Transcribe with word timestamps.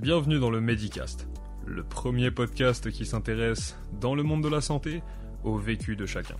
Bienvenue 0.00 0.38
dans 0.38 0.48
le 0.48 0.62
Medicast, 0.62 1.28
le 1.66 1.82
premier 1.82 2.30
podcast 2.30 2.90
qui 2.90 3.04
s'intéresse, 3.04 3.76
dans 4.00 4.14
le 4.14 4.22
monde 4.22 4.42
de 4.42 4.48
la 4.48 4.62
santé, 4.62 5.02
au 5.44 5.58
vécu 5.58 5.94
de 5.94 6.06
chacun. 6.06 6.36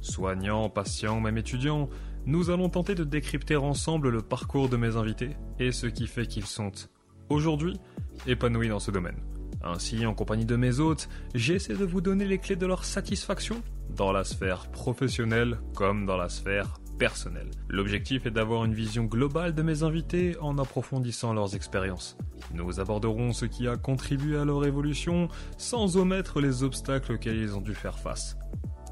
Soignants, 0.00 0.68
patients, 0.68 1.20
même 1.20 1.38
étudiants, 1.38 1.88
nous 2.24 2.50
allons 2.50 2.68
tenter 2.68 2.96
de 2.96 3.04
décrypter 3.04 3.54
ensemble 3.54 4.08
le 4.08 4.22
parcours 4.22 4.68
de 4.68 4.76
mes 4.76 4.96
invités 4.96 5.36
et 5.60 5.70
ce 5.70 5.86
qui 5.86 6.08
fait 6.08 6.26
qu'ils 6.26 6.46
sont, 6.46 6.72
aujourd'hui, 7.28 7.78
épanouis 8.26 8.70
dans 8.70 8.80
ce 8.80 8.90
domaine. 8.90 9.22
Ainsi, 9.62 10.04
en 10.04 10.12
compagnie 10.12 10.44
de 10.44 10.56
mes 10.56 10.80
hôtes, 10.80 11.08
j'essaie 11.32 11.76
de 11.76 11.84
vous 11.84 12.00
donner 12.00 12.24
les 12.24 12.38
clés 12.38 12.56
de 12.56 12.66
leur 12.66 12.84
satisfaction, 12.84 13.62
dans 13.88 14.10
la 14.10 14.24
sphère 14.24 14.68
professionnelle 14.72 15.60
comme 15.76 16.06
dans 16.06 16.16
la 16.16 16.28
sphère 16.28 16.74
personnelle. 16.98 17.50
L'objectif 17.68 18.26
est 18.26 18.30
d'avoir 18.30 18.64
une 18.64 18.74
vision 18.74 19.04
globale 19.04 19.54
de 19.54 19.62
mes 19.62 19.82
invités 19.82 20.36
en 20.40 20.58
approfondissant 20.58 21.32
leurs 21.32 21.54
expériences. 21.54 22.16
Nous 22.54 22.80
aborderons 22.80 23.32
ce 23.32 23.46
qui 23.46 23.68
a 23.68 23.76
contribué 23.76 24.38
à 24.38 24.44
leur 24.44 24.64
évolution 24.64 25.28
sans 25.58 25.96
omettre 25.96 26.40
les 26.40 26.62
obstacles 26.62 27.12
auxquels 27.12 27.36
ils 27.36 27.56
ont 27.56 27.60
dû 27.60 27.74
faire 27.74 27.98
face. 27.98 28.36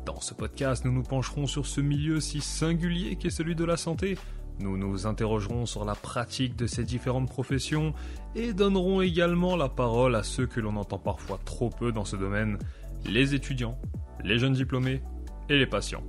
Dans 0.05 0.21
ce 0.21 0.35
podcast, 0.35 0.85
nous 0.85 0.93
nous 0.93 1.03
pencherons 1.03 1.47
sur 1.47 1.67
ce 1.67 1.81
milieu 1.81 2.21
si 2.21 2.41
singulier 2.41 3.17
qu'est 3.17 3.31
celui 3.31 3.55
de 3.55 3.65
la 3.65 3.77
santé. 3.77 4.19
Nous 4.61 4.77
nous 4.77 5.07
interrogerons 5.07 5.67
sur 5.67 5.85
la 5.85 5.95
pratique 5.95 6.57
de 6.57 6.67
ces 6.67 6.85
différentes 6.85 7.29
professions 7.29 7.95
et 8.37 8.53
donnerons 8.53 9.01
également 9.01 9.57
la 9.57 9.69
parole 9.69 10.15
à 10.15 10.23
ceux 10.23 10.47
que 10.47 10.61
l'on 10.61 10.77
entend 10.77 10.99
parfois 10.99 11.41
trop 11.45 11.71
peu 11.71 11.91
dans 11.91 12.05
ce 12.05 12.17
domaine, 12.17 12.59
les 13.07 13.35
étudiants, 13.35 13.79
les 14.23 14.39
jeunes 14.39 14.53
diplômés 14.53 15.03
et 15.49 15.59
les 15.59 15.67
patients. 15.67 16.05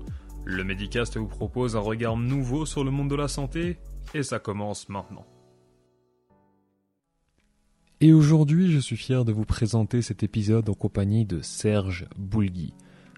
Le 0.48 0.63
Medicast 0.63 1.17
vous 1.17 1.26
propose 1.26 1.76
un 1.76 1.80
regard 1.80 2.17
nouveau 2.17 2.67
sur 2.67 2.84
le 2.84 2.91
monde 2.91 3.09
de 3.09 3.16
la 3.16 3.27
santé 3.27 3.77
et 4.13 4.22
ça 4.22 4.38
commence 4.38 4.90
maintenant. 4.90 5.26
Et 7.99 8.13
aujourd'hui, 8.13 8.71
je 8.71 8.77
suis 8.77 8.95
fier 8.95 9.26
de 9.26 9.31
vous 9.31 9.46
présenter 9.46 10.04
cet 10.04 10.21
épisode 10.21 10.70
en 10.70 10.76
compagnie 10.76 11.26
de 11.26 11.41
Serge 11.41 12.05
Boulgui. 12.16 12.76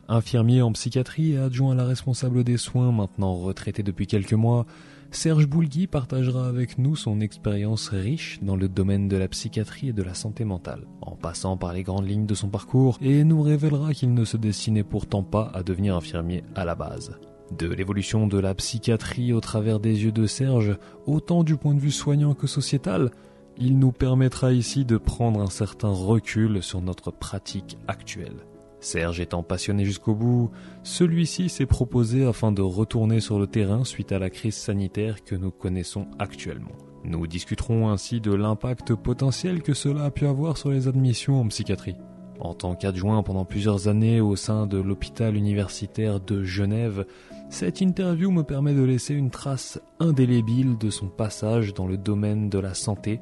Infirmier 0.08 0.62
en 0.62 0.72
psychiatrie 0.72 1.34
et 1.34 1.38
adjoint 1.38 1.74
à 1.74 1.76
la 1.76 1.84
responsable 1.84 2.46
des 2.46 2.56
soins, 2.56 2.94
maintenant 2.94 3.34
retraité 3.34 3.84
depuis 3.84 4.08
quelques 4.08 4.32
mois, 4.32 4.66
Serge 5.12 5.48
Boulgui 5.48 5.88
partagera 5.88 6.48
avec 6.48 6.78
nous 6.78 6.96
son 6.96 7.22
expérience 7.22 7.90
riche 7.90 8.40
dans 8.42 8.56
le 8.56 8.68
domaine 8.68 9.08
de 9.08 9.18
la 9.18 9.28
psychiatrie 9.28 9.90
et 9.90 9.94
de 9.94 10.04
la 10.04 10.14
santé 10.14 10.44
mentale, 10.44 10.86
en 11.02 11.16
passant 11.16 11.58
par 11.58 11.74
les 11.74 11.84
grandes 11.84 12.08
lignes 12.08 12.26
de 12.26 12.36
son 12.36 12.50
parcours, 12.50 12.98
et 13.02 13.24
nous 13.24 13.42
révélera 13.42 13.94
qu'il 13.94 14.14
ne 14.14 14.26
se 14.26 14.38
destinait 14.38 14.84
pourtant 14.84 15.24
pas 15.24 15.50
à 15.54 15.64
devenir 15.64 15.96
infirmier 15.96 16.44
à 16.56 16.66
la 16.66 16.76
base. 16.76 17.18
De 17.58 17.68
l'évolution 17.68 18.28
de 18.28 18.38
la 18.38 18.54
psychiatrie 18.54 19.32
au 19.32 19.40
travers 19.40 19.80
des 19.80 20.04
yeux 20.04 20.12
de 20.12 20.28
Serge, 20.28 20.78
autant 21.06 21.44
du 21.44 21.56
point 21.56 21.74
de 21.74 21.80
vue 21.80 21.92
soignant 21.92 22.34
que 22.34 22.48
sociétal, 22.48 23.12
il 23.58 23.80
nous 23.80 23.94
permettra 23.94 24.52
ici 24.52 24.86
de 24.86 24.98
prendre 24.98 25.42
un 25.42 25.50
certain 25.50 25.90
recul 25.90 26.62
sur 26.62 26.82
notre 26.82 27.12
pratique 27.12 27.78
actuelle. 27.88 28.46
Serge 28.80 29.20
étant 29.20 29.44
passionné 29.44 29.86
jusqu'au 29.86 30.14
bout, 30.14 30.52
celui-ci 30.84 31.50
s'est 31.50 31.66
proposé 31.66 32.26
afin 32.26 32.52
de 32.52 32.62
retourner 32.62 33.20
sur 33.20 33.40
le 33.40 33.48
terrain 33.48 33.84
suite 33.84 34.12
à 34.12 34.20
la 34.20 34.30
crise 34.30 34.56
sanitaire 34.56 35.24
que 35.24 35.36
nous 35.36 35.52
connaissons 35.52 36.08
actuellement. 36.20 36.76
Nous 37.04 37.26
discuterons 37.26 37.90
ainsi 37.90 38.22
de 38.22 38.34
l'impact 38.34 38.94
potentiel 38.94 39.62
que 39.62 39.74
cela 39.74 40.06
a 40.06 40.12
pu 40.12 40.28
avoir 40.28 40.58
sur 40.58 40.70
les 40.70 40.88
admissions 40.88 41.42
en 41.42 41.48
psychiatrie. 41.48 41.96
En 42.40 42.54
tant 42.54 42.76
qu'adjoint 42.76 43.24
pendant 43.24 43.46
plusieurs 43.46 43.88
années 43.88 44.22
au 44.22 44.36
sein 44.36 44.68
de 44.68 44.78
l'hôpital 44.78 45.36
universitaire 45.36 46.20
de 46.20 46.44
Genève, 46.44 47.06
cette 47.50 47.82
interview 47.82 48.30
me 48.30 48.44
permet 48.44 48.74
de 48.74 48.84
laisser 48.84 49.16
une 49.16 49.32
trace 49.32 49.82
indélébile 50.00 50.78
de 50.78 50.92
son 50.92 51.08
passage 51.08 51.74
dans 51.74 51.88
le 51.88 51.98
domaine 51.98 52.50
de 52.50 52.60
la 52.60 52.76
santé 52.76 53.20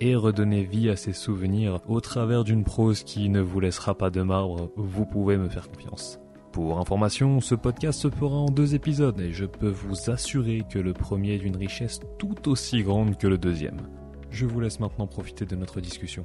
et 0.00 0.14
redonner 0.14 0.64
vie 0.64 0.90
à 0.90 0.96
ses 0.96 1.12
souvenirs 1.12 1.80
au 1.88 2.00
travers 2.00 2.44
d'une 2.44 2.64
prose 2.64 3.02
qui 3.02 3.28
ne 3.28 3.40
vous 3.40 3.60
laissera 3.60 3.96
pas 3.96 4.10
de 4.10 4.22
marbre, 4.22 4.72
vous 4.76 5.06
pouvez 5.06 5.36
me 5.36 5.48
faire 5.48 5.68
confiance. 5.68 6.20
Pour 6.52 6.78
information, 6.78 7.40
ce 7.40 7.54
podcast 7.54 8.00
se 8.00 8.10
fera 8.10 8.36
en 8.36 8.50
deux 8.50 8.74
épisodes 8.74 9.20
et 9.20 9.32
je 9.32 9.44
peux 9.44 9.68
vous 9.68 10.10
assurer 10.10 10.62
que 10.70 10.78
le 10.78 10.92
premier 10.92 11.34
est 11.34 11.38
d'une 11.38 11.56
richesse 11.56 12.00
tout 12.18 12.48
aussi 12.48 12.82
grande 12.82 13.18
que 13.18 13.26
le 13.26 13.38
deuxième. 13.38 13.78
Je 14.30 14.46
vous 14.46 14.60
laisse 14.60 14.80
maintenant 14.80 15.06
profiter 15.06 15.44
de 15.44 15.56
notre 15.56 15.80
discussion. 15.80 16.24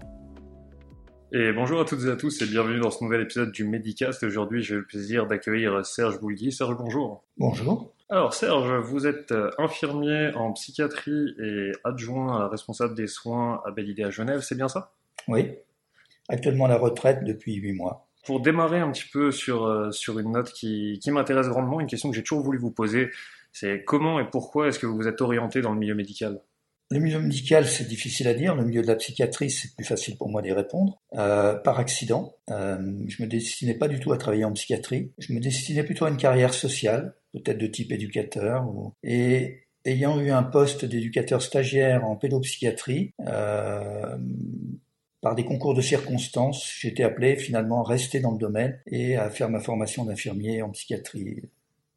Et 1.31 1.51
bonjour 1.51 1.79
à 1.81 1.85
toutes 1.85 2.03
et 2.05 2.11
à 2.11 2.15
tous 2.15 2.41
et 2.43 2.45
bienvenue 2.45 2.79
dans 2.79 2.91
ce 2.91 3.03
nouvel 3.03 3.21
épisode 3.21 3.51
du 3.51 3.63
Medicast. 3.63 4.21
Aujourd'hui, 4.23 4.61
j'ai 4.61 4.75
le 4.75 4.85
plaisir 4.85 5.25
d'accueillir 5.25 5.83
Serge 5.83 6.19
Boulgui. 6.19 6.51
Serge, 6.51 6.77
bonjour. 6.77 7.23
Bonjour. 7.37 7.91
Alors 8.13 8.35
Serge, 8.35 8.71
vous 8.85 9.07
êtes 9.07 9.31
euh, 9.31 9.49
infirmier 9.57 10.29
en 10.35 10.51
psychiatrie 10.51 11.33
et 11.41 11.71
adjoint 11.83 12.47
responsable 12.47 12.93
des 12.93 13.07
soins 13.07 13.59
à 13.65 13.71
Belle-Idée 13.71 14.03
à 14.03 14.11
Genève, 14.11 14.41
c'est 14.41 14.53
bien 14.53 14.67
ça? 14.67 14.93
Oui, 15.27 15.49
actuellement 16.29 16.65
à 16.65 16.67
la 16.67 16.77
retraite 16.77 17.23
depuis 17.23 17.55
huit 17.55 17.73
mois. 17.73 18.07
Pour 18.27 18.39
démarrer 18.39 18.77
un 18.77 18.91
petit 18.91 19.09
peu 19.11 19.31
sur, 19.31 19.65
euh, 19.65 19.89
sur 19.89 20.19
une 20.19 20.33
note 20.33 20.51
qui, 20.51 20.99
qui 21.01 21.09
m'intéresse 21.09 21.47
grandement, 21.47 21.79
une 21.79 21.87
question 21.87 22.11
que 22.11 22.15
j'ai 22.15 22.21
toujours 22.21 22.43
voulu 22.43 22.59
vous 22.59 22.69
poser, 22.69 23.09
c'est 23.51 23.83
comment 23.83 24.19
et 24.19 24.29
pourquoi 24.29 24.67
est-ce 24.67 24.77
que 24.77 24.85
vous 24.85 24.95
vous 24.95 25.07
êtes 25.07 25.19
orienté 25.21 25.61
dans 25.61 25.73
le 25.73 25.79
milieu 25.79 25.95
médical? 25.95 26.39
Le 26.91 26.99
milieu 26.99 27.19
médical, 27.19 27.65
c'est 27.65 27.87
difficile 27.87 28.27
à 28.27 28.33
dire. 28.33 28.55
Le 28.55 28.65
milieu 28.65 28.81
de 28.81 28.87
la 28.87 28.95
psychiatrie, 28.95 29.49
c'est 29.49 29.75
plus 29.75 29.85
facile 29.85 30.17
pour 30.17 30.29
moi 30.29 30.41
d'y 30.41 30.51
répondre. 30.51 31.01
Euh, 31.15 31.55
par 31.55 31.79
accident, 31.79 32.35
euh, 32.51 32.77
je 33.07 33.23
me 33.23 33.27
destinais 33.27 33.73
pas 33.73 33.87
du 33.87 33.99
tout 33.99 34.13
à 34.13 34.17
travailler 34.17 34.45
en 34.45 34.53
psychiatrie. 34.53 35.11
Je 35.17 35.33
me 35.33 35.39
destinais 35.39 35.83
plutôt 35.83 36.05
à 36.05 36.09
une 36.09 36.17
carrière 36.17 36.53
sociale, 36.53 37.15
peut-être 37.33 37.57
de 37.57 37.67
type 37.67 37.91
éducateur. 37.91 38.65
Et 39.03 39.63
ayant 39.85 40.19
eu 40.19 40.29
un 40.29 40.43
poste 40.43 40.85
d'éducateur 40.85 41.41
stagiaire 41.41 42.05
en 42.05 42.15
pédopsychiatrie, 42.15 43.13
euh, 43.27 44.17
par 45.21 45.35
des 45.35 45.45
concours 45.45 45.73
de 45.73 45.81
circonstances, 45.81 46.69
j'étais 46.79 47.03
appelé 47.03 47.37
finalement 47.37 47.83
à 47.83 47.87
rester 47.87 48.19
dans 48.19 48.31
le 48.31 48.37
domaine 48.37 48.79
et 48.85 49.15
à 49.15 49.29
faire 49.29 49.49
ma 49.49 49.61
formation 49.61 50.05
d'infirmier 50.05 50.61
en 50.61 50.69
psychiatrie. 50.71 51.41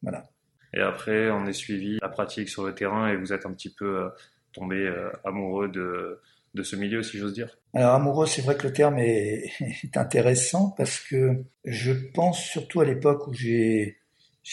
Voilà. 0.00 0.30
Et 0.72 0.80
après, 0.80 1.30
on 1.30 1.47
est 1.47 1.53
suivi 1.53 1.98
la 2.00 2.08
pratique 2.08 2.48
sur 2.48 2.64
le 2.64 2.74
terrain 2.74 3.08
et 3.08 3.16
vous 3.16 3.32
êtes 3.32 3.47
un 3.47 3.53
petit 3.53 3.72
peu 3.72 4.10
tomber 4.56 4.86
euh, 4.86 5.10
amoureux 5.24 5.68
de, 5.68 6.20
de 6.54 6.62
ce 6.62 6.76
milieu, 6.76 7.02
si 7.02 7.18
j'ose 7.18 7.34
dire. 7.34 7.58
Alors 7.74 7.94
amoureux, 7.94 8.26
c'est 8.26 8.42
vrai 8.42 8.56
que 8.56 8.66
le 8.66 8.72
terme 8.72 8.98
est, 8.98 9.52
est, 9.60 9.96
intéressant 9.96 10.70
parce 10.76 10.98
que 10.98 11.44
je 11.64 11.92
pense 11.92 12.42
surtout 12.42 12.80
à 12.80 12.84
l'époque 12.84 13.28
où 13.28 13.34
j'ai 13.34 13.98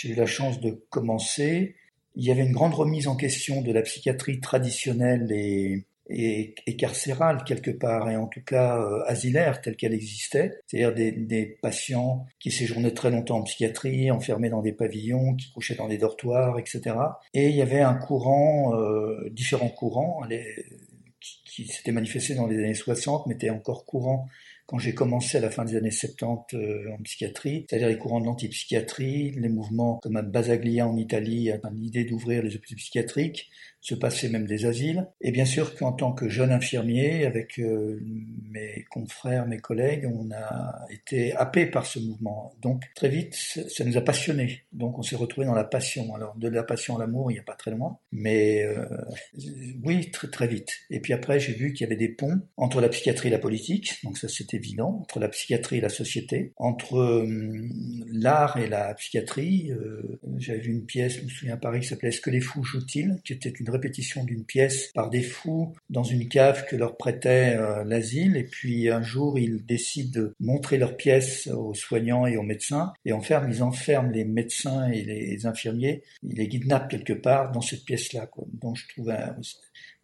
eu 0.04 0.16
la 0.16 0.26
chance 0.26 0.60
de 0.60 0.72
commencer, 0.90 1.76
il 2.16 2.26
y 2.26 2.32
avait 2.32 2.46
une 2.46 2.52
grande 2.52 2.74
remise 2.74 3.08
en 3.08 3.16
question 3.16 3.62
de 3.62 3.72
la 3.72 3.82
psychiatrie 3.82 4.40
traditionnelle 4.40 5.32
et, 5.32 5.86
et, 6.10 6.54
carcérale 6.78 7.44
quelque 7.46 7.72
part, 7.72 8.10
et 8.10 8.16
en 8.16 8.28
tout 8.28 8.44
cas 8.44 8.78
euh, 8.78 9.04
asilaire 9.08 9.62
telle 9.62 9.76
qu'elle 9.76 9.94
existait, 9.94 10.60
c'est-à-dire 10.68 10.94
des, 10.94 11.12
des, 11.12 11.46
patients 11.62 12.26
qui 12.40 12.52
séjournaient 12.52 12.94
très 12.94 13.10
longtemps 13.10 13.38
en 13.38 13.44
psychiatrie, 13.44 14.12
enfermés 14.12 14.50
dans 14.50 14.62
des 14.62 14.74
pavillons, 14.74 15.36
qui 15.36 15.52
couchaient 15.52 15.76
dans 15.76 15.88
des 15.88 15.98
dortoirs, 15.98 16.60
etc. 16.60 16.96
Et 17.34 17.50
il 17.50 17.56
y 17.56 17.62
avait 17.62 17.82
un 17.82 17.96
courant, 17.96 18.76
euh, 18.76 19.30
différents 19.32 19.70
courants, 19.70 20.24
qui, 21.20 21.44
qui 21.46 21.68
s'étaient 21.68 21.92
manifestés 21.92 22.36
dans 22.36 22.48
les 22.48 22.58
années 22.58 22.74
60, 22.74 23.28
mais 23.28 23.36
étaient 23.36 23.50
encore 23.50 23.86
courants 23.86 24.28
quand 24.66 24.80
j'ai 24.80 24.94
commencé 24.94 25.38
à 25.38 25.42
la 25.42 25.50
fin 25.50 25.66
des 25.66 25.76
années 25.76 25.92
70 25.92 26.56
euh, 26.56 26.92
en 26.94 27.02
psychiatrie, 27.04 27.66
c'est-à-dire 27.70 27.90
les 27.90 27.98
courants 27.98 28.22
de 28.22 28.26
l'antipsychiatrie, 28.26 29.32
les 29.32 29.50
mouvements 29.50 30.00
comme 30.02 30.16
à 30.16 30.22
Basaglia 30.22 30.88
en 30.88 30.98
Italie, 30.98 31.52
l'idée 31.74 32.06
d'ouvrir 32.06 32.44
les 32.44 32.56
hôpitaux 32.56 32.76
psychiatriques, 32.76 33.50
se 33.84 33.96
passer 33.96 34.30
même 34.30 34.48
des 34.48 34.66
asiles. 34.66 35.06
Et 35.20 35.32
bien 35.32 35.44
sûr 35.44 35.76
qu'en 35.76 35.92
tant 35.92 36.14
que 36.14 36.30
jeune 36.30 36.54
infirmier, 36.54 37.26
avec 37.26 37.60
euh, 37.60 38.00
mes 38.50 38.86
confrères, 38.90 39.46
mes 39.46 39.58
collègues, 39.58 40.10
on 40.10 40.32
a 40.32 40.86
été 40.90 41.34
happé 41.34 41.66
par 41.66 41.86
ce 41.86 42.00
mouvement. 42.00 42.56
Donc 42.62 42.84
très 42.96 43.10
vite, 43.10 43.36
ça 43.36 43.84
nous 43.84 43.98
a 43.98 44.02
passionnés. 44.02 44.64
Donc 44.72 44.98
on 44.98 45.02
s'est 45.02 45.18
retrouvé 45.18 45.46
dans 45.46 45.54
la 45.54 45.66
passion. 45.66 46.16
Alors 46.16 46.34
de 46.38 46.48
la 46.48 46.64
passion 46.64 46.96
à 46.96 47.00
l'amour, 47.00 47.30
il 47.30 47.34
n'y 47.34 47.42
a 47.42 47.44
pas 47.44 47.56
très 47.56 47.72
loin, 47.72 48.00
mais 48.14 48.64
euh, 48.64 48.86
oui, 49.84 50.10
très 50.12 50.30
très 50.30 50.48
vite. 50.48 50.70
Et 50.90 51.02
puis 51.02 51.12
après, 51.12 51.42
j'ai 51.42 51.54
vu 51.54 51.74
qu'il 51.74 51.84
y 51.84 51.88
avait 51.88 51.98
des 51.98 52.10
ponts 52.10 52.40
entre 52.56 52.80
la 52.80 52.88
psychiatrie 52.88 53.28
et 53.28 53.32
la 53.32 53.40
politique. 53.40 53.96
Donc 54.06 54.18
ça, 54.18 54.30
évident. 54.54 55.00
Entre 55.02 55.20
la 55.20 55.30
psychiatrie 55.30 55.78
et 55.78 55.82
la 55.82 55.90
société, 55.90 56.54
entre 56.58 56.98
euh, 56.98 57.68
l'art 58.12 58.58
et 58.58 58.68
la 58.68 58.94
psychiatrie. 58.96 59.72
J'avais 60.38 60.60
vu 60.60 60.72
une 60.72 60.86
pièce, 60.86 61.18
je 61.18 61.24
me 61.24 61.30
souviens 61.30 61.56
à 61.56 61.58
Paris, 61.58 61.82
qui 61.82 61.88
s'appelait 61.88 62.10
Est-ce 62.10 62.22
que 62.22 62.30
les 62.30 62.42
fous 62.42 62.64
jouent-ils? 62.64 63.20
qui 63.24 63.34
était 63.34 63.50
une 63.50 63.70
répétition 63.70 64.24
d'une 64.24 64.46
pièce 64.46 64.92
par 64.94 65.10
des 65.10 65.22
fous 65.22 65.74
dans 65.90 66.04
une 66.04 66.28
cave 66.28 66.66
que 66.66 66.76
leur 66.76 66.98
prêtait 66.98 67.56
euh, 67.58 67.84
l'asile. 67.84 68.38
Et 68.38 68.44
puis 68.44 68.90
un 68.90 69.02
jour, 69.02 69.40
ils 69.40 69.66
décident 69.66 70.22
de 70.22 70.36
montrer 70.40 70.78
leur 70.78 70.98
pièce 70.98 71.48
aux 71.48 71.74
soignants 71.74 72.26
et 72.26 72.38
aux 72.38 72.44
médecins. 72.44 72.94
Et 73.06 73.14
enferment, 73.14 73.50
ils 73.50 73.64
enferment 73.64 74.12
les 74.12 74.26
médecins 74.26 74.90
et 74.90 75.04
les 75.04 75.46
infirmiers. 75.46 76.04
Ils 76.24 76.38
les 76.38 76.48
kidnappent 76.48 76.90
quelque 76.90 77.14
part 77.14 77.52
dans 77.52 77.62
cette 77.62 77.86
pièce-là. 77.86 78.30
Donc 78.62 78.78
je 78.78 78.88
trouve 78.88 79.12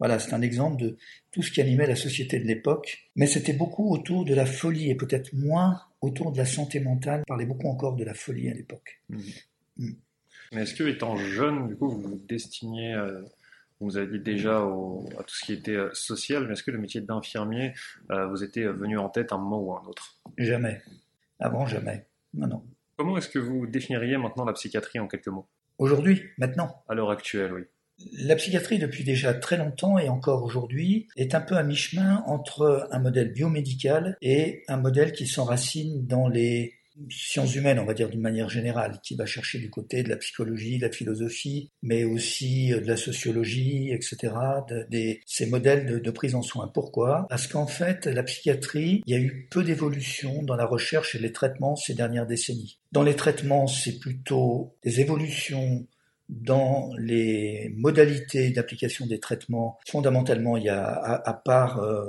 voilà, 0.00 0.18
c'est 0.18 0.32
un 0.32 0.40
exemple 0.40 0.82
de 0.82 0.96
tout 1.32 1.42
ce 1.42 1.50
qui 1.50 1.60
animait 1.60 1.86
la 1.86 1.96
société 1.96 2.38
de 2.38 2.44
l'époque. 2.44 3.10
Mais 3.16 3.26
c'était 3.26 3.52
beaucoup 3.52 3.92
autour 3.92 4.24
de 4.24 4.34
la 4.34 4.46
folie 4.46 4.90
et 4.90 4.94
peut-être 4.94 5.32
moins 5.32 5.80
autour 6.00 6.32
de 6.32 6.38
la 6.38 6.46
santé 6.46 6.80
mentale. 6.80 7.22
On 7.26 7.28
parlait 7.28 7.46
beaucoup 7.46 7.68
encore 7.68 7.96
de 7.96 8.04
la 8.04 8.14
folie 8.14 8.48
à 8.48 8.54
l'époque. 8.54 9.00
Mmh. 9.08 9.20
Mmh. 9.78 9.90
Mais 10.52 10.62
est-ce 10.62 10.74
que, 10.74 10.84
étant 10.84 11.16
jeune, 11.16 11.68
du 11.68 11.76
coup, 11.76 11.88
vous 11.88 12.00
vous 12.00 12.22
destiniez 12.28 12.94
euh, 12.94 13.22
vous 13.80 13.98
dit 13.98 14.18
déjà 14.18 14.58
à 14.58 15.22
tout 15.22 15.34
ce 15.34 15.44
qui 15.44 15.52
était 15.54 15.78
social, 15.94 16.46
mais 16.46 16.52
est-ce 16.52 16.62
que 16.62 16.70
le 16.70 16.78
métier 16.78 17.00
d'infirmier 17.00 17.72
vous 18.10 18.44
était 18.44 18.64
venu 18.64 18.98
en 18.98 19.08
tête 19.08 19.32
un 19.32 19.38
moment 19.38 19.58
ou 19.58 19.72
un 19.74 19.82
autre? 19.86 20.20
Jamais. 20.36 20.82
Avant, 21.38 21.66
jamais. 21.66 22.06
Non, 22.34 22.46
non. 22.46 22.62
Comment 22.96 23.16
est-ce 23.16 23.30
que 23.30 23.38
vous 23.38 23.66
définiriez 23.66 24.18
maintenant 24.18 24.44
la 24.44 24.52
psychiatrie 24.52 24.98
en 24.98 25.08
quelques 25.08 25.28
mots? 25.28 25.48
Aujourd'hui, 25.78 26.22
maintenant? 26.36 26.84
À 26.88 26.94
l'heure 26.94 27.10
actuelle, 27.10 27.52
oui. 27.54 27.62
La 28.12 28.36
psychiatrie, 28.36 28.78
depuis 28.78 29.04
déjà 29.04 29.34
très 29.34 29.56
longtemps 29.56 29.98
et 29.98 30.08
encore 30.08 30.42
aujourd'hui, 30.42 31.08
est 31.16 31.34
un 31.34 31.40
peu 31.40 31.56
à 31.56 31.62
mi-chemin 31.62 32.22
entre 32.26 32.88
un 32.90 32.98
modèle 32.98 33.32
biomédical 33.32 34.16
et 34.22 34.62
un 34.68 34.76
modèle 34.76 35.12
qui 35.12 35.26
s'enracine 35.26 36.06
dans 36.06 36.28
les 36.28 36.74
sciences 37.08 37.54
humaines, 37.54 37.78
on 37.78 37.84
va 37.84 37.94
dire 37.94 38.08
d'une 38.08 38.20
manière 38.20 38.48
générale, 38.48 39.00
qui 39.02 39.14
va 39.14 39.26
chercher 39.26 39.58
du 39.58 39.70
côté 39.70 40.02
de 40.02 40.08
la 40.08 40.16
psychologie, 40.16 40.78
de 40.78 40.86
la 40.86 40.92
philosophie, 40.92 41.70
mais 41.82 42.04
aussi 42.04 42.70
de 42.70 42.86
la 42.86 42.96
sociologie, 42.96 43.90
etc., 43.90 44.34
de, 44.68 45.16
ces 45.26 45.46
modèles 45.46 45.86
de, 45.86 45.98
de, 45.98 46.10
prise 46.10 46.34
en 46.34 46.42
soin. 46.42 46.68
Pourquoi? 46.68 47.26
Parce 47.28 47.46
qu'en 47.46 47.66
fait, 47.66 48.06
la 48.06 48.22
psychiatrie, 48.22 49.02
il 49.06 49.12
y 49.12 49.16
a 49.16 49.20
eu 49.20 49.48
peu 49.50 49.62
d'évolution 49.64 50.42
dans 50.42 50.56
la 50.56 50.66
recherche 50.66 51.14
et 51.14 51.18
les 51.18 51.32
traitements 51.32 51.76
ces 51.76 51.94
dernières 51.94 52.26
décennies. 52.26 52.78
Dans 52.92 53.02
les 53.02 53.16
traitements, 53.16 53.66
c'est 53.66 53.98
plutôt 53.98 54.76
des 54.82 55.00
évolutions 55.00 55.86
dans 56.30 56.90
les 56.96 57.72
modalités 57.76 58.50
d'application 58.50 59.06
des 59.06 59.18
traitements, 59.18 59.78
fondamentalement, 59.86 60.56
il 60.56 60.64
y 60.64 60.68
a, 60.68 60.84
à, 60.84 61.34
part 61.34 61.78
euh, 61.80 62.04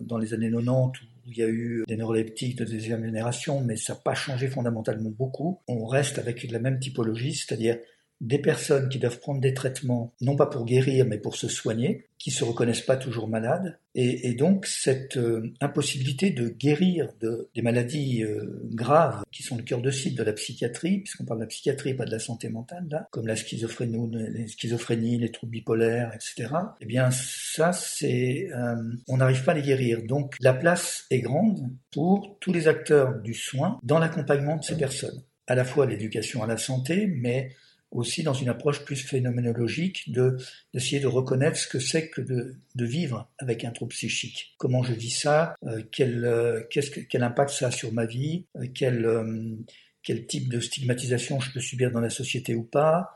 dans 0.00 0.18
les 0.18 0.32
années 0.34 0.50
90 0.50 1.00
où 1.26 1.30
il 1.30 1.38
y 1.38 1.42
a 1.42 1.48
eu 1.48 1.84
des 1.86 1.96
neuroleptiques 1.96 2.56
de 2.56 2.64
deuxième 2.64 3.04
génération, 3.04 3.60
mais 3.60 3.76
ça 3.76 3.92
n'a 3.92 4.00
pas 4.02 4.14
changé 4.14 4.48
fondamentalement 4.48 5.10
beaucoup. 5.10 5.60
On 5.68 5.84
reste 5.84 6.18
avec 6.18 6.50
la 6.50 6.58
même 6.58 6.80
typologie, 6.80 7.34
c'est-à-dire 7.34 7.76
des 8.20 8.38
personnes 8.38 8.88
qui 8.88 8.98
doivent 8.98 9.18
prendre 9.18 9.40
des 9.40 9.54
traitements, 9.54 10.12
non 10.20 10.36
pas 10.36 10.46
pour 10.46 10.64
guérir, 10.66 11.06
mais 11.06 11.18
pour 11.18 11.36
se 11.36 11.48
soigner, 11.48 12.06
qui 12.18 12.30
se 12.30 12.44
reconnaissent 12.44 12.82
pas 12.82 12.98
toujours 12.98 13.28
malades, 13.28 13.78
et, 13.94 14.34
donc 14.34 14.66
cette 14.66 15.16
euh, 15.16 15.52
impossibilité 15.60 16.30
de 16.30 16.48
guérir 16.48 17.08
de, 17.18 17.48
des 17.54 17.62
maladies 17.62 18.22
euh, 18.22 18.60
graves 18.72 19.24
qui 19.32 19.42
sont 19.42 19.56
le 19.56 19.62
cœur 19.62 19.80
de 19.80 19.90
cible 19.90 20.16
de 20.16 20.22
la 20.22 20.34
psychiatrie, 20.34 20.98
puisqu'on 20.98 21.24
parle 21.24 21.40
de 21.40 21.44
la 21.44 21.48
psychiatrie, 21.48 21.94
pas 21.94 22.04
de 22.04 22.10
la 22.10 22.18
santé 22.18 22.50
mentale, 22.50 22.86
là, 22.90 23.08
comme 23.10 23.26
la 23.26 23.36
schizophrénie, 23.36 24.10
les 24.12 24.48
schizophrénies, 24.48 25.18
les 25.18 25.32
troubles 25.32 25.52
bipolaires, 25.52 26.12
etc. 26.14 26.54
Eh 26.80 26.86
bien, 26.86 27.10
ça, 27.10 27.72
c'est, 27.72 28.48
euh, 28.54 28.76
on 29.08 29.16
n'arrive 29.16 29.42
pas 29.42 29.52
à 29.52 29.54
les 29.54 29.62
guérir. 29.62 30.02
Donc, 30.02 30.36
la 30.40 30.52
place 30.52 31.06
est 31.10 31.20
grande 31.20 31.70
pour 31.90 32.36
tous 32.38 32.52
les 32.52 32.68
acteurs 32.68 33.18
du 33.20 33.32
soin 33.32 33.80
dans 33.82 33.98
l'accompagnement 33.98 34.56
de 34.56 34.62
ces 34.62 34.76
personnes. 34.76 35.22
À 35.46 35.54
la 35.54 35.64
fois 35.64 35.86
l'éducation 35.86 36.44
à 36.44 36.46
la 36.46 36.58
santé, 36.58 37.06
mais 37.08 37.50
aussi 37.90 38.22
dans 38.22 38.34
une 38.34 38.48
approche 38.48 38.84
plus 38.84 38.96
phénoménologique 38.96 40.12
de 40.12 40.36
d'essayer 40.72 41.00
de 41.00 41.06
reconnaître 41.06 41.56
ce 41.56 41.66
que 41.66 41.78
c'est 41.78 42.08
que 42.08 42.20
de, 42.20 42.56
vivre 42.76 43.30
avec 43.38 43.64
un 43.64 43.70
trouble 43.70 43.92
psychique. 43.92 44.54
Comment 44.58 44.82
je 44.82 44.92
vis 44.92 45.10
ça 45.10 45.54
euh, 45.66 45.82
Quel 45.92 46.24
euh, 46.24 46.62
que, 46.70 47.00
quel 47.00 47.22
impact 47.22 47.50
ça 47.50 47.66
a 47.66 47.70
sur 47.70 47.92
ma 47.92 48.06
vie 48.06 48.46
euh, 48.56 48.66
Quel 48.74 49.04
euh, 49.04 49.56
quel 50.02 50.26
type 50.26 50.48
de 50.48 50.60
stigmatisation 50.60 51.40
je 51.40 51.52
peux 51.52 51.60
subir 51.60 51.90
dans 51.90 52.00
la 52.00 52.08
société 52.08 52.54
ou 52.54 52.62
pas 52.62 53.14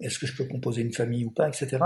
Est-ce 0.00 0.18
que 0.18 0.26
je 0.26 0.34
peux 0.34 0.46
composer 0.46 0.80
une 0.80 0.92
famille 0.94 1.26
ou 1.26 1.30
pas, 1.30 1.48
etc. 1.48 1.76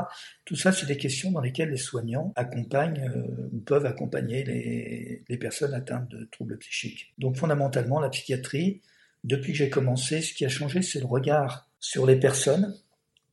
Tout 0.44 0.54
ça, 0.54 0.70
c'est 0.70 0.86
des 0.86 0.96
questions 0.96 1.32
dans 1.32 1.40
lesquelles 1.40 1.70
les 1.70 1.76
soignants 1.76 2.32
accompagnent 2.36 3.10
ou 3.52 3.58
peuvent 3.58 3.86
accompagner 3.86 4.44
les, 4.44 5.24
les 5.28 5.36
personnes 5.38 5.74
atteintes 5.74 6.08
de 6.08 6.28
troubles 6.30 6.56
psychiques. 6.58 7.12
Donc 7.18 7.36
fondamentalement, 7.36 7.98
la 7.98 8.10
psychiatrie, 8.10 8.80
depuis 9.24 9.50
que 9.52 9.58
j'ai 9.58 9.70
commencé, 9.70 10.22
ce 10.22 10.34
qui 10.34 10.44
a 10.44 10.48
changé, 10.48 10.82
c'est 10.82 11.00
le 11.00 11.06
regard 11.06 11.69
sur 11.80 12.06
les 12.06 12.16
personnes, 12.16 12.74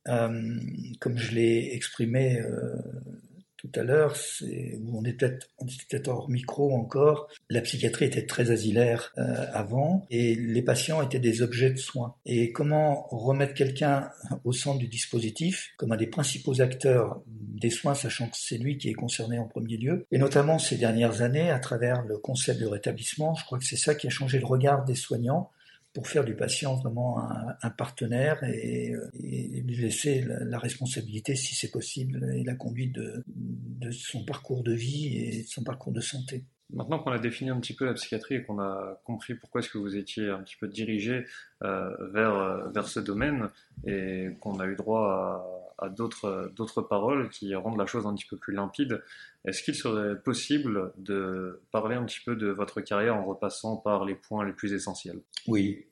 euh, 0.08 0.58
comme 1.00 1.18
je 1.18 1.34
l'ai 1.34 1.74
exprimé 1.74 2.40
euh, 2.40 2.76
tout 3.58 3.70
à 3.74 3.82
l'heure, 3.82 4.16
on 4.92 5.04
est 5.04 5.14
peut-être 5.14 5.48
peut 5.58 6.02
hors 6.06 6.30
micro 6.30 6.74
encore. 6.74 7.28
La 7.50 7.60
psychiatrie 7.60 8.04
était 8.04 8.24
très 8.24 8.52
asilaire 8.52 9.12
euh, 9.18 9.46
avant 9.52 10.06
et 10.10 10.36
les 10.36 10.62
patients 10.62 11.02
étaient 11.02 11.18
des 11.18 11.42
objets 11.42 11.70
de 11.70 11.76
soins. 11.78 12.14
Et 12.24 12.52
comment 12.52 13.08
remettre 13.10 13.54
quelqu'un 13.54 14.10
au 14.44 14.52
centre 14.52 14.78
du 14.78 14.86
dispositif 14.86 15.70
comme 15.76 15.90
un 15.90 15.96
des 15.96 16.06
principaux 16.06 16.60
acteurs 16.60 17.20
des 17.26 17.70
soins, 17.70 17.94
sachant 17.94 18.28
que 18.28 18.36
c'est 18.36 18.58
lui 18.58 18.78
qui 18.78 18.90
est 18.90 18.94
concerné 18.94 19.38
en 19.40 19.48
premier 19.48 19.76
lieu, 19.76 20.06
et 20.12 20.18
notamment 20.18 20.60
ces 20.60 20.76
dernières 20.76 21.22
années 21.22 21.50
à 21.50 21.58
travers 21.58 22.02
le 22.04 22.16
concept 22.18 22.60
de 22.60 22.66
rétablissement, 22.66 23.34
je 23.34 23.44
crois 23.44 23.58
que 23.58 23.64
c'est 23.64 23.76
ça 23.76 23.96
qui 23.96 24.06
a 24.06 24.10
changé 24.10 24.38
le 24.38 24.46
regard 24.46 24.84
des 24.84 24.94
soignants 24.94 25.50
pour 25.92 26.06
faire 26.06 26.24
du 26.24 26.34
patient 26.34 26.76
vraiment 26.76 27.18
un, 27.62 27.70
partenaire 27.70 28.42
et, 28.44 28.92
lui 29.14 29.76
laisser 29.76 30.24
la, 30.26 30.58
responsabilité, 30.58 31.34
si 31.34 31.54
c'est 31.54 31.70
possible, 31.70 32.32
et 32.34 32.44
la 32.44 32.54
conduite 32.54 32.94
de, 32.94 33.90
son 33.90 34.24
parcours 34.24 34.62
de 34.62 34.72
vie 34.72 35.16
et 35.16 35.42
de 35.42 35.48
son 35.48 35.64
parcours 35.64 35.92
de 35.92 36.00
santé. 36.00 36.44
Maintenant 36.70 36.98
qu'on 36.98 37.12
a 37.12 37.18
défini 37.18 37.48
un 37.48 37.58
petit 37.60 37.74
peu 37.74 37.86
la 37.86 37.94
psychiatrie 37.94 38.36
et 38.36 38.42
qu'on 38.42 38.60
a 38.60 39.00
compris 39.04 39.34
pourquoi 39.34 39.62
est-ce 39.62 39.70
que 39.70 39.78
vous 39.78 39.96
étiez 39.96 40.28
un 40.28 40.42
petit 40.42 40.56
peu 40.56 40.68
dirigé 40.68 41.24
euh, 41.62 41.88
vers, 42.12 42.36
euh, 42.36 42.68
vers 42.68 42.86
ce 42.86 43.00
domaine 43.00 43.48
et 43.86 44.28
qu'on 44.40 44.60
a 44.60 44.66
eu 44.66 44.76
droit 44.76 45.08
à, 45.08 45.57
à 45.78 45.88
d'autres, 45.88 46.52
d'autres 46.56 46.82
paroles 46.82 47.28
qui 47.30 47.54
rendent 47.54 47.78
la 47.78 47.86
chose 47.86 48.06
un 48.06 48.14
petit 48.14 48.26
peu 48.26 48.36
plus 48.36 48.54
limpide, 48.54 49.02
est-ce 49.44 49.62
qu'il 49.62 49.74
serait 49.74 50.20
possible 50.20 50.92
de 50.98 51.62
parler 51.70 51.96
un 51.96 52.04
petit 52.04 52.20
peu 52.24 52.36
de 52.36 52.48
votre 52.48 52.80
carrière 52.80 53.16
en 53.16 53.24
repassant 53.24 53.76
par 53.76 54.04
les 54.04 54.14
points 54.14 54.44
les 54.44 54.52
plus 54.52 54.72
essentiels? 54.72 55.20
Oui. 55.46 55.86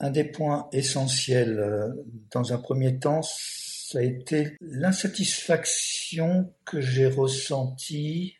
Un 0.00 0.10
des 0.10 0.24
points 0.24 0.68
essentiels 0.72 1.58
euh, 1.58 1.88
dans 2.30 2.52
un 2.52 2.58
premier 2.58 2.98
temps, 2.98 3.22
ça 3.22 3.98
a 3.98 4.02
été 4.02 4.56
l'insatisfaction 4.60 6.52
que 6.64 6.80
j'ai 6.80 7.06
ressentie 7.06 8.36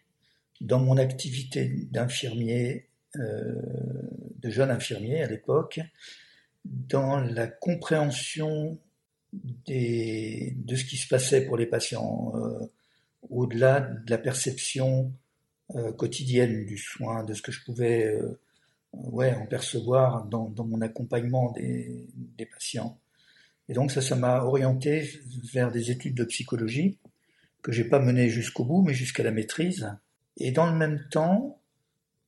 dans 0.61 0.81
mon 0.81 0.99
activité 0.99 1.89
d'infirmier, 1.91 2.89
euh, 3.17 3.55
de 4.37 4.51
jeune 4.51 4.71
infirmier 4.71 5.23
à 5.23 5.27
l'époque, 5.27 5.81
dans 6.65 7.19
la 7.19 7.47
compréhension 7.47 8.79
de 9.33 10.77
ce 10.77 10.85
qui 10.85 10.97
se 10.97 11.09
passait 11.09 11.45
pour 11.45 11.57
les 11.57 11.67
patients, 11.67 12.33
euh, 12.37 12.67
au-delà 13.31 13.81
de 13.81 14.11
la 14.11 14.19
perception 14.19 15.13
euh, 15.75 15.93
quotidienne 15.93 16.65
du 16.65 16.79
soin, 16.79 17.25
de 17.25 17.35
ce 17.35 17.43
que 17.43 17.53
je 17.53 17.63
pouvais 17.65 18.07
euh, 18.07 18.41
ouais, 18.93 19.35
en 19.35 19.47
percevoir 19.47 20.25
dans, 20.25 20.49
dans 20.49 20.65
mon 20.65 20.81
accompagnement 20.81 21.53
des, 21.53 22.09
des, 22.15 22.47
patients. 22.47 22.99
Et 23.69 23.75
donc 23.75 23.91
ça, 23.93 24.01
ça 24.01 24.17
m'a 24.17 24.45
orienté 24.45 25.11
vers 25.53 25.71
des 25.71 25.91
études 25.91 26.15
de 26.15 26.25
psychologie 26.25 26.99
que 27.63 27.73
j'ai 27.73 27.85
pas 27.85 27.99
menées 27.99 28.31
jusqu'au 28.31 28.65
bout, 28.65 28.83
mais 28.83 28.95
jusqu'à 28.95 29.23
la 29.23 29.31
maîtrise. 29.31 29.93
Et 30.39 30.53
dans 30.53 30.71
le 30.71 30.77
même 30.77 31.07
temps, 31.11 31.61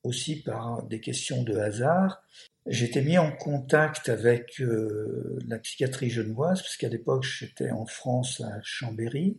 aussi 0.03 0.43
par 0.43 0.83
des 0.83 1.01
questions 1.01 1.43
de 1.43 1.57
hasard, 1.57 2.23
j'étais 2.67 3.03
mis 3.03 3.19
en 3.19 3.33
contact 3.33 4.09
avec 4.09 4.61
euh, 4.61 5.39
la 5.47 5.59
psychiatrie 5.59 6.11
genevoise, 6.11 6.63
parce 6.63 6.77
qu'à 6.77 6.89
l'époque 6.89 7.25
j'étais 7.25 7.71
en 7.71 7.87
France 7.87 8.41
à 8.41 8.61
Chambéry, 8.63 9.39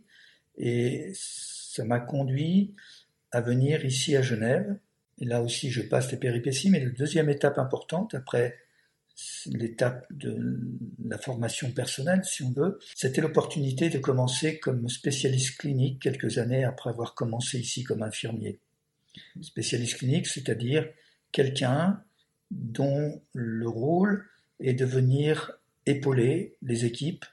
et 0.58 1.12
ça 1.14 1.86
m'a 1.86 2.00
conduit 2.00 2.76
à 3.32 3.42
venir 3.42 3.86
ici 3.86 4.16
à 4.16 4.22
Genève. 4.22 4.78
Et 5.20 5.26
là 5.26 5.42
aussi, 5.42 5.70
je 5.70 5.82
passe 5.82 6.12
les 6.12 6.18
péripéties, 6.18 6.70
mais 6.70 6.80
la 6.80 6.90
deuxième 6.90 7.30
étape 7.30 7.58
importante, 7.58 8.16
après 8.16 8.58
l'étape 9.46 10.06
de 10.12 10.60
la 11.06 11.18
formation 11.18 11.72
personnelle, 11.72 12.24
si 12.24 12.44
on 12.44 12.52
veut, 12.52 12.80
c'était 12.96 13.22
l'opportunité 13.22 13.90
de 13.90 14.00
commencer 14.00 14.60
comme 14.60 14.90
spécialiste 14.90 15.58
clinique 15.58 16.02
quelques 16.02 16.38
années 16.38 16.64
après 16.64 16.90
avoir 16.90 17.14
commencé 17.14 17.60
ici 17.60 17.84
comme 17.84 18.02
infirmier. 18.02 18.60
Spécialiste 19.42 19.98
clinique, 19.98 20.28
c'est-à-dire 20.28 20.88
quelqu'un 21.32 22.02
dont 22.52 23.22
le 23.34 23.68
rôle 23.68 24.26
est 24.60 24.74
de 24.74 24.86
venir 24.86 25.60
épauler 25.86 26.58
les 26.62 26.86
équipes 26.86 27.26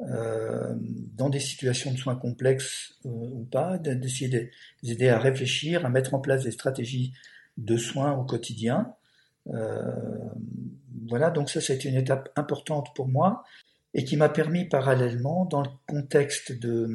euh, 0.00 0.74
dans 1.16 1.28
des 1.28 1.40
situations 1.40 1.92
de 1.92 1.96
soins 1.96 2.14
complexes 2.14 2.94
euh, 3.04 3.08
ou 3.08 3.48
pas, 3.50 3.78
d'essayer 3.78 4.28
de 4.28 4.48
les 4.82 4.92
aider 4.92 5.08
à 5.08 5.18
réfléchir, 5.18 5.84
à 5.84 5.88
mettre 5.88 6.14
en 6.14 6.20
place 6.20 6.44
des 6.44 6.52
stratégies 6.52 7.12
de 7.56 7.76
soins 7.76 8.12
au 8.12 8.24
quotidien. 8.24 8.94
Euh, 9.48 9.82
voilà, 11.08 11.30
donc 11.30 11.50
ça, 11.50 11.60
c'est 11.60 11.84
une 11.84 11.96
étape 11.96 12.30
importante 12.36 12.94
pour 12.94 13.08
moi 13.08 13.44
et 13.94 14.04
qui 14.04 14.16
m'a 14.16 14.28
permis 14.28 14.66
parallèlement, 14.66 15.46
dans 15.46 15.62
le 15.62 15.70
contexte 15.86 16.52
de, 16.52 16.88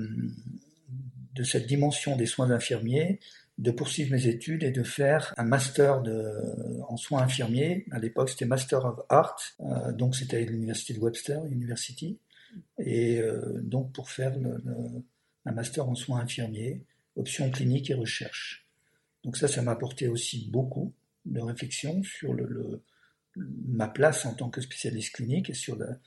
de 1.34 1.44
cette 1.44 1.68
dimension 1.68 2.16
des 2.16 2.28
soins 2.28 2.52
infirmiers, 2.52 3.20
de 3.58 3.72
poursuivre 3.72 4.12
mes 4.12 4.28
études 4.28 4.64
et 4.64 4.72
de 4.72 4.84
faire 4.84 5.34
un 5.38 5.44
master 5.44 6.02
de, 6.02 6.82
en 6.88 6.98
soins 6.98 7.22
infirmiers. 7.22 7.86
À 7.92 8.00
l'époque, 8.00 8.30
c'était 8.30 8.46
Master 8.46 8.86
of 8.86 9.00
Art, 9.10 9.38
euh, 9.60 9.92
donc 9.92 10.16
c'était 10.16 10.38
à 10.38 10.42
l'université 10.42 10.94
de 10.94 11.00
Webster 11.00 11.46
University. 11.46 12.20
Et 12.80 13.20
euh, 13.20 13.62
donc 13.62 13.94
pour 13.94 14.10
faire 14.10 14.38
le, 14.38 14.64
un 15.46 15.52
master 15.52 15.88
en 15.88 15.96
soins 15.96 16.22
infirmiers, 16.22 16.84
options 17.16 17.50
cliniques 17.52 17.90
et 17.90 17.94
recherche. 17.94 18.68
Donc 19.24 19.38
ça, 19.38 19.48
ça 19.48 19.62
m'a 19.62 19.72
apporté 19.72 20.08
aussi 20.08 20.50
beaucoup 20.50 20.94
de 21.26 21.40
réflexion 21.40 22.04
sur 22.04 22.34
le, 22.34 22.46
le, 22.46 22.84
ma 23.36 23.88
place 23.88 24.26
en 24.26 24.34
tant 24.34 24.50
que 24.50 24.62
spécialiste 24.62 25.16
clinique 25.16 25.50
et 25.50 25.54
sur 25.54 25.78
la, 25.78 25.98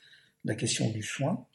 la 0.44 0.54
question 0.54 0.90
du 0.90 1.02
soin 1.02 1.46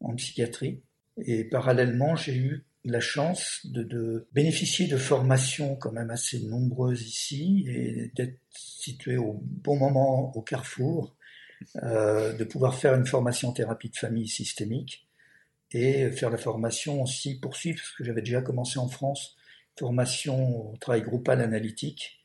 en 0.00 0.14
psychiatrie. 0.14 0.82
Et 1.18 1.44
parallèlement, 1.44 2.16
j'ai 2.16 2.36
eu 2.36 2.64
la 2.86 3.00
chance 3.00 3.60
de, 3.64 4.26
bénéficier 4.32 4.86
de 4.86 4.96
formations 4.96 5.76
quand 5.76 5.92
même 5.92 6.10
assez 6.10 6.40
nombreuses 6.40 7.02
ici 7.02 7.66
et 7.68 8.12
d'être 8.14 8.38
situé 8.50 9.16
au 9.16 9.40
bon 9.42 9.76
moment 9.76 10.34
au 10.36 10.42
carrefour, 10.42 11.16
euh, 11.82 12.32
de 12.32 12.44
pouvoir 12.44 12.76
faire 12.76 12.94
une 12.94 13.06
formation 13.06 13.52
thérapie 13.52 13.90
de 13.90 13.96
famille 13.96 14.28
systémique 14.28 15.06
et 15.72 16.10
faire 16.12 16.30
la 16.30 16.38
formation 16.38 17.02
aussi, 17.02 17.40
poursuivre, 17.40 17.78
parce 17.78 17.92
que 17.92 18.04
j'avais 18.04 18.22
déjà 18.22 18.40
commencé 18.40 18.78
en 18.78 18.88
France, 18.88 19.36
formation 19.76 20.70
au 20.70 20.76
travail 20.76 21.02
groupal 21.02 21.40
analytique, 21.40 22.24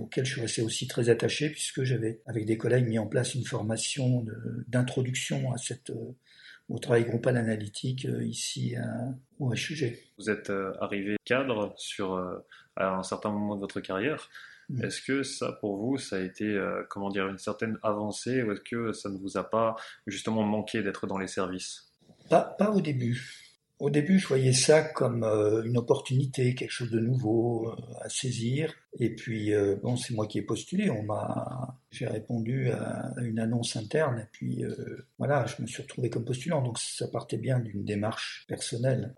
auquel 0.00 0.24
je 0.24 0.32
suis 0.32 0.40
resté 0.42 0.62
aussi 0.62 0.86
très 0.86 1.08
attaché, 1.08 1.48
puisque 1.48 1.82
j'avais, 1.82 2.20
avec 2.26 2.44
des 2.44 2.58
collègues, 2.58 2.86
mis 2.86 2.98
en 2.98 3.06
place 3.06 3.34
une 3.34 3.44
formation 3.44 4.24
d'introduction 4.68 5.50
à 5.52 5.56
cette, 5.56 5.90
au 6.68 6.78
travail 6.78 7.04
groupal 7.04 7.36
analytique 7.36 8.06
euh, 8.06 8.24
ici 8.24 8.74
au 9.38 9.52
HUG. 9.52 9.98
Vous 10.18 10.30
êtes 10.30 10.50
euh, 10.50 10.72
arrivé 10.80 11.16
cadre 11.24 11.74
sur, 11.76 12.14
euh, 12.14 12.38
à 12.76 12.96
un 12.96 13.02
certain 13.02 13.30
moment 13.30 13.54
de 13.54 13.60
votre 13.60 13.80
carrière. 13.80 14.28
Mm. 14.68 14.84
Est-ce 14.84 15.02
que 15.02 15.22
ça, 15.22 15.52
pour 15.52 15.76
vous, 15.76 15.98
ça 15.98 16.16
a 16.16 16.20
été, 16.20 16.58
comment 16.88 17.10
dire, 17.10 17.28
une 17.28 17.38
certaine 17.38 17.78
avancée 17.82 18.42
ou 18.42 18.52
est-ce 18.52 18.62
que 18.62 18.92
ça 18.92 19.10
ne 19.10 19.18
vous 19.18 19.36
a 19.36 19.48
pas 19.48 19.76
justement 20.06 20.42
manqué 20.42 20.82
d'être 20.82 21.06
dans 21.06 21.18
les 21.18 21.26
services? 21.26 21.92
Pas, 22.30 22.42
pas 22.58 22.70
au 22.70 22.80
début. 22.80 23.43
Au 23.80 23.90
début, 23.90 24.20
je 24.20 24.28
voyais 24.28 24.52
ça 24.52 24.82
comme 24.82 25.24
euh, 25.24 25.64
une 25.64 25.76
opportunité, 25.76 26.54
quelque 26.54 26.70
chose 26.70 26.90
de 26.90 27.00
nouveau 27.00 27.68
euh, 27.68 27.76
à 28.02 28.08
saisir. 28.08 28.72
Et 29.00 29.14
puis, 29.14 29.52
euh, 29.52 29.76
bon, 29.82 29.96
c'est 29.96 30.14
moi 30.14 30.28
qui 30.28 30.38
ai 30.38 30.42
postulé. 30.42 30.90
On 30.90 31.02
m'a, 31.02 31.76
j'ai 31.90 32.06
répondu 32.06 32.70
à, 32.70 33.12
une 33.20 33.40
annonce 33.40 33.74
interne. 33.74 34.20
Et 34.20 34.28
puis, 34.30 34.64
voilà, 35.18 35.46
je 35.46 35.60
me 35.60 35.66
suis 35.66 35.82
retrouvé 35.82 36.08
comme 36.08 36.24
postulant. 36.24 36.62
Donc, 36.62 36.78
ça 36.78 37.08
partait 37.08 37.36
bien 37.36 37.58
d'une 37.58 37.84
démarche 37.84 38.44
personnelle. 38.48 39.14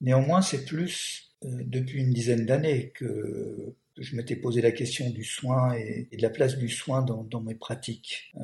néanmoins, 0.00 0.42
c'est 0.42 0.64
plus 0.64 1.34
depuis 1.42 2.00
une 2.02 2.12
dizaine 2.12 2.46
d'années 2.46 2.90
que 2.90 3.74
je 3.98 4.16
m'étais 4.16 4.36
posé 4.36 4.60
la 4.60 4.72
question 4.72 5.08
du 5.10 5.24
soin 5.24 5.74
et, 5.74 6.08
de 6.12 6.22
la 6.22 6.30
place 6.30 6.56
du 6.56 6.68
soin 6.68 7.02
dans, 7.02 7.40
mes 7.40 7.54
pratiques. 7.54 8.32
Euh, 8.36 8.40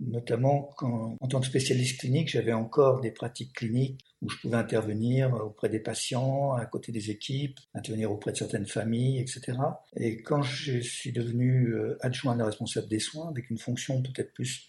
notamment 0.00 0.70
quand, 0.76 1.16
en 1.20 1.28
tant 1.28 1.40
que 1.40 1.46
spécialiste 1.46 2.00
clinique, 2.00 2.28
j'avais 2.28 2.52
encore 2.52 3.00
des 3.00 3.10
pratiques 3.10 3.52
cliniques 3.52 4.00
où 4.22 4.28
je 4.30 4.38
pouvais 4.38 4.56
intervenir 4.56 5.34
auprès 5.34 5.68
des 5.68 5.80
patients, 5.80 6.52
à 6.54 6.64
côté 6.66 6.92
des 6.92 7.10
équipes, 7.10 7.58
intervenir 7.74 8.10
auprès 8.10 8.32
de 8.32 8.36
certaines 8.36 8.66
familles, 8.66 9.20
etc. 9.20 9.58
Et 9.96 10.22
quand 10.22 10.42
je 10.42 10.80
suis 10.80 11.12
devenu 11.12 11.74
euh, 11.74 11.98
adjoint 12.00 12.36
de 12.36 12.42
responsable 12.42 12.88
des 12.88 13.00
soins, 13.00 13.28
avec 13.28 13.50
une 13.50 13.58
fonction 13.58 14.02
peut-être 14.02 14.32
plus 14.32 14.68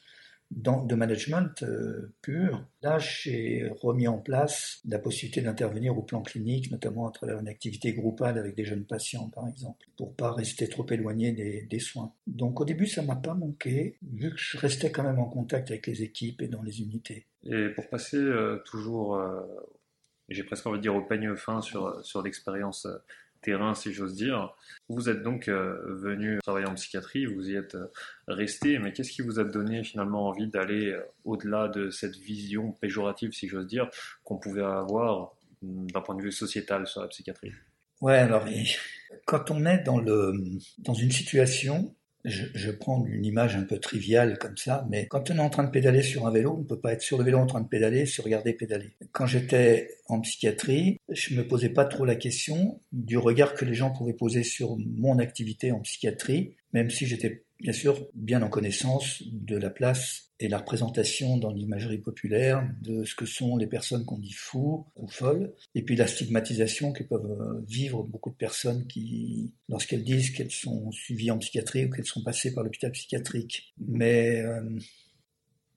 de 0.52 0.96
management 0.96 1.64
euh, 1.64 2.14
pur, 2.22 2.64
là 2.82 3.00
j'ai 3.00 3.68
remis 3.82 4.08
en 4.08 4.20
place 4.20 4.80
la 4.88 5.00
possibilité 5.00 5.42
d'intervenir 5.42 5.98
au 5.98 6.04
plan 6.04 6.22
clinique, 6.22 6.72
notamment 6.72 7.08
à 7.08 7.12
travers 7.12 7.40
une 7.40 7.48
activité 7.48 7.94
groupale 7.94 8.38
avec 8.38 8.56
des 8.56 8.64
jeunes 8.64 8.86
patients 8.86 9.30
par 9.30 9.48
exemple, 9.48 9.86
pour 9.98 10.16
pas 10.16 10.32
rester 10.32 10.68
trop 10.68 10.86
éloigné 10.90 11.32
des, 11.32 11.80
soins. 11.80 12.14
Donc 12.28 12.62
au 12.62 12.66
début 12.66 12.88
ça 12.88 13.02
m'a 13.02 13.16
pas 13.16 13.34
manqué, 13.34 13.98
vu 14.14 14.32
que 14.32 14.38
je 14.38 14.58
restais 14.58 14.92
quand 14.92 15.04
même 15.04 15.20
en 15.20 15.26
contact 15.26 15.72
avec 15.72 15.88
les 15.88 16.04
équipes 16.04 16.42
et 16.42 16.48
dans 16.48 16.62
les 16.62 16.82
unités. 16.82 17.26
Et 17.44 17.70
pour 17.70 17.90
passer 17.90 18.18
euh, 18.18 18.62
toujours, 18.66 19.18
euh, 19.18 19.42
j'ai 20.30 20.44
presque 20.44 20.66
envie 20.68 20.78
de 20.78 20.84
dire 20.84 20.96
au 20.96 21.02
peigne 21.02 21.36
fin 21.36 21.62
sur, 21.62 22.04
sur 22.06 22.22
l'expérience 22.22 22.88
terrain, 23.46 23.76
si 23.76 23.94
j'ose 23.94 24.16
dire. 24.16 24.54
Vous 24.90 25.10
êtes 25.10 25.22
donc 25.22 25.48
euh, 25.48 25.78
venu 25.88 26.40
travailler 26.44 26.68
en 26.68 26.74
psychiatrie, 26.74 27.26
vous 27.26 27.50
y 27.50 27.56
êtes 27.56 27.76
euh, 27.76 27.88
resté, 28.28 28.80
mais 28.80 28.92
qu'est-ce 28.92 29.12
qui 29.12 29.22
vous 29.22 29.40
a 29.40 29.44
donné 29.44 29.84
finalement 29.84 30.28
envie 30.28 30.48
d'aller 30.48 30.92
euh, 30.92 31.02
au-delà 31.24 31.68
de 31.68 31.90
cette 31.90 32.16
vision 32.16 32.72
péjorative, 32.72 33.32
si 33.32 33.48
j'ose 33.48 33.68
dire, 33.68 33.90
qu'on 34.24 34.38
pouvait 34.38 34.64
avoir 34.64 35.36
mm, 35.62 35.92
d'un 35.92 36.02
point 36.02 36.16
de 36.16 36.24
vue 36.24 36.32
sociétal 36.32 36.88
sur 36.88 37.02
la 37.02 37.08
psychiatrie? 37.08 37.52
Ouais, 38.02 38.18
alors 38.18 38.46
quand 39.26 39.52
on 39.52 39.66
est 39.66 39.84
dans, 39.84 40.00
le, 40.00 40.34
dans 40.80 40.94
une 40.94 41.12
situation 41.12 41.96
je, 42.26 42.72
prends 42.72 43.06
une 43.06 43.26
image 43.26 43.56
un 43.56 43.64
peu 43.64 43.80
triviale 43.80 44.38
comme 44.40 44.58
ça, 44.58 44.86
mais 44.90 45.08
quand 45.08 45.30
on 45.32 45.36
est 45.36 45.40
en 45.40 45.50
train 45.50 45.64
de 45.64 45.70
pédaler 45.70 46.02
sur 46.02 46.26
un 46.28 46.32
vélo, 46.32 46.56
on 46.58 46.62
ne 46.62 46.68
peut 46.68 46.80
pas 46.80 46.94
être 46.94 47.02
sur 47.02 47.18
le 47.18 47.24
vélo 47.24 47.38
en 47.38 47.46
train 47.46 47.62
de 47.62 47.68
pédaler, 47.68 48.06
se 48.06 48.22
regarder 48.22 48.54
pédaler. 48.54 48.96
Quand 49.12 49.28
j'étais 49.28 49.90
en 50.08 50.22
psychiatrie, 50.22 51.00
je 51.10 51.36
me 51.36 51.48
posais 51.48 51.70
pas 51.70 51.86
trop 51.86 52.06
la 52.06 52.16
question 52.16 52.82
du 52.92 53.18
regard 53.18 53.54
que 53.54 53.66
les 53.66 53.76
gens 53.76 53.92
pouvaient 53.92 54.14
poser 54.14 54.44
sur 54.44 54.78
mon 54.78 55.20
activité 55.20 55.72
en 55.72 55.80
psychiatrie, 55.82 56.56
même 56.74 56.90
si 56.90 57.06
j'étais 57.06 57.45
bien 57.60 57.74
sûr 57.74 58.08
bien 58.14 58.42
en 58.42 58.50
connaissance 58.50 59.24
de 59.32 59.58
la 59.58 59.70
place 59.70 60.26
et 60.40 60.50
la 60.50 60.58
représentation 60.58 61.38
dans 61.38 61.52
l'imagerie 61.52 62.00
populaire 62.00 62.68
de 62.82 63.06
ce 63.06 63.16
que 63.16 63.26
sont 63.26 63.56
les 63.56 63.68
personnes 63.68 64.04
qu'on 64.04 64.18
dit 64.18 64.34
fous 64.34 64.86
ou 64.98 65.08
folles, 65.08 65.54
et 65.76 65.82
puis 65.82 65.96
la 65.96 66.08
stigmatisation 66.08 66.92
que 66.92 67.04
peuvent 67.04 67.64
vivre 67.68 68.04
beaucoup 68.04 68.32
de 68.32 68.36
personnes 68.36 68.86
qui, 68.88 69.54
lorsqu'elles 69.70 70.04
disent 70.04 70.32
qu'elles 70.32 70.52
sont 70.52 70.92
suivies 70.92 71.32
en 71.32 71.38
psychiatrie 71.38 71.86
ou 71.86 71.90
qu'elles 71.90 72.06
sont 72.06 72.24
passées 72.24 72.54
par 72.54 72.66
l'hôpital 72.66 72.92
psychiatrique. 72.92 73.74
Mais 73.88 74.42
euh, 74.42 74.78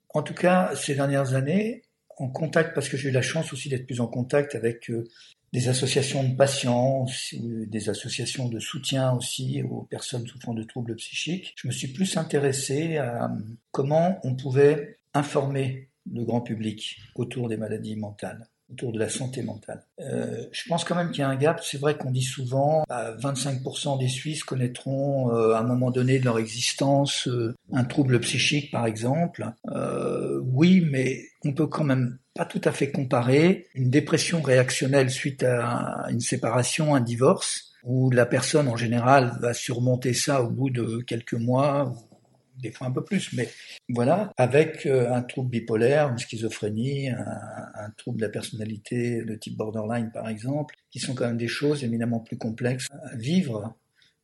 en 0.09 0.23
tout 0.23 0.33
cas, 0.33 0.75
ces 0.75 0.95
dernières 0.95 1.35
années, 1.35 1.83
en 2.19 2.29
contact, 2.29 2.75
parce 2.75 2.89
que 2.89 2.97
j'ai 2.97 3.09
eu 3.09 3.13
la 3.13 3.21
chance 3.21 3.53
aussi 3.53 3.69
d'être 3.69 3.85
plus 3.85 4.01
en 4.01 4.07
contact 4.07 4.55
avec 4.55 4.89
euh, 4.89 5.07
des 5.53 5.67
associations 5.69 6.23
de 6.23 6.35
patients, 6.35 7.05
des 7.33 7.89
associations 7.89 8.49
de 8.49 8.59
soutien 8.59 9.13
aussi 9.13 9.63
aux 9.63 9.83
personnes 9.83 10.27
souffrant 10.27 10.53
de 10.53 10.63
troubles 10.63 10.95
psychiques. 10.95 11.55
Je 11.55 11.67
me 11.67 11.73
suis 11.73 11.87
plus 11.87 12.17
intéressé 12.17 12.97
à 12.97 13.31
comment 13.71 14.19
on 14.23 14.35
pouvait 14.35 14.99
informer 15.13 15.89
le 16.11 16.23
grand 16.23 16.41
public 16.41 16.97
autour 17.15 17.49
des 17.49 17.57
maladies 17.57 17.95
mentales 17.95 18.47
autour 18.71 18.91
de 18.91 18.99
la 18.99 19.09
santé 19.09 19.41
mentale. 19.41 19.83
Euh, 19.99 20.45
je 20.51 20.67
pense 20.67 20.83
quand 20.83 20.95
même 20.95 21.11
qu'il 21.11 21.21
y 21.21 21.23
a 21.23 21.29
un 21.29 21.35
gap. 21.35 21.61
C'est 21.63 21.79
vrai 21.79 21.97
qu'on 21.97 22.11
dit 22.11 22.23
souvent, 22.23 22.83
bah, 22.87 23.15
25% 23.17 23.99
des 23.99 24.07
Suisses 24.07 24.43
connaîtront 24.43 25.33
euh, 25.33 25.53
à 25.53 25.59
un 25.59 25.63
moment 25.63 25.91
donné 25.91 26.19
de 26.19 26.25
leur 26.25 26.39
existence 26.39 27.27
euh, 27.27 27.55
un 27.73 27.83
trouble 27.83 28.19
psychique, 28.19 28.71
par 28.71 28.85
exemple. 28.85 29.51
Euh, 29.71 30.39
oui, 30.43 30.85
mais 30.89 31.21
on 31.43 31.53
peut 31.53 31.67
quand 31.67 31.83
même 31.83 32.17
pas 32.35 32.45
tout 32.45 32.61
à 32.63 32.71
fait 32.71 32.91
comparer 32.91 33.67
une 33.73 33.89
dépression 33.89 34.41
réactionnelle 34.41 35.09
suite 35.09 35.43
à 35.43 36.05
une 36.09 36.21
séparation, 36.21 36.95
un 36.95 37.01
divorce, 37.01 37.71
où 37.83 38.11
la 38.11 38.25
personne 38.25 38.67
en 38.67 38.75
général 38.75 39.37
va 39.41 39.53
surmonter 39.53 40.13
ça 40.13 40.43
au 40.43 40.49
bout 40.49 40.69
de 40.69 41.01
quelques 41.07 41.33
mois 41.33 41.93
des 42.61 42.71
fois 42.71 42.87
un 42.87 42.91
peu 42.91 43.03
plus, 43.03 43.33
mais 43.33 43.49
voilà, 43.89 44.31
avec 44.37 44.85
euh, 44.85 45.11
un 45.11 45.21
trouble 45.21 45.49
bipolaire, 45.49 46.09
une 46.09 46.17
schizophrénie, 46.17 47.09
un, 47.09 47.91
trouble 47.97 48.19
de 48.19 48.25
la 48.25 48.29
personnalité 48.29 49.23
de 49.23 49.35
type 49.35 49.57
borderline 49.57 50.11
par 50.11 50.29
exemple, 50.29 50.75
qui 50.91 50.99
sont 50.99 51.15
quand 51.15 51.25
même 51.25 51.37
des 51.37 51.47
choses 51.47 51.83
éminemment 51.83 52.19
plus 52.19 52.37
complexes 52.37 52.87
à 52.91 53.15
vivre. 53.15 53.75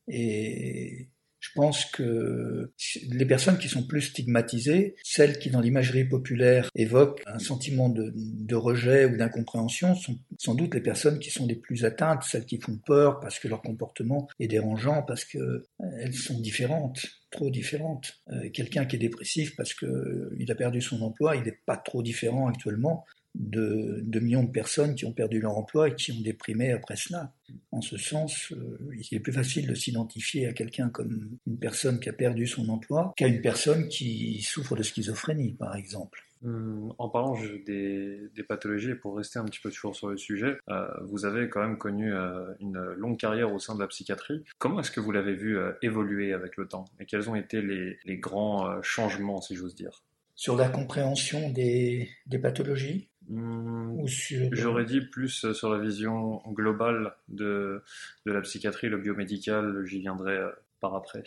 Et 0.08 1.08
je 1.46 1.52
pense 1.54 1.84
que 1.86 2.72
les 3.08 3.26
personnes 3.26 3.58
qui 3.58 3.68
sont 3.68 3.86
plus 3.86 4.02
stigmatisées, 4.02 4.96
celles 5.02 5.38
qui 5.38 5.50
dans 5.50 5.60
l'imagerie 5.60 6.04
populaire 6.04 6.68
évoquent 6.74 7.22
un 7.26 7.38
sentiment 7.38 7.88
de, 7.88 8.54
rejet 8.54 9.04
ou 9.04 9.16
d'incompréhension, 9.16 9.94
sont 9.94 10.18
sans 10.38 10.54
doute 10.54 10.74
les 10.74 10.80
personnes 10.80 11.18
qui 11.18 11.30
sont 11.30 11.46
les 11.46 11.56
plus 11.56 11.84
atteintes, 11.84 12.24
celles 12.24 12.46
qui 12.46 12.58
font 12.58 12.78
peur 12.78 13.20
parce 13.20 13.38
que 13.38 13.48
leur 13.48 13.62
comportement 13.62 14.28
est 14.40 14.48
dérangeant, 14.48 15.02
parce 15.02 15.24
qu'elles 15.24 16.14
sont 16.14 16.40
différentes 16.40 17.06
trop 17.30 17.50
différentes. 17.50 18.14
Euh, 18.30 18.48
quelqu'un 18.50 18.86
qui 18.86 18.96
est 18.96 19.00
dépressif 19.00 19.56
parce 19.56 19.74
qu'il 19.74 19.88
euh, 19.88 20.46
a 20.48 20.54
perdu 20.54 20.80
son 20.80 21.02
emploi, 21.02 21.36
il 21.36 21.42
n'est 21.42 21.58
pas 21.66 21.76
trop 21.76 22.02
différent 22.02 22.48
actuellement 22.48 23.04
de, 23.38 24.20
millions 24.20 24.44
de 24.44 24.50
personnes 24.50 24.94
qui 24.94 25.04
ont 25.04 25.12
perdu 25.12 25.40
leur 25.40 25.56
emploi 25.56 25.88
et 25.88 25.94
qui 25.94 26.12
ont 26.12 26.20
déprimé 26.20 26.72
après 26.72 26.96
cela. 26.96 27.32
En 27.76 27.82
ce 27.82 27.98
sens, 27.98 28.52
euh, 28.52 28.78
il 28.98 29.18
est 29.18 29.20
plus 29.20 29.34
facile 29.34 29.66
de 29.66 29.74
s'identifier 29.74 30.46
à 30.46 30.54
quelqu'un 30.54 30.88
comme 30.88 31.36
une 31.46 31.58
personne 31.58 32.00
qui 32.00 32.08
a 32.08 32.14
perdu 32.14 32.46
son 32.46 32.70
emploi 32.70 33.12
qu'à 33.18 33.26
une 33.26 33.42
personne 33.42 33.88
qui 33.88 34.40
souffre 34.40 34.74
de 34.76 34.82
schizophrénie, 34.82 35.52
par 35.52 35.76
exemple. 35.76 36.24
Hum, 36.42 36.94
en 36.96 37.10
parlant 37.10 37.36
des, 37.66 38.30
des, 38.34 38.42
pathologies, 38.42 38.92
et 38.92 38.94
pour 38.94 39.14
rester 39.18 39.38
un 39.38 39.44
petit 39.44 39.60
peu 39.60 39.70
toujours 39.70 39.94
sur 39.94 40.08
le 40.08 40.16
sujet, 40.16 40.56
euh, 40.70 40.86
vous 41.04 41.26
avez 41.26 41.50
quand 41.50 41.60
même 41.60 41.76
connu 41.76 42.14
euh, 42.14 42.46
une 42.60 42.80
longue 42.96 43.18
carrière 43.18 43.52
au 43.52 43.58
sein 43.58 43.74
de 43.74 43.80
la 43.80 43.88
psychiatrie. 43.88 44.42
Comment 44.56 44.80
est-ce 44.80 44.90
que 44.90 45.00
vous 45.00 45.12
l'avez 45.12 45.34
vu 45.34 45.58
évoluer 45.82 46.32
avec 46.32 46.56
le 46.56 46.66
temps? 46.66 46.86
Et 46.98 47.04
quels 47.04 47.28
ont 47.28 47.34
été 47.34 47.60
les, 47.60 47.98
les 48.06 48.16
grands 48.16 48.80
changements, 48.80 49.42
si 49.42 49.54
j'ose 49.54 49.74
dire? 49.74 50.02
Sur 50.34 50.56
la 50.56 50.70
compréhension 50.70 51.50
des, 51.50 52.08
des 52.24 52.38
pathologies 52.38 53.10
Hmm, 53.28 54.06
j'aurais 54.52 54.84
dit 54.84 55.00
plus 55.00 55.44
euh, 55.44 55.52
sur 55.52 55.70
la 55.70 55.78
vision 55.78 56.42
globale 56.48 57.14
de, 57.28 57.82
de 58.24 58.32
la 58.32 58.40
psychiatrie, 58.42 58.88
le 58.88 58.98
biomédical, 58.98 59.84
j'y 59.84 60.00
viendrai 60.00 60.36
euh, 60.36 60.50
par 60.80 60.94
après. 60.94 61.24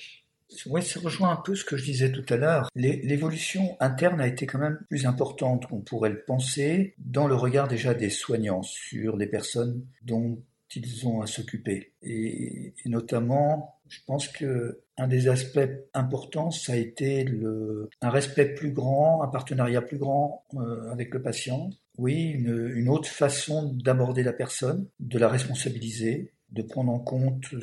Oui, 0.65 0.82
ça 0.82 1.00
rejoint 1.00 1.32
un 1.32 1.36
peu 1.36 1.56
ce 1.56 1.63
que 1.63 1.77
je 1.77 1.84
disais 1.84 2.12
tout 2.12 2.25
à 2.29 2.38
l'heure. 2.38 2.70
L'évolution 2.74 3.77
interne 3.79 4.20
a 4.20 4.27
été 4.27 4.48
quand 4.48 4.58
même 4.58 4.79
plus 4.89 5.06
importante 5.06 5.68
qu'on 5.68 5.82
pourrait 5.82 6.10
le 6.10 6.24
penser 6.24 6.96
dans 6.98 7.27
le 7.27 7.36
regard 7.36 7.68
déjà 7.68 7.94
des 7.94 8.10
soignants 8.10 8.63
sur 8.63 9.15
les 9.15 9.27
personnes 9.27 9.86
dont 10.01 10.41
ils 10.75 11.08
ont 11.08 11.22
à 11.22 11.27
s'occuper. 11.27 11.94
Et, 12.01 12.74
notamment, 12.86 13.79
je 13.88 14.00
pense 14.06 14.27
que 14.27 14.82
un 14.98 15.08
des 15.08 15.27
aspects 15.29 15.60
importants, 15.94 16.51
ça 16.51 16.74
a 16.74 16.75
été 16.75 17.24
le, 17.24 17.89
un 18.01 18.10
respect 18.10 18.53
plus 18.53 18.72
grand, 18.72 19.24
un 19.24 19.27
partenariat 19.27 19.82
plus 19.82 19.98
grand 19.98 20.46
euh, 20.56 20.91
avec 20.91 21.13
le 21.13 21.22
patient, 21.22 21.70
oui, 22.00 22.29
une, 22.29 22.88
autre 22.88 23.10
façon 23.10 23.74
d'aborder 23.74 24.24
la 24.24 24.32
personne, 24.32 24.88
de 25.01 25.20
la 25.20 25.27
responsabiliser, 25.27 26.32
de 26.51 26.62
prendre 26.62 26.91
en 26.91 27.00
compte 27.00 27.53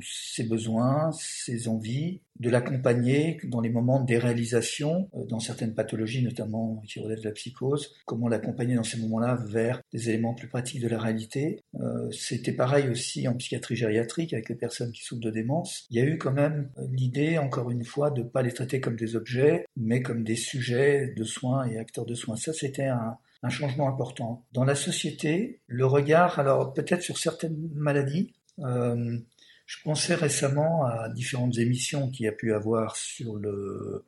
ses 0.00 0.44
besoins, 0.44 1.12
ses 1.12 1.68
envies, 1.68 2.22
de 2.40 2.48
l'accompagner 2.48 3.38
dans 3.44 3.60
les 3.60 3.68
moments 3.68 4.00
de 4.00 4.06
déréalisation, 4.06 5.10
euh, 5.14 5.24
dans 5.26 5.38
certaines 5.38 5.74
pathologies 5.74 6.24
notamment 6.24 6.82
qui 6.88 6.98
relèvent 6.98 7.20
de 7.20 7.28
la 7.28 7.32
psychose, 7.32 7.94
comment 8.06 8.26
l'accompagner 8.26 8.74
dans 8.74 8.82
ces 8.82 8.98
moments-là 8.98 9.38
vers 9.46 9.82
des 9.92 10.08
éléments 10.08 10.34
plus 10.34 10.48
pratiques 10.48 10.80
de 10.80 10.88
la 10.88 10.98
réalité. 10.98 11.62
Euh, 11.78 12.10
C'était 12.10 12.54
pareil 12.54 12.88
aussi 12.88 13.28
en 13.28 13.34
psychiatrie 13.34 13.76
gériatrique 13.76 14.32
avec 14.32 14.48
les 14.48 14.56
personnes 14.56 14.92
qui 14.92 15.04
souffrent 15.04 15.20
de 15.20 15.30
démence. 15.30 15.86
Il 15.90 15.98
y 15.98 16.00
a 16.00 16.06
eu 16.06 16.16
quand 16.16 16.32
même 16.32 16.70
l'idée, 16.90 17.36
encore 17.36 17.70
une 17.70 17.84
fois, 17.84 18.10
de 18.10 18.22
ne 18.22 18.28
pas 18.28 18.42
les 18.42 18.52
traiter 18.52 18.80
comme 18.80 18.96
des 18.96 19.14
objets, 19.14 19.66
mais 19.76 20.00
comme 20.02 20.24
des 20.24 20.36
sujets 20.36 21.12
de 21.14 21.22
soins 21.22 21.66
et 21.66 21.78
acteurs 21.78 22.06
de 22.06 22.14
soins. 22.14 22.36
Ça, 22.36 22.52
c'était 22.52 22.86
un, 22.86 23.18
un 23.42 23.48
changement 23.48 23.88
important. 23.88 24.46
Dans 24.52 24.64
la 24.64 24.74
société, 24.74 25.60
le 25.66 25.86
regard, 25.86 26.38
alors 26.38 26.72
peut-être 26.72 27.02
sur 27.02 27.18
certaines 27.18 27.70
maladies, 27.74 28.32
euh, 28.60 29.18
je 29.66 29.76
pensais 29.82 30.14
récemment 30.14 30.84
à 30.84 31.08
différentes 31.08 31.58
émissions 31.58 32.10
qu'il 32.10 32.26
y 32.26 32.28
a 32.28 32.32
pu 32.32 32.52
avoir 32.52 32.96
sur 32.96 33.36
le, 33.36 34.04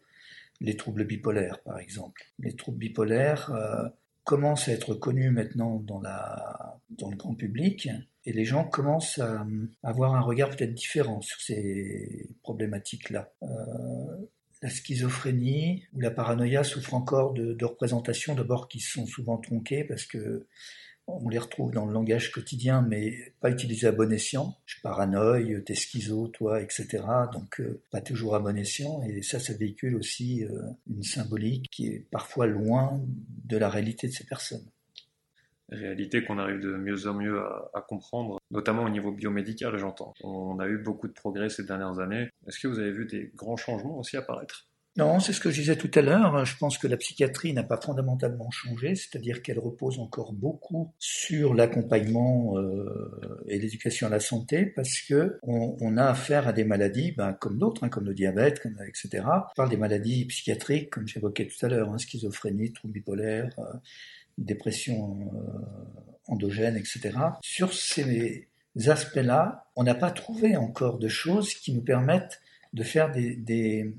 les 0.61 0.77
troubles 0.77 1.05
bipolaires, 1.05 1.61
par 1.63 1.79
exemple. 1.79 2.23
Les 2.39 2.55
troubles 2.55 2.79
bipolaires 2.79 3.51
euh, 3.51 3.89
commencent 4.25 4.69
à 4.69 4.73
être 4.73 4.95
connus 4.95 5.31
maintenant 5.31 5.81
dans 5.81 6.01
le 6.01 7.17
grand 7.17 7.35
public 7.35 7.89
et 8.25 8.33
les 8.33 8.45
gens 8.45 8.65
commencent 8.65 9.19
à, 9.19 9.47
avoir 9.83 10.15
un 10.15 10.21
regard 10.21 10.51
peut-être 10.51 10.75
différent 10.75 11.21
sur 11.21 11.41
ces 11.41 12.31
problématiques-là. 12.43 13.33
Euh, 13.43 13.47
la 14.65 14.71
schizophrénie 14.71 15.85
ou 15.93 16.01
la 16.01 16.11
paranoïa 16.11 16.65
souffrent 16.65 16.95
encore 16.95 17.35
de, 17.35 17.65
représentations 17.65 18.35
d'abord 18.35 18.67
qui 18.67 18.81
sont 18.81 19.07
souvent 19.07 19.37
tronquées 19.37 19.85
parce 19.85 20.07
que 20.07 20.47
on 21.07 21.29
les 21.29 21.39
retrouve 21.39 21.71
dans 21.71 21.85
le 21.85 21.93
langage 21.93 22.33
quotidien, 22.33 22.81
mais 22.81 23.35
pas 23.43 23.51
utilisés 23.51 23.89
à 23.89 23.93
bon 23.93 24.11
escient. 24.11 24.57
Je 24.65 24.81
paranoïe, 24.81 25.63
t'es 25.67 25.75
schizo, 25.75 26.29
toi, 26.29 26.63
etc. 26.63 27.05
Donc, 27.31 27.61
euh, 27.61 27.83
pas 27.91 28.01
toujours 28.01 28.35
à 28.35 28.41
bon 28.41 28.57
escient. 28.57 29.03
Et 29.03 29.21
ça, 29.21 29.39
ça 29.39 29.53
véhicule 29.53 29.97
aussi 29.97 30.47
euh, 30.47 30.63
une 30.89 31.03
symbolique 31.03 31.69
qui 31.71 31.89
est 31.89 32.07
parfois 32.11 32.47
loin 32.47 33.05
de 33.45 33.59
la 33.59 33.69
réalité 33.69 34.09
de 34.09 34.15
ces 34.15 34.25
personnes. 34.25 34.65
Réalité 35.71 36.25
qu'on 36.25 36.39
arrive 36.39 36.61
de 36.61 36.77
mieux 36.77 37.07
en 37.07 37.15
mieux 37.15 37.41
à, 37.41 37.81
comprendre, 37.89 38.39
notamment 38.51 38.85
au 38.85 38.91
niveau 38.91 39.13
biomédical, 39.13 39.77
j'entends. 39.79 40.13
On 40.23 40.59
a 40.59 40.69
eu 40.69 40.79
beaucoup 40.79 41.09
de 41.09 41.13
progrès 41.13 41.49
ces 41.49 41.65
dernières 41.65 41.99
années. 42.01 42.29
Est-ce 42.47 42.61
que 42.61 42.69
vous 42.69 42.79
avez 42.79 42.93
vu 42.93 43.07
des 43.07 43.33
grands 43.35 43.57
changements 43.57 43.99
aussi 43.99 44.17
apparaître? 44.17 44.69
Non, 44.97 45.19
c'est 45.19 45.33
ce 45.33 45.41
que 45.41 45.51
je 45.51 45.57
disais 45.59 45.75
tout 45.75 45.91
à 45.97 46.03
l'heure. 46.03 46.45
Je 46.45 46.57
pense 46.57 46.79
que 46.79 46.87
la 46.87 46.97
psychiatrie 46.97 47.53
n'a 47.53 47.65
pas 47.65 47.81
fondamentalement 47.81 48.49
changé, 48.53 48.95
c'est-à-dire 48.95 49.43
qu'elle 49.43 49.59
repose 49.59 49.99
encore 49.99 50.33
beaucoup 50.33 50.95
sur 51.01 51.53
l'accompagnement 51.53 52.57
euh, 52.59 53.43
et 53.49 53.59
l'éducation 53.59 54.07
à 54.07 54.11
la 54.11 54.21
santé, 54.21 54.67
parce 54.67 55.01
que 55.01 55.41
on, 55.43 55.77
on 55.81 55.97
a 55.97 56.05
affaire 56.05 56.47
à 56.47 56.53
des 56.53 56.63
maladies, 56.63 57.11
ben, 57.11 57.33
comme 57.33 57.59
d'autres, 57.59 57.83
hein, 57.83 57.89
comme 57.89 58.05
le 58.05 58.15
diabète, 58.15 58.65
etc. 58.87 59.09
Je 59.15 59.55
parle 59.57 59.71
des 59.71 59.77
maladies 59.77 60.27
psychiatriques, 60.27 60.91
comme 60.91 61.09
j'évoquais 61.09 61.49
tout 61.49 61.67
à 61.67 61.69
l'heure, 61.69 61.91
hein, 61.91 61.99
schizophrénie, 61.99 62.73
trouble 62.73 62.95
bipolaire, 62.95 63.51
euh, 63.59 63.65
dépression 64.39 65.31
euh, 65.35 66.09
endogène, 66.27 66.77
etc. 66.77 67.13
Sur 67.43 67.73
ces 67.73 68.49
aspects-là, 68.87 69.67
on 69.77 69.85
n'a 69.85 69.95
pas 69.95 70.11
trouvé 70.11 70.57
encore 70.57 70.99
de 70.99 71.09
choses 71.09 71.55
qui 71.55 71.73
nous 71.73 71.83
permettent 71.83 72.41
de 72.73 72.83
faire 72.83 73.13
des, 73.13 73.95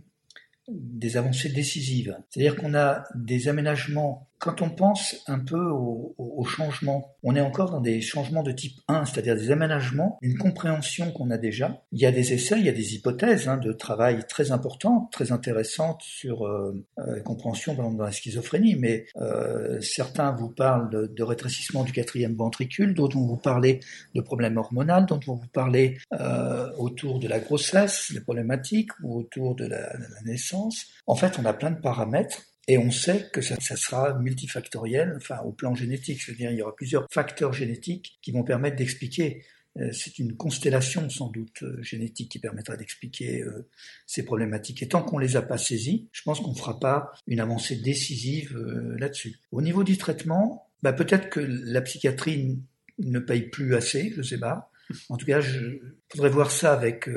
avancées 1.16 1.50
décisives. 1.50 2.18
C'est-à-dire 2.30 2.56
qu'on 2.56 2.76
a 2.76 3.06
des 3.16 3.48
aménagements 3.48 4.28
quand 4.40 4.62
on 4.62 4.70
pense 4.70 5.16
un 5.28 5.40
peu 5.40 5.60
au, 5.60 6.14
au, 6.18 6.44
changement, 6.44 7.16
on 7.24 7.36
est 7.36 7.42
encore 7.42 7.72
dans 7.72 7.82
des 7.82 8.02
changements 8.02 8.44
de 8.44 8.52
type 8.52 8.80
1, 8.88 9.06
c'est-à-dire 9.06 9.36
des 9.36 9.52
aménagements, 9.52 10.18
une 10.22 10.38
compréhension 10.38 11.12
qu'on 11.12 11.32
a 11.32 11.38
déjà. 11.38 11.82
Il 11.92 12.00
y 12.00 12.06
a 12.06 12.12
des 12.12 12.34
essais, 12.34 12.60
il 12.60 12.66
y 12.66 12.70
a 12.70 12.74
des 12.74 12.96
hypothèses 12.96 13.48
hein, 13.48 13.58
de 13.58 13.72
travail 13.72 14.26
très 14.28 14.52
importantes, 14.52 15.12
très 15.12 15.32
intéressantes 15.32 16.02
sur 16.02 16.46
euh, 16.46 16.86
euh, 17.00 17.20
compréhension 17.22 17.74
dans 17.74 17.92
la 17.92 18.12
schizophrénie, 18.12 18.76
mais 18.76 19.06
euh, 19.18 19.80
certains 19.82 20.32
vous 20.32 20.50
parlent 20.50 20.90
de, 20.90 21.24
rétrécissement 21.24 21.84
du 21.84 21.92
quatrième 21.92 22.36
ventricule, 22.36 22.94
d'autres 22.94 23.18
vont 23.18 23.26
vous 23.26 23.38
parler 23.38 23.80
de 24.14 24.22
problèmes 24.22 24.58
hormonaux, 24.58 25.02
d'autres 25.08 25.28
vont 25.28 25.36
vous 25.36 25.48
parler 25.48 25.98
euh, 26.14 26.72
autour 26.78 27.20
de 27.20 27.28
la 27.28 27.40
grossesse, 27.40 28.12
des 28.14 28.22
problématiques, 28.22 28.92
ou 29.02 29.20
autour 29.20 29.56
de 29.56 29.66
la 29.66 29.94
naissance. 30.24 30.86
En 31.08 31.16
fait, 31.16 31.40
on 31.40 31.46
a 31.46 31.54
plein 31.54 31.72
de 31.72 31.80
paramètres 31.80 32.42
et 32.68 32.78
on 32.78 32.92
sait 32.92 33.30
que 33.32 33.42
ça, 33.42 33.56
ça, 33.60 33.76
sera 33.76 34.18
multifactoriel, 34.18 35.14
enfin 35.18 35.40
au 35.46 35.52
plan 35.52 35.76
génétique, 35.76 36.22
c'est-à-dire 36.22 36.52
il 36.52 36.58
y 36.58 36.62
aura 36.62 36.76
plusieurs 36.76 37.08
facteurs 37.12 37.54
génétiques 37.54 38.18
qui 38.22 38.32
vont 38.32 38.44
permettre 38.44 38.78
d'expliquer. 38.78 39.44
Euh, 39.78 39.92
c'est 39.92 40.20
une 40.20 40.38
constellation 40.38 41.10
sans 41.10 41.30
doute 41.30 41.64
euh, 41.64 41.82
génétique 41.82 42.32
qui 42.32 42.40
permettra 42.40 42.78
d'expliquer 42.78 43.42
euh, 43.42 43.68
ces 44.08 44.24
problématiques. 44.24 44.82
Et 44.82 44.88
tant 44.88 45.04
qu'on 45.04 45.18
les 45.18 45.36
a 45.36 45.42
pas 45.42 45.58
saisies, 45.58 46.08
je 46.14 46.22
pense 46.24 46.40
qu'on 46.40 46.52
ne 46.52 46.58
fera 46.58 46.80
pas 46.80 47.12
une 47.28 47.40
avancée 47.40 47.76
décisive 47.76 48.58
là-dessus. 48.98 49.40
Au 49.52 49.62
niveau 49.62 49.84
du 49.84 49.98
traitement, 49.98 50.70
bah, 50.82 50.94
peut-être 50.94 51.30
que 51.30 51.40
la 51.40 51.82
psychiatrie 51.82 52.58
ne 53.00 53.20
paye 53.20 53.44
plus 53.44 53.76
assez, 53.76 54.14
je 54.16 54.22
sais 54.22 54.40
pas. 54.40 54.72
En 55.10 55.18
tout 55.18 55.26
cas, 55.26 55.42
je 55.42 55.80
voudrais 56.14 56.30
voir 56.30 56.52
ça 56.52 56.72
avec 56.72 57.10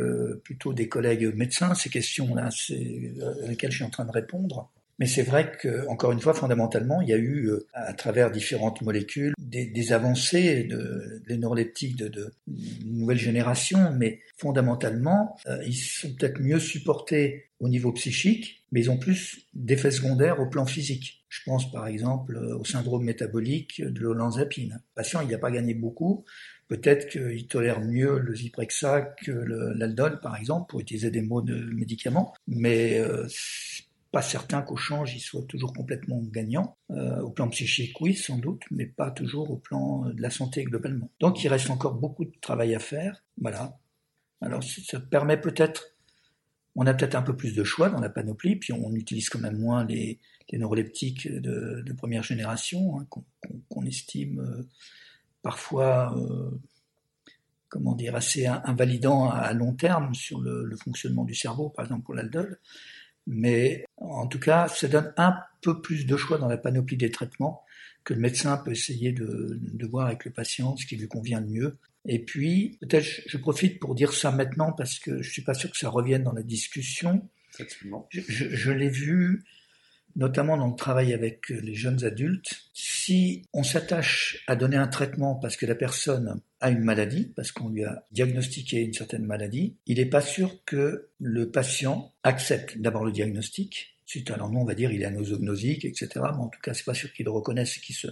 plutôt 0.43 0.73
des 0.73 0.89
collègues 0.89 1.35
médecins, 1.37 1.75
ces 1.75 1.91
questions-là, 1.91 2.49
c'est 2.51 3.13
à 3.45 3.47
lesquelles 3.47 3.71
je 3.71 3.77
suis 3.77 3.85
en 3.85 3.91
train 3.91 4.07
de 4.07 4.11
répondre. 4.11 4.73
Mais 4.99 5.07
c'est 5.07 5.23
vrai 5.23 5.53
que, 5.61 5.87
encore 5.89 6.13
une 6.13 6.21
fois, 6.21 6.35
fondamentalement, 6.35 7.01
il 7.01 7.09
y 7.09 7.13
a 7.13 7.17
eu, 7.17 7.47
euh, 7.47 7.67
à 7.73 7.93
travers 7.93 8.31
différentes 8.31 8.83
molécules, 8.83 9.33
des, 9.39 9.93
avancées 9.93 10.65
de, 10.65 11.23
des 11.29 11.37
neuroleptiques 11.37 11.97
de, 11.97 12.09
de, 12.09 12.33
nouvelle 12.85 13.19
génération, 13.19 13.93
mais 13.97 14.21
fondamentalement, 14.37 15.37
euh, 15.47 15.63
ils 15.65 15.77
sont 15.77 16.13
peut-être 16.15 16.41
mieux 16.41 16.59
supportés 16.59 17.45
au 17.61 17.69
niveau 17.69 17.93
psychique, 17.93 18.65
mais 18.73 18.81
ils 18.81 18.91
ont 18.91 18.99
plus 18.99 19.47
d'effets 19.55 19.93
secondaires 19.93 20.41
au 20.41 20.47
plan 20.47 20.67
physique. 20.67 21.25
Je 21.29 21.41
pense 21.45 21.71
par 21.71 21.87
exemple 21.87 22.37
au 22.37 22.65
syndrome 22.65 23.05
métabolique 23.05 23.83
de 23.83 24.01
l'olanzapine. 24.01 24.75
Le 24.75 24.95
patient, 24.95 25.21
il 25.21 25.29
n'a 25.29 25.39
pas 25.39 25.51
gagné 25.51 25.75
beaucoup, 25.75 26.25
Peut-être 26.69 27.09
qu'il 27.09 27.47
tolère 27.47 27.81
mieux 27.81 28.19
le 28.19 28.35
Zyprexa 28.35 29.01
que 29.01 29.31
l'aldol, 29.33 30.21
par 30.21 30.37
exemple, 30.37 30.69
pour 30.69 30.81
utiliser 30.81 31.11
des 31.11 31.23
mots 31.23 31.41
de 31.41 31.55
médicaments, 31.75 32.35
mais 32.47 32.99
euh, 32.99 33.27
pas 34.11 34.23
certain 34.23 34.63
qu'au 34.63 34.77
change, 34.77 35.15
il 35.15 35.21
soit 35.21 35.43
toujours 35.43 35.73
complètement 35.73 36.21
gagnant. 36.23 36.77
Euh, 36.91 37.21
au 37.21 37.31
plan 37.31 37.49
psychique, 37.49 38.01
oui, 38.01 38.15
sans 38.15 38.39
doute, 38.39 38.63
mais 38.71 38.87
pas 38.87 39.11
toujours 39.11 39.51
au 39.51 39.57
plan 39.57 40.07
de 40.07 40.21
la 40.21 40.31
santé 40.31 40.65
globalement. 40.65 41.11
Donc 41.21 41.45
il 41.45 41.49
reste 41.49 41.71
encore 41.71 41.95
beaucoup 41.95 42.25
de 42.25 42.33
travail 42.41 42.75
à 42.75 42.79
faire. 42.79 43.23
Voilà. 43.41 43.79
Alors 44.41 44.63
ça 44.63 45.01
permet 45.01 45.39
peut-être, 45.39 45.95
on 46.75 46.87
a 46.87 46.95
peut-être 46.95 47.17
un 47.17 47.23
peu 47.23 47.37
plus 47.37 47.55
de 47.55 47.65
choix 47.65 47.91
dans 47.91 48.01
la 48.01 48.09
panoplie, 48.09 48.57
puis 48.57 48.73
on 48.73 48.95
utilise 48.95 49.29
quand 49.29 49.41
même 49.41 49.59
moins 49.59 49.85
les, 49.85 50.19
les 50.51 50.59
neuroleptiques 50.59 51.31
de, 51.31 51.93
première 51.97 52.23
génération, 52.23 52.99
hein, 52.99 53.07
qu'on 53.09 53.83
qu 53.83 53.89
estime 53.89 54.41
euh, 54.41 54.63
parfois, 55.43 56.17
euh, 56.17 56.51
comment 57.69 57.95
dire, 57.95 58.17
assez 58.17 58.47
invalidant 58.47 59.29
à 59.29 59.53
long 59.53 59.75
terme 59.75 60.15
sur 60.15 60.41
le, 60.41 60.65
le 60.65 60.77
fonctionnement 60.77 61.25
du 61.25 61.35
cerveau, 61.35 61.69
par 61.69 61.85
exemple 61.85 62.05
pour 62.05 62.15
l'aldol. 62.15 62.59
Mais 63.29 63.85
en 63.99 64.27
tout 64.27 64.41
cas, 64.41 64.69
ça 64.69 64.89
donne 64.89 65.13
un 65.19 65.37
peu 65.61 65.81
plus 65.81 66.07
de 66.07 66.17
choix 66.17 66.39
dans 66.39 66.49
la 66.49 66.57
panoplie 66.57 66.97
des 66.97 67.11
traitements 67.11 67.63
que 68.03 68.15
le 68.15 68.21
médecin 68.21 68.57
peut 68.57 68.71
essayer 68.73 69.13
de, 69.13 69.59
de 69.61 69.87
voir 69.87 70.07
avec 70.07 70.25
le 70.25 70.31
patient 70.31 70.77
ce 70.77 70.87
qui 70.87 70.97
lui 70.97 71.09
convient 71.09 71.41
le 71.41 71.47
mieux. 71.47 71.77
Et 72.07 72.25
puis, 72.25 72.79
peut-être 72.81 73.07
je 73.27 73.37
profite 73.37 73.79
pour 73.79 73.95
dire 73.95 74.15
ça 74.15 74.33
maintenant 74.33 74.73
parce 74.73 74.99
que 74.99 75.21
je 75.21 75.31
suis 75.31 75.43
pas 75.43 75.53
sûr 75.53 75.71
que 75.71 75.77
ça 75.77 75.91
revienne 75.91 76.23
dans 76.23 76.33
la 76.33 76.43
discussion. 76.43 77.29
Je, 78.09 78.21
je, 78.27 78.49
je 78.49 78.71
l'ai 78.71 78.89
vu 78.89 79.45
notamment 80.17 80.57
dans 80.57 80.69
le 80.69 80.77
travail 80.77 81.13
avec 81.13 81.49
les 81.49 81.75
jeunes 81.75 82.05
adultes, 82.05 82.71
si 82.73 83.45
on 83.53 83.63
s'attache 83.63 84.43
à 84.47 84.57
donner 84.57 84.77
un 84.77 84.89
traitement 84.89 85.35
parce 85.37 85.57
que 85.57 85.67
la 85.67 85.75
personne 85.75 86.41
a 86.61 86.71
une 86.71 86.83
maladie, 86.83 87.33
parce 87.37 87.53
qu'on 87.53 87.69
lui 87.69 87.85
a 87.85 88.05
diagnostiqué 88.11 88.81
une 88.81 88.93
certaine 88.93 89.25
maladie, 89.25 89.77
il 89.87 89.99
n'est 89.99 90.07
pas 90.07 90.21
sûr 90.21 90.65
que 90.65 91.09
le 91.21 91.51
patient 91.51 92.13
accepte 92.23 92.79
d'abord 92.79 93.05
le 93.05 93.13
diagnostic. 93.13 93.97
Suite, 94.07 94.31
alors 94.31 94.51
nous, 94.51 94.61
on 94.61 94.65
va 94.65 94.75
dire 94.75 94.91
il 94.91 95.03
est 95.03 95.07
anosognosique, 95.07 95.85
etc. 95.85 96.09
Mais 96.15 96.43
en 96.43 96.49
tout 96.49 96.61
cas, 96.61 96.75
c'est 96.75 96.85
pas 96.85 96.95
sûr 96.95 97.13
qu'il 97.13 97.27
le 97.27 97.31
reconnaisse 97.31 97.77
et 97.77 97.81
qu'il 97.81 97.95
se 97.95 98.09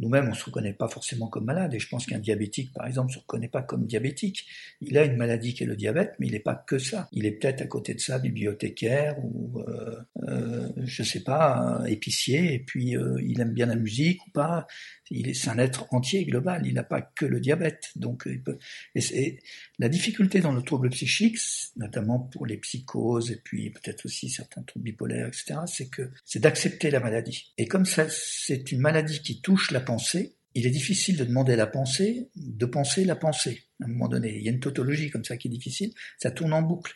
nous-mêmes, 0.00 0.26
on 0.26 0.30
ne 0.30 0.34
se 0.34 0.44
reconnaît 0.44 0.72
pas 0.72 0.88
forcément 0.88 1.28
comme 1.28 1.44
malade, 1.44 1.72
et 1.74 1.78
je 1.78 1.88
pense 1.88 2.06
qu'un 2.06 2.18
diabétique, 2.18 2.72
par 2.72 2.86
exemple, 2.86 3.08
ne 3.10 3.14
se 3.14 3.18
reconnaît 3.20 3.48
pas 3.48 3.62
comme 3.62 3.86
diabétique. 3.86 4.46
Il 4.80 4.98
a 4.98 5.04
une 5.04 5.16
maladie 5.16 5.54
qui 5.54 5.62
est 5.62 5.66
le 5.66 5.76
diabète, 5.76 6.14
mais 6.18 6.26
il 6.26 6.32
n'est 6.32 6.40
pas 6.40 6.56
que 6.56 6.78
ça. 6.78 7.08
Il 7.12 7.26
est 7.26 7.32
peut-être 7.32 7.62
à 7.62 7.66
côté 7.66 7.94
de 7.94 8.00
ça 8.00 8.18
bibliothécaire 8.18 9.16
ou, 9.24 9.60
euh, 9.60 10.00
euh, 10.28 10.68
je 10.78 11.02
sais 11.02 11.22
pas, 11.22 11.82
épicier, 11.86 12.54
et 12.54 12.58
puis 12.58 12.96
euh, 12.96 13.20
il 13.22 13.40
aime 13.40 13.52
bien 13.52 13.66
la 13.66 13.76
musique 13.76 14.26
ou 14.26 14.30
pas. 14.30 14.66
Il 15.10 15.28
est, 15.28 15.48
un 15.48 15.58
être 15.58 15.86
entier, 15.92 16.24
global. 16.24 16.66
Il 16.66 16.74
n'a 16.74 16.82
pas 16.82 17.02
que 17.02 17.26
le 17.26 17.40
diabète. 17.40 17.90
Donc, 17.96 18.24
il 18.26 18.42
peut, 18.42 18.58
et, 18.94 19.38
la 19.78 19.88
difficulté 19.88 20.40
dans 20.40 20.52
le 20.52 20.62
trouble 20.62 20.90
psychique, 20.90 21.38
notamment 21.76 22.18
pour 22.18 22.46
les 22.46 22.56
psychoses 22.56 23.30
et 23.30 23.36
puis 23.36 23.70
peut-être 23.70 24.06
aussi 24.06 24.28
certains 24.28 24.62
troubles 24.62 24.84
bipolaires, 24.84 25.28
etc., 25.28 25.60
c'est 25.66 25.88
que 25.88 26.10
c'est 26.24 26.40
d'accepter 26.40 26.90
la 26.90 27.00
maladie. 27.00 27.52
Et 27.58 27.66
comme 27.66 27.84
ça, 27.84 28.06
c'est 28.08 28.72
une 28.72 28.80
maladie 28.80 29.20
qui 29.20 29.40
touche 29.40 29.70
la 29.70 29.80
pensée, 29.80 30.36
il 30.54 30.66
est 30.66 30.70
difficile 30.70 31.16
de 31.16 31.24
demander 31.24 31.56
la 31.56 31.66
pensée 31.66 32.28
de 32.36 32.66
penser 32.66 33.04
la 33.04 33.16
pensée. 33.16 33.64
À 33.82 33.86
un 33.86 33.88
moment 33.88 34.08
donné, 34.08 34.36
il 34.36 34.44
y 34.44 34.48
a 34.48 34.52
une 34.52 34.60
tautologie 34.60 35.10
comme 35.10 35.24
ça 35.24 35.36
qui 35.36 35.48
est 35.48 35.50
difficile. 35.50 35.92
Ça 36.18 36.30
tourne 36.30 36.52
en 36.52 36.62
boucle. 36.62 36.94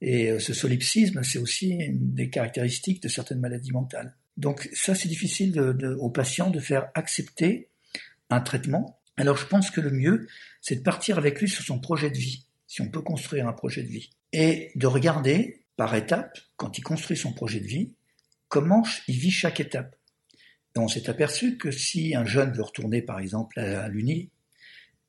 Et 0.00 0.30
euh, 0.30 0.38
ce 0.38 0.54
solipsisme, 0.54 1.22
c'est 1.22 1.38
aussi 1.38 1.70
une 1.70 2.14
des 2.14 2.30
caractéristiques 2.30 3.02
de 3.02 3.08
certaines 3.08 3.40
maladies 3.40 3.72
mentales. 3.72 4.16
Donc 4.40 4.70
ça, 4.72 4.94
c'est 4.94 5.08
difficile 5.08 5.52
de, 5.52 5.94
aux 6.00 6.08
patients 6.08 6.48
de 6.48 6.60
faire 6.60 6.88
accepter 6.94 7.68
un 8.30 8.40
traitement. 8.40 8.98
Alors 9.18 9.36
je 9.36 9.46
pense 9.46 9.70
que 9.70 9.82
le 9.82 9.90
mieux, 9.90 10.28
c'est 10.62 10.76
de 10.76 10.82
partir 10.82 11.18
avec 11.18 11.38
lui 11.40 11.48
sur 11.48 11.62
son 11.62 11.78
projet 11.78 12.10
de 12.10 12.16
vie, 12.16 12.46
si 12.66 12.80
on 12.80 12.88
peut 12.88 13.02
construire 13.02 13.46
un 13.46 13.52
projet 13.52 13.82
de 13.82 13.88
vie, 13.88 14.08
et 14.32 14.72
de 14.76 14.86
regarder 14.86 15.62
par 15.76 15.94
étapes, 15.94 16.38
quand 16.56 16.78
il 16.78 16.82
construit 16.82 17.18
son 17.18 17.34
projet 17.34 17.60
de 17.60 17.66
vie, 17.66 17.92
comment 18.48 18.82
il 19.08 19.18
vit 19.18 19.30
chaque 19.30 19.60
étape. 19.60 19.94
Et 20.74 20.78
on 20.78 20.88
s'est 20.88 21.10
aperçu 21.10 21.58
que 21.58 21.70
si 21.70 22.14
un 22.14 22.24
jeune 22.24 22.52
veut 22.52 22.62
retourner 22.62 23.02
par 23.02 23.18
exemple 23.18 23.60
à 23.60 23.88
l'Uni 23.88 24.30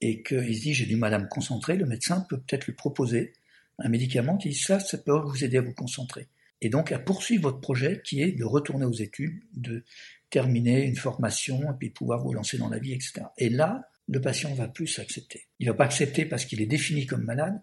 et 0.02 0.24
qu'il 0.24 0.54
se 0.58 0.62
dit 0.62 0.74
j'ai 0.74 0.88
du 0.88 0.98
mal 0.98 1.14
à 1.14 1.20
me 1.20 1.28
concentrer, 1.28 1.78
le 1.78 1.86
médecin 1.86 2.26
peut 2.30 2.38
peut-être 2.38 2.66
lui 2.66 2.74
proposer 2.74 3.32
un 3.80 3.88
médicament 3.88 4.36
qui 4.36 4.50
dit 4.50 4.56
ça, 4.56 4.82
ça 4.82 4.98
peut 4.98 5.18
vous 5.18 5.46
aider 5.46 5.58
à 5.58 5.62
vous 5.62 5.74
concentrer. 5.74 6.28
Et 6.62 6.70
donc 6.70 6.92
à 6.92 7.00
poursuivre 7.00 7.44
votre 7.44 7.60
projet 7.60 8.02
qui 8.04 8.22
est 8.22 8.32
de 8.32 8.44
retourner 8.44 8.86
aux 8.86 8.94
études, 8.94 9.42
de 9.54 9.84
terminer 10.30 10.84
une 10.84 10.96
formation 10.96 11.62
et 11.72 11.76
puis 11.78 11.90
pouvoir 11.90 12.24
vous 12.24 12.34
lancer 12.34 12.58
dans 12.58 12.70
la 12.70 12.80
vie, 12.80 12.94
etc. 12.94 13.24
Et 13.38 13.50
là, 13.50 13.90
le 14.08 14.22
patient 14.22 14.54
va 14.54 14.68
plus 14.68 15.00
accepter. 15.00 15.48
Il 15.60 15.68
va 15.68 15.74
pas 15.74 15.86
accepter 15.86 16.26
parce 16.26 16.46
qu'il 16.46 16.62
est 16.62 16.68
défini 16.68 17.06
comme 17.06 17.24
malade, 17.24 17.62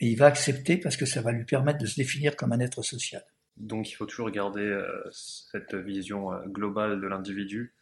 mais 0.00 0.08
il 0.10 0.16
va 0.16 0.26
accepter 0.26 0.76
parce 0.76 0.96
que 0.96 1.06
ça 1.06 1.22
va 1.22 1.32
lui 1.32 1.44
permettre 1.44 1.78
de 1.78 1.86
se 1.86 1.96
définir 1.96 2.36
comme 2.36 2.52
un 2.52 2.60
être 2.60 2.82
social. 2.82 3.22
Donc 3.56 3.90
il 3.90 3.94
faut 3.94 4.06
toujours 4.06 4.30
garder 4.30 4.62
euh, 4.62 4.86
cette 5.10 5.74
vision 5.74 6.32
euh, 6.32 6.46
globale 6.46 7.00
de 7.00 7.06
l'individu 7.06 7.74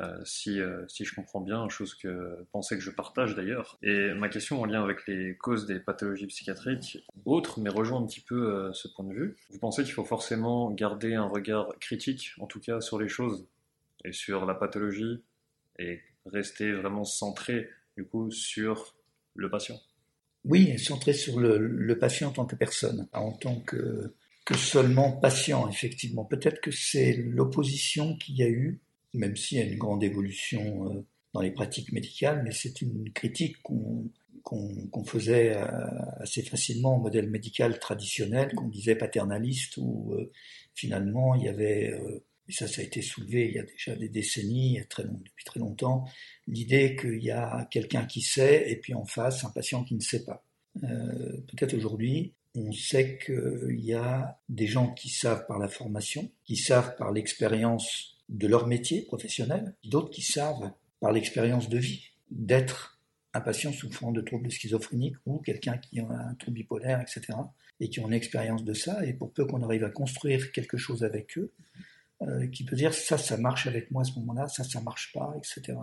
euh, 0.00 0.20
si, 0.24 0.60
euh, 0.60 0.86
si 0.86 1.04
je 1.04 1.14
comprends 1.14 1.40
bien, 1.40 1.68
chose 1.68 1.94
que 1.94 2.46
pensais 2.52 2.76
que 2.76 2.82
je 2.82 2.90
partage 2.90 3.34
d'ailleurs. 3.34 3.78
Et 3.82 4.12
ma 4.14 4.28
question 4.28 4.60
en 4.60 4.64
lien 4.64 4.82
avec 4.82 5.06
les 5.06 5.36
causes 5.36 5.66
des 5.66 5.80
pathologies 5.80 6.26
psychiatriques, 6.26 6.98
autre, 7.24 7.58
mais 7.60 7.70
rejoint 7.70 8.00
un 8.00 8.06
petit 8.06 8.20
peu 8.20 8.54
euh, 8.54 8.72
ce 8.72 8.86
point 8.88 9.04
de 9.04 9.12
vue. 9.12 9.36
Vous 9.50 9.58
pensez 9.58 9.82
qu'il 9.82 9.92
faut 9.92 10.04
forcément 10.04 10.70
garder 10.70 11.14
un 11.14 11.26
regard 11.26 11.76
critique, 11.80 12.32
en 12.38 12.46
tout 12.46 12.60
cas 12.60 12.80
sur 12.80 13.00
les 13.00 13.08
choses 13.08 13.46
et 14.04 14.12
sur 14.12 14.46
la 14.46 14.54
pathologie, 14.54 15.22
et 15.80 16.00
rester 16.26 16.72
vraiment 16.72 17.04
centré 17.04 17.68
du 17.96 18.04
coup 18.04 18.30
sur 18.30 18.94
le 19.34 19.50
patient? 19.50 19.80
Oui, 20.44 20.78
centré 20.78 21.12
sur 21.12 21.40
le, 21.40 21.58
le 21.58 21.98
patient 21.98 22.28
en 22.28 22.32
tant 22.32 22.46
que 22.46 22.54
personne, 22.54 23.08
en 23.12 23.32
tant 23.32 23.58
que, 23.60 24.14
que 24.44 24.56
seulement 24.56 25.10
patient, 25.10 25.68
effectivement. 25.68 26.24
Peut-être 26.24 26.60
que 26.60 26.70
c'est 26.70 27.14
l'opposition 27.16 28.16
qu'il 28.16 28.36
y 28.36 28.44
a 28.44 28.48
eu 28.48 28.80
même 29.18 29.36
s'il 29.36 29.58
y 29.58 29.60
a 29.60 29.64
une 29.64 29.76
grande 29.76 30.02
évolution 30.02 30.90
euh, 30.90 31.04
dans 31.34 31.40
les 31.40 31.50
pratiques 31.50 31.92
médicales, 31.92 32.42
mais 32.44 32.52
c'est 32.52 32.80
une 32.80 33.12
critique 33.12 33.56
qu'on 33.62 35.04
faisait 35.04 35.56
euh, 35.56 35.66
assez 36.20 36.42
facilement 36.42 36.96
au 36.96 37.00
modèle 37.00 37.28
médical 37.28 37.78
traditionnel, 37.78 38.54
qu'on 38.54 38.68
disait 38.68 38.94
paternaliste, 38.94 39.76
où 39.76 40.14
euh, 40.14 40.32
finalement 40.74 41.34
il 41.34 41.44
y 41.44 41.48
avait, 41.48 41.92
et 42.48 42.52
ça 42.52 42.66
ça 42.66 42.80
a 42.80 42.84
été 42.84 43.02
soulevé 43.02 43.48
il 43.48 43.54
y 43.56 43.58
a 43.58 43.64
déjà 43.64 43.94
des 43.94 44.08
décennies, 44.08 44.80
très 44.88 45.02
long, 45.02 45.20
depuis 45.24 45.44
très 45.44 45.60
longtemps, 45.60 46.06
l'idée 46.46 46.96
qu'il 46.96 47.22
y 47.22 47.30
a 47.30 47.68
quelqu'un 47.70 48.06
qui 48.06 48.22
sait 48.22 48.70
et 48.70 48.76
puis 48.76 48.94
en 48.94 49.04
face 49.04 49.44
un 49.44 49.50
patient 49.50 49.84
qui 49.84 49.94
ne 49.94 50.00
sait 50.00 50.24
pas. 50.24 50.44
Peut-être 50.80 51.74
aujourd'hui, 51.74 52.34
on 52.54 52.72
sait 52.72 53.18
qu'il 53.18 53.80
y 53.80 53.92
a 53.92 54.40
des 54.48 54.66
gens 54.66 54.92
qui 54.94 55.08
savent 55.08 55.46
par 55.46 55.58
la 55.58 55.68
formation, 55.68 56.30
qui 56.44 56.56
savent 56.56 56.94
par 56.96 57.12
l'expérience 57.12 58.17
de 58.28 58.46
leur 58.46 58.66
métier 58.66 59.02
professionnel, 59.02 59.74
d'autres 59.84 60.10
qui 60.10 60.22
savent, 60.22 60.72
par 61.00 61.12
l'expérience 61.12 61.68
de 61.68 61.78
vie, 61.78 62.10
d'être 62.30 63.00
un 63.34 63.40
patient 63.40 63.72
souffrant 63.72 64.12
de 64.12 64.20
troubles 64.20 64.50
schizophréniques 64.50 65.16
ou 65.26 65.38
quelqu'un 65.38 65.78
qui 65.78 66.00
a 66.00 66.08
un 66.08 66.34
trouble 66.34 66.56
bipolaire, 66.56 67.00
etc., 67.00 67.38
et 67.80 67.88
qui 67.88 68.00
ont 68.00 68.08
une 68.08 68.14
expérience 68.14 68.64
de 68.64 68.74
ça, 68.74 69.04
et 69.06 69.12
pour 69.12 69.32
peu 69.32 69.46
qu'on 69.46 69.62
arrive 69.62 69.84
à 69.84 69.90
construire 69.90 70.50
quelque 70.50 70.76
chose 70.76 71.04
avec 71.04 71.38
eux, 71.38 71.52
euh, 72.22 72.48
qui 72.48 72.64
peut 72.64 72.74
dire 72.74 72.92
ça, 72.92 73.16
ça 73.16 73.36
marche 73.36 73.68
avec 73.68 73.92
moi 73.92 74.02
à 74.02 74.04
ce 74.04 74.18
moment-là, 74.18 74.48
ça, 74.48 74.64
ça 74.64 74.80
marche 74.80 75.12
pas, 75.12 75.32
etc. 75.36 75.78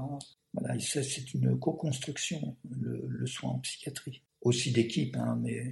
Voilà, 0.53 0.77
c'est 0.79 1.33
une 1.33 1.57
co-construction, 1.57 2.57
le, 2.69 3.25
soin 3.25 3.51
en 3.51 3.59
psychiatrie. 3.59 4.21
Aussi 4.41 4.71
d'équipe, 4.71 5.15
hein, 5.15 5.39
mais 5.41 5.71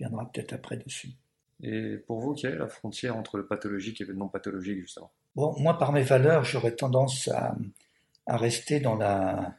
viendra 0.00 0.30
peut-être 0.30 0.52
après 0.52 0.76
dessus. 0.76 1.10
Et 1.62 1.96
pour 1.98 2.20
vous, 2.20 2.34
quelle 2.34 2.54
est 2.54 2.58
la 2.58 2.66
frontière 2.66 3.16
entre 3.16 3.38
le 3.38 3.46
pathologique 3.46 4.00
et 4.00 4.04
le 4.04 4.14
non 4.14 4.28
pathologique, 4.28 4.80
justement? 4.80 5.12
Moi, 5.34 5.78
par 5.78 5.92
mes 5.92 6.02
valeurs, 6.02 6.44
j'aurais 6.44 6.74
tendance 6.74 7.28
à, 7.28 7.56
rester 8.36 8.80
dans 8.80 8.96
la, 8.96 9.56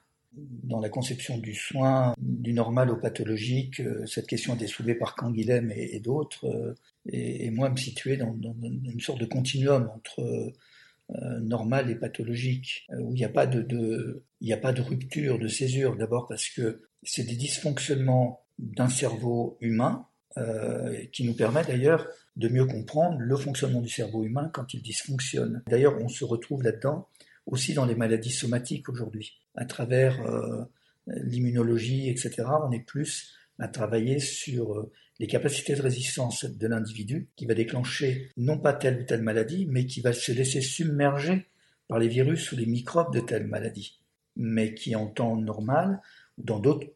conception 0.91 1.37
du 1.37 1.55
soin, 1.55 2.13
du 2.19 2.53
normal 2.53 2.91
au 2.91 2.97
pathologique. 2.97 3.79
Euh, 3.79 4.05
cette 4.05 4.27
question 4.27 4.53
a 4.53 4.55
été 4.55 4.67
soulevée 4.67 4.95
par 4.95 5.15
Canguilhem 5.15 5.71
et, 5.75 5.99
d'autres. 5.99 6.45
Euh, 6.45 6.75
et, 7.07 7.49
moi, 7.49 7.69
me 7.69 7.77
situer 7.77 8.17
dans, 8.17 8.35
une 8.43 8.99
sorte 8.99 9.19
de 9.19 9.25
continuum 9.25 9.89
entre 9.93 10.21
euh, 10.21 11.39
normal 11.39 11.89
et 11.89 11.95
pathologique, 11.95 12.87
où 12.99 13.13
il 13.13 13.17
n'y 13.17 13.25
a 13.25 13.29
pas 13.29 13.47
de 13.47 14.81
rupture, 14.81 15.39
de 15.39 15.47
césure. 15.47 15.95
D'abord 15.95 16.27
parce 16.27 16.49
que 16.49 16.83
c'est 17.01 17.23
des 17.23 17.35
dysfonctionnements 17.35 18.45
d'un 18.59 18.89
cerveau 18.89 19.57
humain 19.59 20.07
euh, 20.37 21.05
qui 21.11 21.25
nous 21.25 21.35
permet 21.35 21.63
d'ailleurs 21.63 22.07
de 22.37 22.47
mieux 22.47 22.65
comprendre 22.65 23.19
le 23.19 23.35
fonctionnement 23.35 23.81
du 23.81 23.89
cerveau 23.89 24.23
humain 24.23 24.49
quand 24.51 24.73
il 24.73 24.81
dysfonctionne. 24.81 25.61
D'ailleurs, 25.67 26.01
on 26.01 26.07
se 26.07 26.25
retrouve 26.25 26.63
là-dedans 26.63 27.07
aussi 27.45 27.73
dans 27.73 27.85
les 27.85 27.95
maladies 27.95 28.31
somatiques 28.31 28.89
aujourd'hui. 28.89 29.37
À 29.55 29.65
travers 29.65 30.25
euh, 30.25 30.63
l'immunologie, 31.07 32.09
etc., 32.09 32.45
on 32.67 32.71
est 32.71 32.79
plus 32.79 33.35
à 33.59 33.67
travailler 33.67 34.19
sur 34.19 34.73
euh, 34.73 34.91
les 35.19 35.27
capacités 35.27 35.75
de 35.75 35.81
résistance 35.81 36.45
de 36.45 36.67
l'individu 36.67 37.29
qui 37.35 37.45
va 37.45 37.53
déclencher 37.53 38.31
non 38.35 38.57
pas 38.57 38.73
telle 38.73 39.01
ou 39.01 39.03
telle 39.03 39.21
maladie, 39.21 39.67
mais 39.69 39.85
qui 39.85 40.01
va 40.01 40.13
se 40.13 40.31
laisser 40.31 40.61
submerger 40.61 41.47
par 41.87 41.99
les 41.99 42.07
virus 42.07 42.51
ou 42.51 42.55
les 42.55 42.65
microbes 42.65 43.13
de 43.13 43.19
telle 43.19 43.45
maladie, 43.45 43.99
mais 44.35 44.73
qui 44.73 44.95
en 44.95 45.07
temps 45.07 45.35
normal 45.35 46.01
dans 46.37 46.59
d'autres 46.59 46.87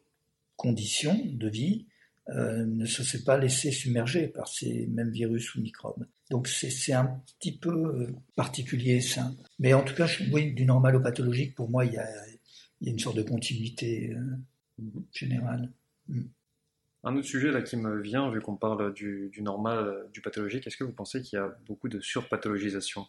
conditions 0.56 1.16
de 1.24 1.48
vie 1.48 1.86
euh, 2.30 2.66
ne 2.66 2.84
se 2.84 3.02
fait 3.02 3.24
pas 3.24 3.38
laisser 3.38 3.70
submerger 3.70 4.28
par 4.28 4.48
ces 4.48 4.86
mêmes 4.88 5.10
virus 5.10 5.54
ou 5.54 5.62
microbes. 5.62 6.06
Donc 6.30 6.46
c'est 6.46 6.92
un 6.92 7.22
petit 7.38 7.56
peu 7.56 7.70
euh, 7.70 8.14
particulier 8.36 9.00
ça. 9.00 9.32
Mais 9.58 9.72
en 9.72 9.82
tout 9.82 9.94
cas, 9.94 10.08
oui, 10.30 10.52
du 10.52 10.66
normal 10.66 10.96
au 10.96 11.00
pathologique, 11.00 11.54
pour 11.54 11.70
moi, 11.70 11.86
il 11.86 11.94
y 11.94 11.96
a, 11.96 12.06
une 12.82 12.98
sorte 12.98 13.16
de 13.16 13.22
continuité 13.22 14.14
euh, 14.14 14.84
générale. 15.12 15.72
Mm. 16.08 16.22
Un 17.04 17.16
autre 17.16 17.26
sujet 17.28 17.52
là 17.52 17.62
qui 17.62 17.76
me 17.76 18.00
vient, 18.00 18.28
vu 18.30 18.40
qu'on 18.40 18.56
parle 18.56 18.92
du, 18.92 19.30
normal, 19.40 19.78
euh, 19.86 20.04
du 20.12 20.20
pathologique, 20.20 20.66
est-ce 20.66 20.76
que 20.76 20.82
vous 20.82 20.92
pensez 20.92 21.22
qu'il 21.22 21.38
y 21.38 21.40
a 21.40 21.56
beaucoup 21.66 21.88
de 21.88 22.00
surpathologisation 22.00 23.06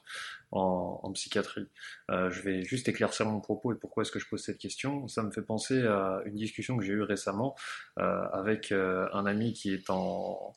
en, 0.51 1.11
psychiatrie? 1.13 1.67
Euh, 2.11 2.29
Je 2.29 2.41
vais 2.43 2.61
juste 2.63 2.87
éclaircir 2.87 3.25
mon 3.25 3.39
propos 3.41 3.73
et 3.73 3.75
pourquoi 3.75 4.03
est-ce 4.03 4.11
que 4.11 4.19
je 4.19 4.27
pose 4.27 4.43
cette 4.43 4.59
question. 4.59 5.07
Ça 5.07 5.23
me 5.23 5.31
fait 5.31 5.41
penser 5.41 5.81
à 5.87 6.21
une 6.25 6.35
discussion 6.35 6.77
que 6.77 6.83
j'ai 6.83 6.93
eue 6.93 7.01
récemment 7.01 7.55
euh, 7.97 8.23
avec 8.31 8.71
un 8.71 9.25
ami 9.25 9.53
qui 9.53 9.73
est 9.73 9.89
en, 9.89 10.53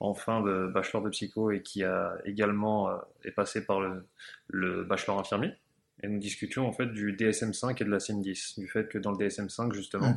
en 0.00 0.14
fin 0.14 0.42
de 0.42 0.68
bachelor 0.68 1.02
de 1.02 1.08
psycho 1.08 1.50
et 1.50 1.62
qui 1.62 1.82
a 1.82 2.18
également 2.26 2.90
est 3.24 3.30
passé 3.30 3.64
par 3.64 3.80
le, 3.80 4.06
le 4.48 4.84
bachelor 4.84 5.18
infirmier 5.18 5.54
et 6.02 6.08
nous 6.08 6.18
discutions 6.18 6.66
en 6.66 6.72
fait 6.72 6.86
du 6.86 7.14
DSM5 7.14 7.80
et 7.80 7.84
de 7.84 7.90
la 7.90 7.98
CIM10, 7.98 8.60
du 8.60 8.68
fait 8.68 8.88
que 8.88 8.98
dans 8.98 9.12
le 9.12 9.16
DSM5 9.16 9.72
justement, 9.72 10.14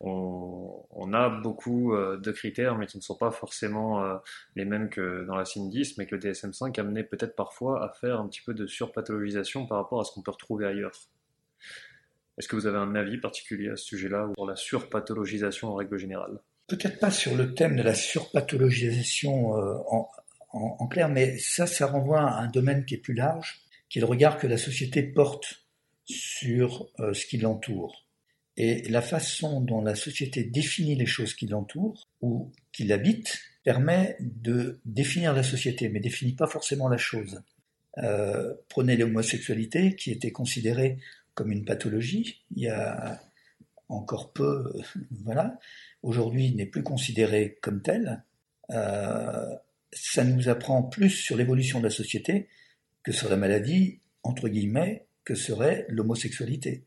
on, 0.00 1.12
a 1.12 1.28
beaucoup 1.28 1.94
euh, 1.94 2.18
de 2.18 2.32
critères 2.32 2.76
mais 2.76 2.86
qui 2.86 2.96
ne 2.96 3.02
sont 3.02 3.16
pas 3.16 3.30
forcément 3.30 4.04
euh, 4.04 4.16
les 4.56 4.64
mêmes 4.64 4.90
que 4.90 5.24
dans 5.26 5.36
la 5.36 5.44
CIM10, 5.44 5.94
mais 5.98 6.06
que 6.06 6.16
le 6.16 6.20
DSM5 6.20 6.78
amenait 6.80 7.04
peut-être 7.04 7.36
parfois 7.36 7.84
à 7.84 7.92
faire 7.92 8.20
un 8.20 8.28
petit 8.28 8.42
peu 8.44 8.54
de 8.54 8.66
surpathologisation 8.66 9.66
par 9.66 9.78
rapport 9.78 10.00
à 10.00 10.04
ce 10.04 10.12
qu'on 10.12 10.22
peut 10.22 10.30
retrouver 10.32 10.66
ailleurs. 10.66 10.92
Est-ce 12.38 12.48
que 12.48 12.56
vous 12.56 12.66
avez 12.66 12.78
un 12.78 12.94
avis 12.94 13.18
particulier 13.18 13.70
à 13.70 13.76
ce 13.76 13.84
sujet-là 13.84 14.26
ou 14.26 14.32
pour 14.32 14.46
la 14.46 14.56
surpathologisation 14.56 15.68
en 15.68 15.74
règle 15.74 15.98
générale? 15.98 16.40
Peut-être 16.68 16.98
pas 16.98 17.10
sur 17.10 17.34
le 17.36 17.54
thème 17.54 17.76
de 17.76 17.82
la 17.82 17.94
surpathologisation 17.94 19.56
euh, 19.58 19.74
en 20.52 20.86
clair, 20.88 21.08
mais 21.08 21.38
ça, 21.38 21.66
ça 21.66 21.86
renvoie 21.86 22.22
à 22.22 22.40
un 22.40 22.48
domaine 22.48 22.84
qui 22.84 22.94
est 22.94 22.98
plus 22.98 23.14
large 23.14 23.60
qui 23.90 23.98
est 23.98 24.04
regard 24.04 24.38
que 24.38 24.46
la 24.46 24.56
société 24.56 25.02
porte 25.02 25.66
sur 26.06 26.88
euh, 27.00 27.12
ce 27.12 27.26
qui 27.26 27.36
l'entoure. 27.36 28.06
Et 28.56 28.88
la 28.88 29.02
façon 29.02 29.60
dont 29.60 29.82
la 29.82 29.94
société 29.94 30.44
définit 30.44 30.94
les 30.94 31.06
choses 31.06 31.34
qui 31.34 31.46
l'entourent 31.46 32.08
ou 32.20 32.52
qui 32.72 32.84
l'habitent 32.84 33.38
permet 33.64 34.16
de 34.20 34.80
définir 34.84 35.34
la 35.34 35.42
société, 35.42 35.88
mais 35.88 36.00
définit 36.00 36.34
pas 36.34 36.46
forcément 36.46 36.88
la 36.88 36.96
chose. 36.96 37.42
Euh, 37.98 38.54
prenez 38.68 38.96
l'homosexualité, 38.96 39.96
qui 39.96 40.10
était 40.10 40.30
considérée 40.30 40.98
comme 41.34 41.52
une 41.52 41.64
pathologie. 41.64 42.42
Il 42.54 42.62
y 42.62 42.68
a 42.68 43.20
encore 43.88 44.32
peu, 44.32 44.72
voilà. 45.10 45.58
Aujourd'hui, 46.02 46.54
n'est 46.54 46.66
plus 46.66 46.82
considéré 46.82 47.58
comme 47.60 47.82
tel. 47.82 48.24
Euh, 48.70 49.54
ça 49.92 50.24
nous 50.24 50.48
apprend 50.48 50.82
plus 50.84 51.10
sur 51.10 51.36
l'évolution 51.36 51.80
de 51.80 51.84
la 51.84 51.90
société 51.90 52.48
que 53.02 53.12
sur 53.12 53.28
la 53.28 53.36
maladie, 53.36 54.00
entre 54.22 54.48
guillemets, 54.48 55.06
que 55.24 55.34
serait 55.34 55.86
l'homosexualité. 55.88 56.84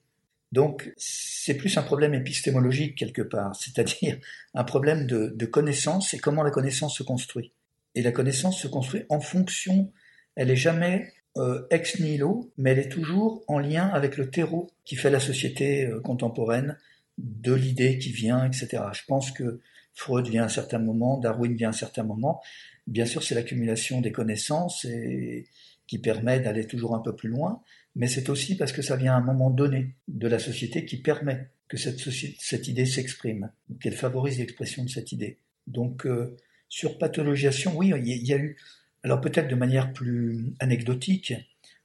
Donc, 0.51 0.93
c'est 0.97 1.55
plus 1.55 1.77
un 1.77 1.81
problème 1.81 2.13
épistémologique 2.13 2.95
quelque 2.95 3.23
part, 3.23 3.55
c'est-à-dire 3.55 4.19
un 4.53 4.63
problème 4.63 5.07
de, 5.07 5.45
connaissance 5.45 6.13
et 6.13 6.19
comment 6.19 6.43
la 6.43 6.51
connaissance 6.51 6.97
se 6.97 7.03
construit. 7.03 7.51
Et 7.95 8.01
la 8.01 8.11
connaissance 8.11 8.59
se 8.59 8.67
construit 8.67 9.03
en 9.09 9.19
fonction, 9.19 9.91
elle 10.35 10.51
est 10.51 10.55
jamais 10.55 11.11
euh, 11.37 11.65
ex 11.71 11.99
nihilo, 11.99 12.51
mais 12.57 12.71
elle 12.71 12.79
est 12.79 12.89
toujours 12.89 13.43
en 13.47 13.57
lien 13.59 13.87
avec 13.87 14.17
le 14.17 14.29
terreau 14.29 14.69
qui 14.85 14.95
fait 14.95 15.09
la 15.09 15.19
société 15.19 15.87
euh, 15.87 15.99
contemporaine, 15.99 16.77
de 17.17 17.53
l'idée 17.53 17.97
qui 17.97 18.11
vient, 18.11 18.45
etc. 18.45 18.83
Je 18.93 19.03
pense 19.07 19.31
que 19.31 19.59
Freud 19.93 20.27
vient 20.27 20.43
à 20.43 20.45
un 20.45 20.49
certain 20.49 20.79
moment, 20.79 21.17
Darwin 21.17 21.55
vient 21.55 21.69
à 21.69 21.71
un 21.71 21.73
certain 21.73 22.03
moment. 22.03 22.41
Bien 22.87 23.05
sûr, 23.05 23.23
c'est 23.23 23.35
l'accumulation 23.35 24.01
des 24.01 24.11
connaissances 24.11 24.85
et 24.85 25.47
qui 25.87 25.99
permet 25.99 26.39
d'aller 26.39 26.65
toujours 26.65 26.95
un 26.95 26.99
peu 26.99 27.15
plus 27.15 27.29
loin, 27.29 27.61
mais 27.95 28.07
c'est 28.07 28.29
aussi 28.29 28.55
parce 28.55 28.71
que 28.71 28.81
ça 28.81 28.95
vient 28.95 29.13
à 29.13 29.17
un 29.17 29.21
moment 29.21 29.49
donné 29.49 29.95
de 30.07 30.27
la 30.27 30.39
société 30.39 30.85
qui 30.85 30.97
permet 30.97 31.49
que 31.67 31.77
cette, 31.77 32.67
idée 32.67 32.85
s'exprime, 32.85 33.51
qu'elle 33.81 33.95
favorise 33.95 34.37
l'expression 34.37 34.83
de 34.83 34.89
cette 34.89 35.11
idée. 35.11 35.39
Donc, 35.67 36.05
euh, 36.05 36.35
sur 36.69 36.97
pathologisation, 36.97 37.75
oui, 37.75 37.93
il 37.95 38.27
y, 38.27 38.33
a 38.33 38.37
eu, 38.37 38.57
alors 39.03 39.21
peut-être 39.21 39.47
de 39.47 39.55
manière 39.55 39.93
plus 39.93 40.53
anecdotique, 40.59 41.33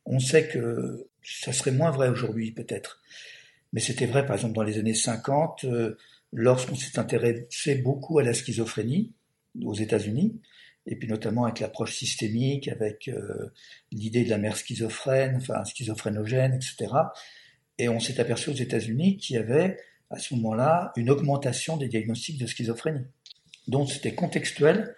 on 0.05 0.19
sait 0.19 0.49
que 0.49 1.09
ça 1.23 1.53
serait 1.53 1.73
moins 1.73 1.91
vrai 1.91 2.09
aujourd'hui, 2.09 2.53
peut-être. 2.53 3.01
Mais 3.73 3.81
c'était 3.81 4.07
vrai, 4.07 4.25
par 4.25 4.37
exemple, 4.37 4.55
dans 4.55 4.63
les 4.63 4.79
années 4.79 4.95
50, 4.95 5.65
euh, 5.65 5.97
lorsqu'on 6.33 6.75
s'est 6.75 6.99
intéressé 6.99 7.75
beaucoup 7.77 8.19
à 8.19 8.23
la 8.23 8.35
schizophrénie 8.35 9.13
aux 9.63 9.75
États-Unis, 9.75 10.41
et 10.89 10.97
puis 10.97 11.07
notamment 11.07 11.45
avec 11.45 11.61
l'approche 11.61 11.95
systémique, 11.95 12.67
avec 12.69 13.09
euh, 13.09 13.53
l'idée 13.93 14.25
de 14.25 14.31
la 14.31 14.39
mère 14.39 14.57
schizophrène, 14.57 15.37
enfin 15.37 15.63
schizophrénogène, 15.65 16.55
etc. 16.55 16.93
Et 17.79 17.89
on 17.89 18.01
s'est 18.01 18.19
aperçu 18.19 18.51
aux 18.51 18.55
États-Unis 18.55 19.19
qu'il 19.19 19.37
y 19.37 19.39
avait 19.39 19.79
à 20.11 20.19
ce 20.19 20.35
moment-là 20.35 20.93
une 20.97 21.11
augmentation 21.11 21.77
des 21.77 21.89
diagnostics 21.89 22.39
de 22.39 22.47
schizophrénie. 22.47 23.05
Donc 23.69 23.91
c'était 23.91 24.15
contextuel 24.15 24.97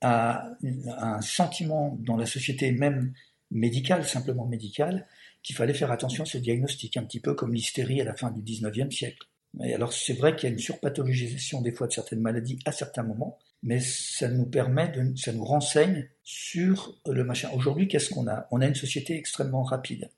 à, 0.00 0.50
un 0.98 1.20
sentiment 1.20 1.98
dans 2.00 2.16
la 2.16 2.26
société 2.26 2.70
même 2.70 3.12
médicale, 3.50 4.06
simplement 4.06 4.46
médicale, 4.46 5.06
qu'il 5.42 5.56
fallait 5.56 5.74
faire 5.74 5.90
attention 5.90 6.22
à 6.22 6.26
ce 6.26 6.38
diagnostic, 6.38 6.96
un 6.96 7.02
petit 7.02 7.20
peu 7.20 7.34
comme 7.34 7.52
l'hystérie 7.52 8.00
à 8.00 8.04
la 8.04 8.14
fin 8.14 8.30
du 8.30 8.40
19e 8.40 8.90
siècle. 8.92 9.26
Et 9.64 9.74
alors 9.74 9.92
c'est 9.92 10.14
vrai 10.14 10.36
qu'il 10.36 10.48
y 10.48 10.52
a 10.52 10.52
une 10.52 10.60
surpathologisation 10.60 11.60
des 11.60 11.72
fois 11.72 11.88
de 11.88 11.92
certaines 11.92 12.20
maladies 12.20 12.58
à 12.64 12.72
certains 12.72 13.02
moments, 13.02 13.38
mais 13.64 13.80
ça 13.80 14.28
nous 14.28 14.44
permet, 14.44 14.88
de, 14.88 15.16
ça 15.16 15.32
nous 15.32 15.44
renseigne 15.44 16.06
sur 16.22 17.00
le 17.06 17.24
machin. 17.24 17.48
Aujourd'hui, 17.54 17.88
qu'est-ce 17.88 18.10
qu'on 18.10 18.28
a? 18.28 18.46
On 18.50 18.60
a 18.60 18.66
une 18.66 18.74
société 18.74 19.16
extrêmement 19.16 19.62
rapide, 19.62 20.10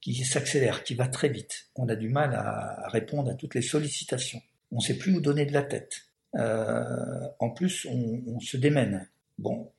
qui 0.00 0.14
s'accélère, 0.24 0.82
qui 0.84 0.94
va 0.94 1.06
très 1.06 1.28
vite. 1.28 1.66
On 1.76 1.88
a 1.90 1.96
du 1.96 2.08
mal 2.08 2.34
à 2.34 2.88
répondre 2.88 3.30
à 3.30 3.34
toutes 3.34 3.54
les 3.54 3.62
sollicitations. 3.62 4.40
On 4.72 4.76
ne 4.76 4.80
sait 4.80 4.96
plus 4.96 5.14
où 5.14 5.20
donner 5.20 5.44
de 5.44 5.52
la 5.52 5.62
tête. 5.62 6.06
Euh, 6.36 7.28
en 7.38 7.50
plus, 7.50 7.86
on, 7.90 8.40
se 8.40 8.56
démène. 8.56 9.06
Bon, 9.38 9.70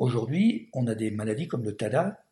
aujourd'hui, 0.00 0.68
on 0.72 0.88
a 0.88 0.96
des 0.96 1.12
maladies 1.12 1.46
comme 1.46 1.64
le 1.64 1.76
TADA, 1.76 2.24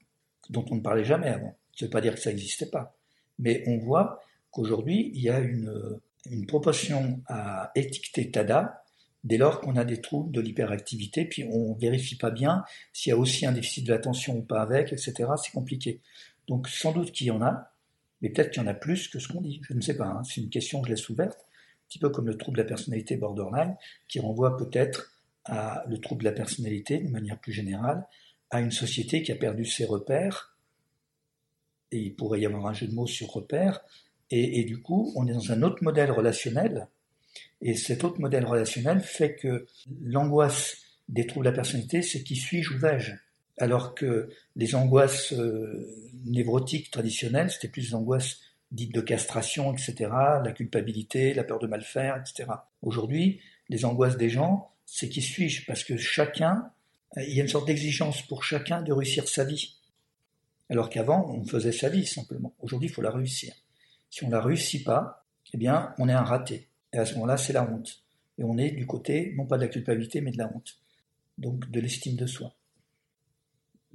dont 0.50 0.64
on 0.70 0.74
ne 0.74 0.80
parlait 0.80 1.04
jamais 1.04 1.28
avant. 1.28 1.56
Ça 1.76 1.84
ne 1.84 1.86
veut 1.86 1.90
pas 1.92 2.00
dire 2.00 2.14
que 2.14 2.20
ça 2.20 2.30
n'existait 2.30 2.66
pas. 2.70 2.96
Mais 3.38 3.62
on 3.68 3.78
voit 3.78 4.20
qu'aujourd'hui, 4.50 5.12
il 5.14 5.22
y 5.22 5.30
a 5.30 5.38
une, 5.38 6.00
une 6.28 6.46
proportion 6.46 7.22
à 7.28 7.70
étiqueter 7.76 8.32
TADA 8.32 8.82
dès 9.24 9.36
lors 9.36 9.60
qu'on 9.60 9.76
a 9.76 9.84
des 9.84 10.00
troubles 10.00 10.32
de 10.32 10.40
l'hyperactivité, 10.40 11.24
puis 11.24 11.44
on 11.44 11.74
vérifie 11.74 12.16
pas 12.16 12.30
bien 12.30 12.64
s'il 12.92 13.10
y 13.10 13.12
a 13.12 13.18
aussi 13.18 13.46
un 13.46 13.52
déficit 13.52 13.86
de 13.86 13.92
l'attention 13.92 14.36
ou 14.36 14.42
pas 14.42 14.62
avec, 14.62 14.92
etc. 14.92 15.14
C'est 15.42 15.52
compliqué. 15.52 16.00
Donc 16.48 16.68
sans 16.68 16.92
doute 16.92 17.12
qu'il 17.12 17.26
y 17.26 17.30
en 17.30 17.42
a, 17.42 17.72
mais 18.20 18.30
peut-être 18.30 18.50
qu'il 18.50 18.62
y 18.62 18.64
en 18.64 18.68
a 18.68 18.74
plus 18.74 19.08
que 19.08 19.18
ce 19.18 19.28
qu'on 19.28 19.40
dit. 19.40 19.60
Je 19.68 19.74
ne 19.74 19.80
sais 19.80 19.96
pas. 19.96 20.06
Hein. 20.06 20.22
C'est 20.24 20.40
une 20.40 20.50
question 20.50 20.80
que 20.80 20.88
je 20.88 20.94
laisse 20.94 21.08
ouverte, 21.08 21.38
un 21.40 21.88
petit 21.88 21.98
peu 21.98 22.10
comme 22.10 22.26
le 22.26 22.36
trouble 22.36 22.58
de 22.58 22.62
la 22.62 22.68
personnalité 22.68 23.16
borderline, 23.16 23.76
qui 24.08 24.20
renvoie 24.20 24.56
peut-être 24.56 25.12
à 25.44 25.84
le 25.88 25.98
trouble 25.98 26.22
de 26.22 26.28
la 26.28 26.34
personnalité, 26.34 26.98
de 26.98 27.10
manière 27.10 27.38
plus 27.38 27.52
générale, 27.52 28.06
à 28.50 28.60
une 28.60 28.72
société 28.72 29.22
qui 29.22 29.32
a 29.32 29.36
perdu 29.36 29.64
ses 29.64 29.84
repères, 29.84 30.56
et 31.92 31.98
il 31.98 32.14
pourrait 32.14 32.40
y 32.40 32.46
avoir 32.46 32.66
un 32.66 32.72
jeu 32.72 32.86
de 32.86 32.94
mots 32.94 33.06
sur 33.06 33.28
repères, 33.28 33.80
et 34.32 34.62
du 34.62 34.80
coup, 34.80 35.12
on 35.16 35.26
est 35.26 35.32
dans 35.32 35.50
un 35.50 35.62
autre 35.62 35.82
modèle 35.82 36.12
relationnel 36.12 36.88
et 37.62 37.74
cet 37.74 38.04
autre 38.04 38.20
modèle 38.20 38.46
relationnel 38.46 39.00
fait 39.00 39.36
que 39.36 39.66
l'angoisse 40.02 40.78
des 41.08 41.26
troubles 41.26 41.46
de 41.46 41.50
la 41.50 41.56
personnalité, 41.56 42.02
c'est 42.02 42.22
qui 42.22 42.36
suis-je 42.36 42.74
ou 42.74 42.78
vais-je 42.78 43.12
Alors 43.58 43.94
que 43.94 44.30
les 44.56 44.74
angoisses 44.74 45.32
euh, 45.32 45.86
névrotiques 46.24 46.90
traditionnelles, 46.90 47.50
c'était 47.50 47.68
plus 47.68 47.90
des 47.90 47.94
angoisses 47.94 48.40
dites 48.70 48.94
de 48.94 49.00
castration, 49.00 49.72
etc., 49.72 50.10
la 50.44 50.52
culpabilité, 50.52 51.34
la 51.34 51.44
peur 51.44 51.58
de 51.58 51.66
mal 51.66 51.82
faire, 51.82 52.16
etc. 52.16 52.48
Aujourd'hui, 52.82 53.40
les 53.68 53.84
angoisses 53.84 54.16
des 54.16 54.30
gens, 54.30 54.70
c'est 54.86 55.08
qui 55.08 55.22
suis-je? 55.22 55.66
Parce 55.66 55.84
que 55.84 55.96
chacun, 55.96 56.70
il 57.16 57.34
y 57.34 57.40
a 57.40 57.42
une 57.42 57.48
sorte 57.48 57.66
d'exigence 57.66 58.22
pour 58.22 58.44
chacun 58.44 58.82
de 58.82 58.92
réussir 58.92 59.28
sa 59.28 59.44
vie. 59.44 59.76
Alors 60.68 60.88
qu'avant, 60.88 61.28
on 61.30 61.44
faisait 61.44 61.72
sa 61.72 61.88
vie 61.88 62.06
simplement. 62.06 62.54
Aujourd'hui, 62.60 62.88
il 62.88 62.92
faut 62.92 63.02
la 63.02 63.10
réussir. 63.10 63.54
Si 64.08 64.24
on 64.24 64.28
ne 64.28 64.32
la 64.32 64.40
réussit 64.40 64.84
pas, 64.84 65.26
eh 65.52 65.56
bien, 65.56 65.94
on 65.98 66.08
est 66.08 66.12
un 66.12 66.22
raté. 66.22 66.69
Et 66.92 66.98
à 66.98 67.04
ce 67.04 67.14
moment-là, 67.14 67.36
c'est 67.36 67.52
la 67.52 67.70
honte. 67.70 68.02
Et 68.38 68.44
on 68.44 68.56
est 68.58 68.70
du 68.70 68.86
côté, 68.86 69.34
non 69.36 69.46
pas 69.46 69.56
de 69.56 69.62
la 69.62 69.68
culpabilité, 69.68 70.20
mais 70.20 70.30
de 70.30 70.38
la 70.38 70.50
honte. 70.54 70.78
Donc 71.38 71.70
de 71.70 71.80
l'estime 71.80 72.16
de 72.16 72.26
soi. 72.26 72.54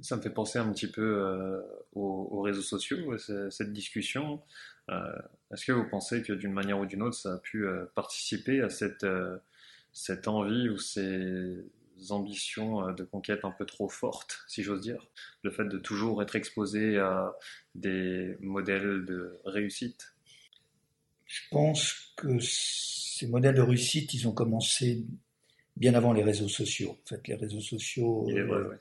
Ça 0.00 0.16
me 0.16 0.20
fait 0.20 0.30
penser 0.30 0.58
un 0.58 0.70
petit 0.72 0.90
peu 0.90 1.02
euh, 1.02 1.62
aux, 1.94 2.42
réseaux 2.42 2.62
sociaux, 2.62 3.16
cette 3.18 3.72
discussion. 3.72 4.42
Euh, 4.90 5.18
est-ce 5.52 5.64
que 5.64 5.72
vous 5.72 5.88
pensez 5.88 6.22
que 6.22 6.32
d'une 6.32 6.52
manière 6.52 6.78
ou 6.78 6.86
d'une 6.86 7.02
autre, 7.02 7.16
ça 7.16 7.34
a 7.34 7.38
pu 7.38 7.66
euh, 7.66 7.86
participer 7.94 8.60
à 8.60 8.68
cette, 8.68 9.06
cette 9.92 10.28
envie 10.28 10.68
ou 10.68 10.76
ces 10.76 11.64
ambitions 12.10 12.92
de 12.92 13.04
conquête 13.04 13.44
un 13.44 13.50
peu 13.50 13.64
trop 13.64 13.88
fortes, 13.88 14.44
si 14.48 14.62
j'ose 14.62 14.82
dire? 14.82 15.08
Le 15.42 15.50
fait 15.50 15.64
de 15.64 15.78
toujours 15.78 16.22
être 16.22 16.36
exposé 16.36 16.98
à 16.98 17.34
des 17.74 18.36
modèles 18.40 19.06
de 19.06 19.40
réussite? 19.46 20.15
Je 21.26 21.40
pense 21.50 22.12
que 22.16 22.38
ces 22.40 23.26
modèles 23.26 23.56
de 23.56 23.62
réussite, 23.62 24.14
ils 24.14 24.28
ont 24.28 24.32
commencé 24.32 25.04
bien 25.76 25.94
avant 25.94 26.12
les 26.12 26.22
réseaux 26.22 26.48
sociaux. 26.48 26.96
En 27.02 27.08
fait, 27.08 27.28
les 27.28 27.34
réseaux 27.34 27.60
sociaux 27.60 28.28
euh, 28.30 28.78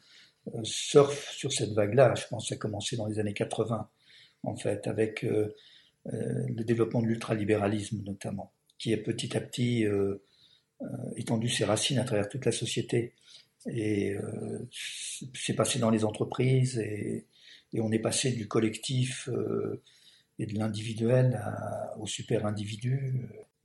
euh, 0.54 0.60
surfent 0.64 1.32
sur 1.32 1.52
cette 1.52 1.72
vague-là. 1.72 2.14
Je 2.16 2.28
pense 2.28 2.44
que 2.44 2.50
ça 2.50 2.56
a 2.56 2.58
commencé 2.58 2.96
dans 2.96 3.08
les 3.08 3.20
années 3.20 3.34
80, 3.34 3.90
en 4.44 4.56
fait, 4.56 4.88
avec 4.88 5.24
euh, 5.24 5.56
le 6.06 6.64
développement 6.64 7.02
de 7.02 7.08
l'ultralibéralisme 7.08 8.02
notamment, 8.04 8.54
qui 8.78 8.94
a 8.94 8.98
petit 8.98 9.36
à 9.36 9.42
petit 9.42 9.86
étendu 11.16 11.50
ses 11.50 11.66
racines 11.66 11.98
à 11.98 12.04
travers 12.04 12.30
toute 12.30 12.46
la 12.46 12.52
société. 12.52 13.14
Et 13.68 14.16
c'est 15.34 15.56
passé 15.56 15.80
dans 15.80 15.90
les 15.90 16.06
entreprises 16.06 16.78
et, 16.78 17.26
et, 17.74 17.82
on 17.82 17.92
est 17.92 17.98
passé 17.98 18.32
du 18.32 18.48
collectif 18.48 19.28
et 20.40 20.46
de 20.46 20.58
l'individuel 20.58 21.42
au 22.00 22.08
super 22.08 22.46
individu. 22.46 23.14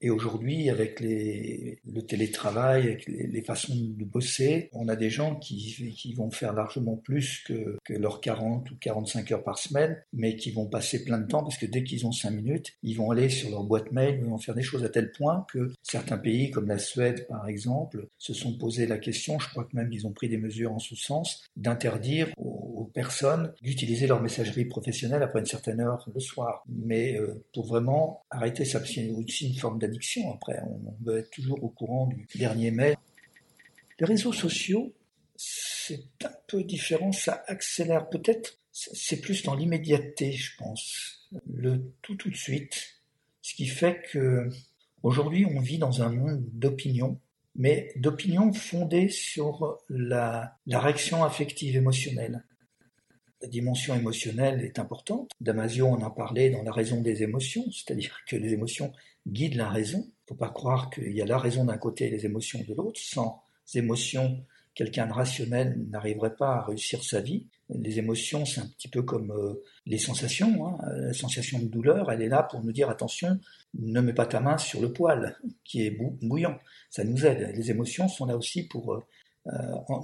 Et 0.03 0.09
aujourd'hui, 0.09 0.71
avec 0.71 1.01
le 1.01 2.01
télétravail, 2.01 2.85
avec 2.85 3.07
les, 3.07 3.43
façons 3.43 3.75
de 3.77 4.05
bosser, 4.05 4.71
on 4.73 4.89
a 4.89 4.97
des 4.97 5.11
gens 5.11 5.37
qui, 5.37 6.15
vont 6.17 6.31
faire 6.31 6.55
largement 6.55 6.97
plus 6.97 7.45
que, 7.47 7.77
leurs 7.91 8.21
40 8.21 8.71
ou 8.71 8.77
45 8.81 9.33
heures 9.33 9.43
par 9.43 9.59
semaine, 9.59 10.03
mais 10.15 10.37
qui 10.37 10.53
vont 10.53 10.67
passer 10.67 11.05
plein 11.05 11.19
de 11.19 11.27
temps 11.27 11.43
parce 11.43 11.59
que 11.59 11.67
dès 11.67 11.85
qu'ils 11.85 12.07
ont 12.07 12.13
5 12.13 12.31
minutes, 12.31 12.73
ils 12.83 12.97
vont 12.97 13.11
aller 13.11 13.29
sur 13.29 13.51
leur 13.51 13.65
boîte 13.65 13.93
mail, 13.93 14.21
ils 14.21 14.25
vont 14.25 14.39
faire 14.39 14.55
des 14.55 14.63
choses 14.63 14.85
à 14.85 14.89
tel 14.89 15.13
point 15.13 15.45
que 15.53 15.71
certains 15.83 16.19
pays, 16.19 16.51
comme 16.51 16.69
la 16.69 16.79
Suède 16.79 17.27
par 17.29 17.47
exemple, 17.47 18.07
se 18.17 18.33
sont 18.33 18.57
posé 18.57 18.87
la 18.87 18.97
question, 18.97 19.39
je 19.39 19.51
crois 19.51 19.65
que 19.65 19.77
même 19.77 19.93
ils 19.93 20.07
ont 20.07 20.13
pris 20.13 20.31
des 20.31 20.39
mesures 20.39 20.73
en 20.73 20.79
ce 20.79 20.97
sens, 20.97 21.45
d'interdire 21.57 22.29
personnes 22.85 23.53
d'utiliser 23.63 24.07
leur 24.07 24.21
messagerie 24.21 24.65
professionnelle 24.65 25.23
après 25.23 25.41
une 25.41 25.47
certaine 25.47 25.81
heure 25.81 26.09
le 26.13 26.21
soir. 26.21 26.65
Mais 26.69 27.17
euh, 27.19 27.45
pour 27.53 27.67
vraiment 27.67 28.25
arrêter 28.31 28.65
ça, 28.65 28.85
c'est 28.85 29.11
aussi 29.11 29.49
une 29.49 29.59
forme 29.59 29.79
addiction 29.83 30.33
après. 30.33 30.61
On 30.67 30.95
veut 31.05 31.19
être 31.19 31.31
toujours 31.31 31.63
au 31.63 31.69
courant 31.69 32.07
du 32.07 32.39
dernier 32.39 32.71
mai. 32.71 32.97
Les 33.99 34.07
réseaux 34.07 34.33
sociaux, 34.33 34.95
c'est 35.37 36.05
un 36.25 36.33
peu 36.47 36.65
différent, 36.65 37.13
ça 37.13 37.45
accélère 37.47 38.09
peut-être, 38.09 38.59
c'est 38.73 39.21
plus 39.21 39.43
dans 39.43 39.55
l'immédiateté, 39.55 40.33
je 40.33 40.57
pense. 40.57 41.29
Le 41.47 41.93
tout 42.03 42.17
tout 42.17 42.31
de 42.31 42.37
suite, 42.37 43.03
ce 43.43 43.55
qui 43.55 43.67
fait 43.67 44.03
que 44.11 44.49
aujourd'hui 45.03 45.47
on 45.47 45.61
vit 45.61 45.79
dans 45.79 46.03
un 46.03 46.11
monde 46.11 46.45
d'opinion, 46.53 47.21
mais 47.55 47.93
d'opinion 47.97 48.53
fondée 48.53 49.09
sur 49.09 49.79
la 49.89 50.59
réaction 50.67 51.25
affective 51.25 51.77
émotionnelle. 51.77 52.45
La 53.43 53.49
dimension 53.49 53.95
émotionnelle 53.95 54.63
est 54.63 54.79
importante. 54.79 55.31
Damasio 55.41 55.87
en 55.87 56.03
a 56.03 56.11
parlé 56.11 56.51
dans 56.51 56.63
La 56.63 56.73
raison 56.73 57.01
des 57.01 57.23
émotions, 57.23 57.65
c'est-à-dire 57.71 58.19
que 58.27 58.37
les 58.37 58.53
émotions 58.53 58.93
guident 59.27 59.57
la 59.57 59.69
raison. 59.69 59.99
Il 59.99 60.09
ne 60.09 60.29
faut 60.29 60.35
pas 60.35 60.51
croire 60.51 60.91
qu'il 60.91 61.13
y 61.13 61.23
a 61.23 61.27
la 61.27 61.39
raison 61.39 61.65
d'un 61.65 61.79
côté 61.79 62.07
et 62.07 62.11
les 62.11 62.27
émotions 62.27 62.61
de 62.67 62.75
l'autre. 62.75 63.01
Sans 63.01 63.43
émotions, 63.75 64.45
quelqu'un 64.75 65.07
de 65.07 65.13
rationnel 65.13 65.79
n'arriverait 65.91 66.37
pas 66.37 66.57
à 66.57 66.65
réussir 66.65 67.03
sa 67.03 67.21
vie. 67.21 67.47
Les 67.71 67.99
émotions, 67.99 68.45
c'est 68.45 68.61
un 68.61 68.67
petit 68.67 68.89
peu 68.89 69.03
comme 69.03 69.31
euh, 69.31 69.63
les 69.87 69.99
sensations. 69.99 70.67
Hein. 70.67 70.79
La 70.97 71.13
sensation 71.13 71.61
de 71.61 71.67
douleur, 71.67 72.11
elle 72.11 72.23
est 72.23 72.29
là 72.29 72.43
pour 72.43 72.63
nous 72.63 72.73
dire 72.73 72.91
attention, 72.91 73.39
ne 73.79 74.01
mets 74.01 74.13
pas 74.13 74.27
ta 74.27 74.41
main 74.41 74.59
sur 74.59 74.81
le 74.81 74.93
poil 74.93 75.39
qui 75.65 75.87
est 75.87 75.91
bouillant. 75.91 76.59
Ça 76.91 77.05
nous 77.05 77.25
aide. 77.25 77.55
Les 77.55 77.71
émotions 77.71 78.09
sont 78.09 78.27
là 78.27 78.37
aussi 78.37 78.65
pour 78.67 78.95
euh, 78.95 79.05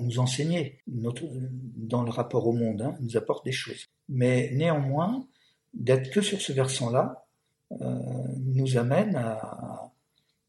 nous 0.00 0.18
enseigner 0.18 0.80
dans 0.86 2.02
le 2.02 2.10
rapport 2.10 2.46
au 2.46 2.52
monde, 2.52 2.82
hein, 2.82 2.96
nous 3.00 3.16
apportent 3.16 3.44
des 3.44 3.52
choses. 3.52 3.86
Mais 4.08 4.50
néanmoins, 4.52 5.26
d'être 5.74 6.10
que 6.10 6.20
sur 6.20 6.40
ce 6.40 6.52
versant-là 6.52 7.26
nous 7.70 8.76
amène 8.76 9.16
à, 9.16 9.92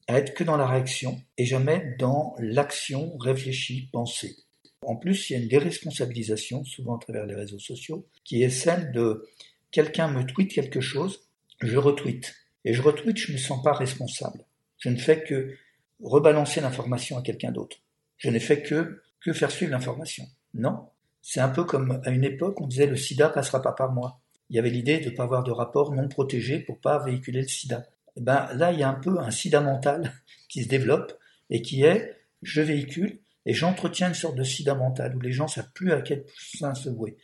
être 0.07 0.33
que 0.33 0.43
dans 0.43 0.57
la 0.57 0.67
réaction 0.67 1.21
et 1.37 1.45
jamais 1.45 1.95
dans 1.99 2.35
l'action 2.39 3.17
réfléchie, 3.17 3.89
pensée. 3.91 4.35
En 4.81 4.95
plus, 4.95 5.29
il 5.29 5.33
y 5.33 5.35
a 5.35 5.39
une 5.39 5.49
déresponsabilisation, 5.49 6.63
souvent 6.63 6.95
à 6.95 6.99
travers 6.99 7.25
les 7.25 7.35
réseaux 7.35 7.59
sociaux, 7.59 8.07
qui 8.23 8.41
est 8.41 8.49
celle 8.49 8.91
de 8.93 9.27
quelqu'un 9.71 10.07
me 10.07 10.23
tweet 10.23 10.53
quelque 10.53 10.79
chose, 10.79 11.27
je 11.59 11.77
retweet. 11.77 12.35
Et 12.63 12.73
je 12.73 12.81
retweet, 12.81 13.17
je 13.17 13.31
ne 13.31 13.37
me 13.37 13.41
sens 13.41 13.61
pas 13.61 13.73
responsable. 13.73 14.45
Je 14.77 14.89
ne 14.89 14.95
fais 14.95 15.23
que 15.23 15.55
rebalancer 16.01 16.61
l'information 16.61 17.17
à 17.17 17.21
quelqu'un 17.21 17.51
d'autre. 17.51 17.77
Je 18.17 18.29
n'ai 18.29 18.39
fait 18.39 18.61
que, 18.61 19.01
que 19.21 19.33
faire 19.33 19.51
suivre 19.51 19.71
l'information. 19.71 20.25
Non. 20.53 20.89
C'est 21.21 21.39
un 21.39 21.49
peu 21.49 21.63
comme 21.63 22.01
à 22.05 22.11
une 22.11 22.23
époque, 22.23 22.61
on 22.61 22.67
disait 22.67 22.87
le 22.87 22.95
sida 22.95 23.29
passera 23.29 23.61
pas 23.61 23.73
par 23.73 23.91
moi. 23.91 24.19
Il 24.49 24.55
y 24.55 24.59
avait 24.59 24.69
l'idée 24.69 24.99
de 24.99 25.09
ne 25.09 25.15
pas 25.15 25.23
avoir 25.23 25.43
de 25.43 25.51
rapport 25.51 25.93
non 25.93 26.07
protégé 26.07 26.59
pour 26.59 26.79
pas 26.79 27.03
véhiculer 27.03 27.41
le 27.41 27.47
sida. 27.47 27.79
Et 28.15 28.19
eh 28.19 28.21
ben, 28.21 28.47
là, 28.55 28.71
il 28.71 28.79
y 28.79 28.83
a 28.83 28.89
un 28.89 28.93
peu 28.93 29.19
un 29.19 29.29
sida 29.29 29.61
mental 29.61 30.13
qui 30.49 30.63
se 30.63 30.69
développe 30.69 31.17
et 31.49 31.61
qui 31.61 31.83
est 31.83 32.15
je 32.43 32.61
véhicule 32.61 33.19
et 33.45 33.53
j'entretiens 33.53 34.09
une 34.09 34.13
sorte 34.13 34.35
de 34.35 34.43
sida 34.43 34.75
mental 34.75 35.15
où 35.15 35.21
les 35.21 35.31
gens 35.31 35.47
savent 35.47 35.71
plus 35.73 35.91
à 35.91 36.01
quel 36.01 36.25
point 36.59 36.75
se 36.75 36.89
vouer. 36.89 37.17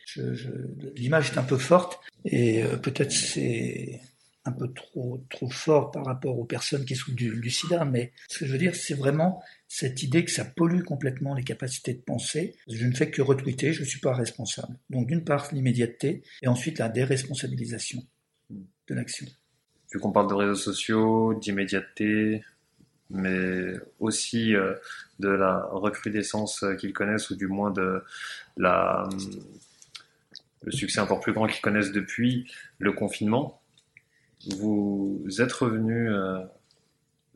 L'image 0.96 1.30
est 1.30 1.38
un 1.38 1.42
peu 1.42 1.58
forte 1.58 2.00
et 2.24 2.62
euh, 2.62 2.76
peut-être 2.76 3.12
c'est 3.12 4.00
un 4.46 4.52
peu 4.52 4.72
trop 4.72 5.22
trop 5.30 5.50
fort 5.50 5.90
par 5.90 6.04
rapport 6.04 6.38
aux 6.38 6.44
personnes 6.44 6.84
qui 6.84 6.96
souffrent 6.96 7.16
du, 7.16 7.50
sida, 7.50 7.84
mais 7.84 8.12
ce 8.28 8.38
que 8.38 8.46
je 8.46 8.52
veux 8.52 8.58
dire, 8.58 8.74
c'est 8.74 8.94
vraiment 8.94 9.42
cette 9.76 10.04
idée 10.04 10.24
que 10.24 10.30
ça 10.30 10.44
pollue 10.44 10.84
complètement 10.84 11.34
les 11.34 11.42
capacités 11.42 11.94
de 11.94 12.00
penser. 12.00 12.54
Je 12.68 12.86
ne 12.86 12.94
fais 12.94 13.10
que 13.10 13.20
retweeter, 13.20 13.72
je 13.72 13.80
ne 13.80 13.84
suis 13.84 13.98
pas 13.98 14.14
responsable. 14.14 14.78
Donc 14.88 15.08
d'une 15.08 15.24
part 15.24 15.48
l'immédiateté 15.50 16.22
et 16.42 16.46
ensuite 16.46 16.78
la 16.78 16.88
déresponsabilisation 16.88 18.00
de 18.50 18.94
l'action. 18.94 19.26
Vu 19.92 19.98
qu'on 19.98 20.12
parle 20.12 20.28
de 20.28 20.34
réseaux 20.34 20.54
sociaux, 20.54 21.34
d'immédiateté, 21.34 22.44
mais 23.10 23.72
aussi 23.98 24.54
euh, 24.54 24.74
de 25.18 25.30
la 25.30 25.66
recrudescence 25.72 26.64
qu'ils 26.78 26.92
connaissent, 26.92 27.30
ou 27.30 27.34
du 27.34 27.48
moins 27.48 27.72
de 27.72 28.00
la, 28.56 29.08
le 30.62 30.70
succès 30.70 31.00
encore 31.00 31.18
plus 31.18 31.32
grand 31.32 31.48
qu'ils 31.48 31.60
connaissent 31.60 31.90
depuis 31.90 32.48
le 32.78 32.92
confinement. 32.92 33.60
Vous 34.56 35.26
êtes 35.40 35.52
revenu 35.52 36.12
euh, 36.12 36.38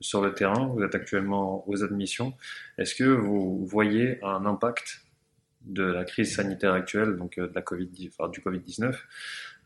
sur 0.01 0.23
le 0.23 0.33
terrain, 0.35 0.67
vous 0.69 0.83
êtes 0.83 0.95
actuellement 0.95 1.69
aux 1.69 1.83
admissions. 1.83 2.35
Est-ce 2.79 2.95
que 2.95 3.05
vous 3.05 3.65
voyez 3.67 4.23
un 4.25 4.47
impact 4.47 5.03
de 5.63 5.83
la 5.83 6.05
crise 6.05 6.37
sanitaire 6.37 6.73
actuelle, 6.73 7.17
donc 7.17 7.39
euh, 7.39 7.49
de 7.49 7.55
la 7.55 7.63
COVID, 7.63 8.09
enfin, 8.09 8.31
du 8.31 8.41
Covid-19, 8.41 8.95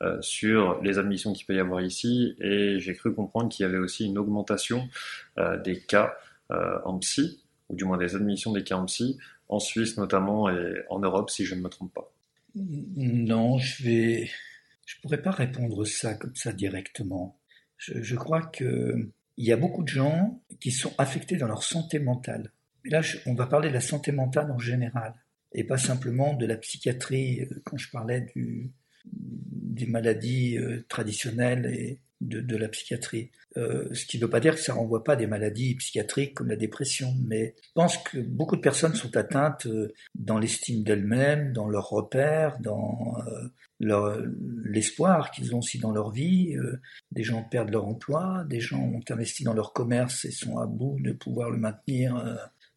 euh, 0.03 0.21
sur 0.21 0.83
les 0.83 0.99
admissions 0.99 1.33
qu'il 1.33 1.47
peut 1.47 1.55
y 1.55 1.61
avoir 1.61 1.81
ici? 1.81 2.35
Et 2.40 2.81
j'ai 2.81 2.95
cru 2.95 3.14
comprendre 3.14 3.51
qu'il 3.51 3.64
y 3.64 3.68
avait 3.68 3.79
aussi 3.79 4.07
une 4.07 4.18
augmentation 4.18 4.88
euh, 5.38 5.59
des 5.59 5.81
cas 5.81 6.16
en 6.85 6.99
psy, 6.99 7.42
ou 7.71 7.77
du 7.77 7.85
moins 7.85 7.97
des 7.97 8.14
admissions 8.14 8.53
des 8.53 8.62
cas 8.62 8.77
en 8.77 8.85
psy, 8.85 9.16
en 9.49 9.59
Suisse 9.59 9.97
notamment 9.97 10.51
et 10.51 10.83
en 10.90 10.99
Europe, 10.99 11.31
si 11.31 11.47
je 11.47 11.55
ne 11.55 11.62
me 11.62 11.71
trompe 11.71 11.95
pas. 11.95 12.12
Non, 12.55 13.57
je 13.57 13.83
vais, 13.83 14.31
je 14.85 15.01
pourrais 15.01 15.23
pas 15.23 15.31
répondre 15.31 15.87
ça 15.87 16.12
comme 16.12 16.37
ça 16.37 16.53
directement. 16.53 17.38
Je, 17.79 18.03
je 18.03 18.16
crois 18.16 18.42
que 18.42 19.09
il 19.37 19.47
y 19.47 19.53
a 19.53 19.57
beaucoup 19.57 19.83
de 19.83 19.88
gens 19.88 20.42
qui 20.61 20.71
sont 20.71 20.92
affectés 20.99 21.37
dans 21.37 21.49
leur 21.49 21.62
santé 21.62 21.99
mentale. 21.99 22.53
Et 22.85 22.90
là, 22.90 23.01
on 23.27 23.35
va 23.35 23.47
parler 23.47 23.68
de 23.68 23.75
la 23.75 23.81
santé 23.81 24.12
mentale 24.12 24.51
en 24.51 24.59
général 24.59 25.14
et 25.53 25.64
pas 25.64 25.79
simplement 25.79 26.35
de 26.35 26.47
la 26.47 26.57
psychiatrie 26.57 27.42
euh, 27.42 27.62
quand 27.64 27.77
je 27.77 27.90
parlais 27.90 28.33
des 29.05 29.87
maladies 29.87 30.59
euh, 30.59 30.85
traditionnelles 30.88 31.66
et 31.66 32.01
de, 32.23 32.57
la 32.57 32.69
psychiatrie. 32.69 33.31
Euh, 33.57 33.89
ce 33.93 34.07
qui 34.07 34.17
ne 34.17 34.23
veut 34.23 34.31
pas 34.31 34.41
dire 34.41 34.55
que 34.55 34.61
ça 34.61 34.75
renvoie 34.75 35.05
pas 35.05 35.17
des 35.17 35.27
maladies 35.27 35.75
psychiatriques 35.75 36.35
comme 36.35 36.49
la 36.49 36.57
dépression, 36.57 37.15
mais 37.27 37.55
je 37.63 37.71
pense 37.75 37.99
que 37.99 38.19
beaucoup 38.19 38.57
de 38.57 38.61
personnes 38.63 38.95
sont 38.95 39.15
atteintes 39.17 39.67
euh, 39.67 39.93
dans 40.15 40.39
l'estime 40.39 40.83
d'elles-mêmes, 40.83 41.53
dans 41.53 41.69
leurs 41.69 41.91
repères, 41.91 42.59
dans 42.61 43.17
leur, 43.79 44.19
l'espoir 44.65 45.31
qu'ils 45.31 45.55
ont 45.55 45.59
aussi 45.59 45.79
dans 45.79 45.91
leur 45.91 46.11
vie. 46.13 46.57
des 47.11 47.25
gens 47.25 47.43
perdent 47.43 47.71
leur 47.71 47.87
emploi, 47.87 48.45
des 48.49 48.61
gens 48.61 48.81
ont 48.81 49.03
investi 49.11 49.45
dans 49.45 49.55
leur 49.55 49.73
commerce 49.73 50.25
et 50.25 50.31
sont 50.31 50.59
à 50.59 50.67
bout 50.67 50.99
de 51.01 51.13
pouvoir 51.13 51.51
le 51.51 51.59
maintenir 51.59 52.17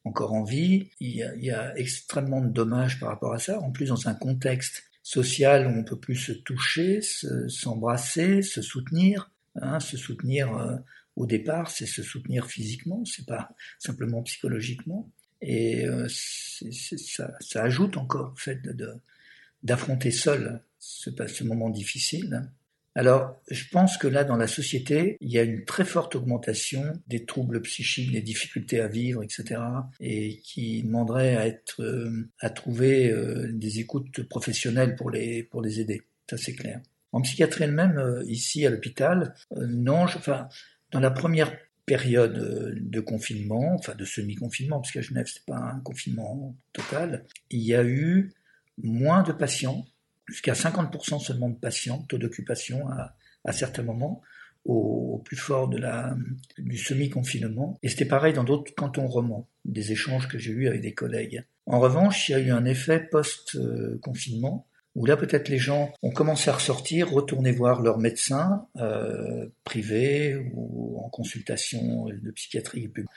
encore 0.05 0.33
en 0.33 0.43
vie. 0.43 0.91
Il 0.99 1.15
y, 1.15 1.51
a, 1.51 1.77
extrêmement 1.77 2.41
de 2.41 2.49
dommages 2.49 2.99
par 2.99 3.09
rapport 3.09 3.33
à 3.33 3.39
ça. 3.39 3.59
En 3.59 3.71
plus, 3.71 3.89
dans 3.89 4.07
un 4.07 4.13
contexte 4.13 4.83
social 5.03 5.67
où 5.67 5.69
on 5.69 5.83
peut 5.83 5.99
plus 5.99 6.15
se 6.15 6.31
toucher, 6.31 7.01
s'embrasser, 7.47 8.41
se, 8.41 8.61
soutenir. 8.61 9.31
Hein, 9.61 9.79
se 9.79 9.97
soutenir 9.97 10.55
euh, 10.57 10.75
au 11.15 11.25
départ, 11.25 11.69
c'est 11.69 11.85
se 11.85 12.03
soutenir 12.03 12.47
physiquement, 12.47 13.05
c'est 13.05 13.25
pas 13.25 13.51
simplement 13.79 14.21
psychologiquement. 14.23 15.09
Et 15.41 15.85
euh, 15.85 16.07
ça, 16.09 17.31
ajoute 17.55 17.97
encore 17.97 18.33
au 18.33 18.35
fait 18.35 18.59
d'affronter 19.63 20.11
seul 20.11 20.61
ce, 20.79 21.43
moment 21.43 21.69
difficile. 21.69 22.49
Alors, 22.95 23.41
je 23.49 23.65
pense 23.71 23.97
que 23.97 24.07
là, 24.07 24.23
dans 24.23 24.37
la 24.37 24.47
société, 24.47 25.17
il 25.19 25.29
y 25.31 25.37
a 25.37 25.43
une 25.43 25.65
très 25.65 25.85
forte 25.85 26.15
augmentation 26.15 27.01
des 27.07 27.25
troubles 27.25 27.61
psychiques, 27.61 28.11
des 28.11 28.21
difficultés 28.21 28.79
à 28.79 28.87
vivre, 28.87 29.21
etc., 29.23 29.61
et 29.99 30.39
qui 30.39 30.83
demanderait 30.83 31.35
à 31.35 31.47
être, 31.47 31.81
euh, 31.81 32.29
à 32.39 32.49
trouver 32.49 33.13
des 33.51 33.79
écoutes 33.79 34.23
professionnelles 34.23 34.95
pour 34.95 35.11
les 35.11 35.43
pour 35.43 35.61
les 35.61 35.79
aider. 35.79 36.01
Ça, 36.29 36.37
c'est 36.37 36.55
clair. 36.55 36.81
En 37.15 37.21
psychiatrie 37.21 37.63
elle-même, 37.63 37.97
euh, 37.97 38.25
ici 38.27 38.65
à 38.65 38.69
l'hôpital, 38.69 39.33
non, 39.55 40.05
je, 40.05 40.17
enfin, 40.17 40.49
dans 40.91 40.99
la 40.99 41.11
première 41.11 41.55
période 41.85 42.77
de 42.77 42.99
confinement, 42.99 43.73
enfin 43.75 43.95
de 43.95 44.03
semi-confinement, 44.03 44.81
parce 44.81 44.91
qu'à 44.91 44.99
Genève, 44.99 45.25
c'est 45.31 45.45
pas 45.45 45.55
un 45.55 45.79
confinement 45.79 46.57
total, 46.73 47.23
il 47.51 47.61
y 47.61 47.73
a 47.73 47.85
eu 47.85 48.33
moins 48.83 49.23
de 49.23 49.31
patients 49.31 49.85
jusqu'à 50.25 50.51
50% 50.51 51.19
seulement 51.19 51.47
de 51.47 51.55
patients, 51.55 51.99
taux 52.09 52.17
d'occupation 52.17 52.89
à, 52.89 53.15
à 53.45 53.53
certains 53.53 53.83
moments, 53.83 54.21
au, 54.65 55.21
plus 55.23 55.37
fort 55.37 55.69
de 55.69 55.77
la, 55.77 56.17
du 56.57 56.77
semi-confinement. 56.77 57.79
Et 57.81 57.87
c'était 57.87 58.03
pareil 58.03 58.33
dans 58.33 58.43
d'autres 58.43 58.75
cantons 58.75 59.07
romans, 59.07 59.47
des 59.63 59.93
échanges 59.93 60.27
que 60.27 60.37
j'ai 60.37 60.51
eus 60.51 60.67
avec 60.67 60.81
des 60.81 60.93
collègues. 60.93 61.45
En 61.65 61.79
revanche, 61.79 62.27
il 62.27 62.33
y 62.33 62.35
a 62.35 62.39
eu 62.39 62.51
un 62.51 62.65
effet 62.65 62.99
post-confinement, 62.99 64.67
où 64.95 65.05
là 65.05 65.17
peut-être 65.17 65.49
les 65.49 65.57
gens 65.57 65.93
ont 66.01 66.11
commencé 66.11 66.49
à 66.49 66.53
ressortir, 66.53 67.11
retourner 67.11 67.51
voir 67.51 67.81
leur 67.81 67.97
médecin 67.97 68.67
euh, 68.77 69.47
privé 69.63 70.49
ou 70.53 70.99
en 71.03 71.09
consultation 71.09 72.05
de 72.05 72.31
psychiatrie 72.31 72.87
publique. 72.87 73.09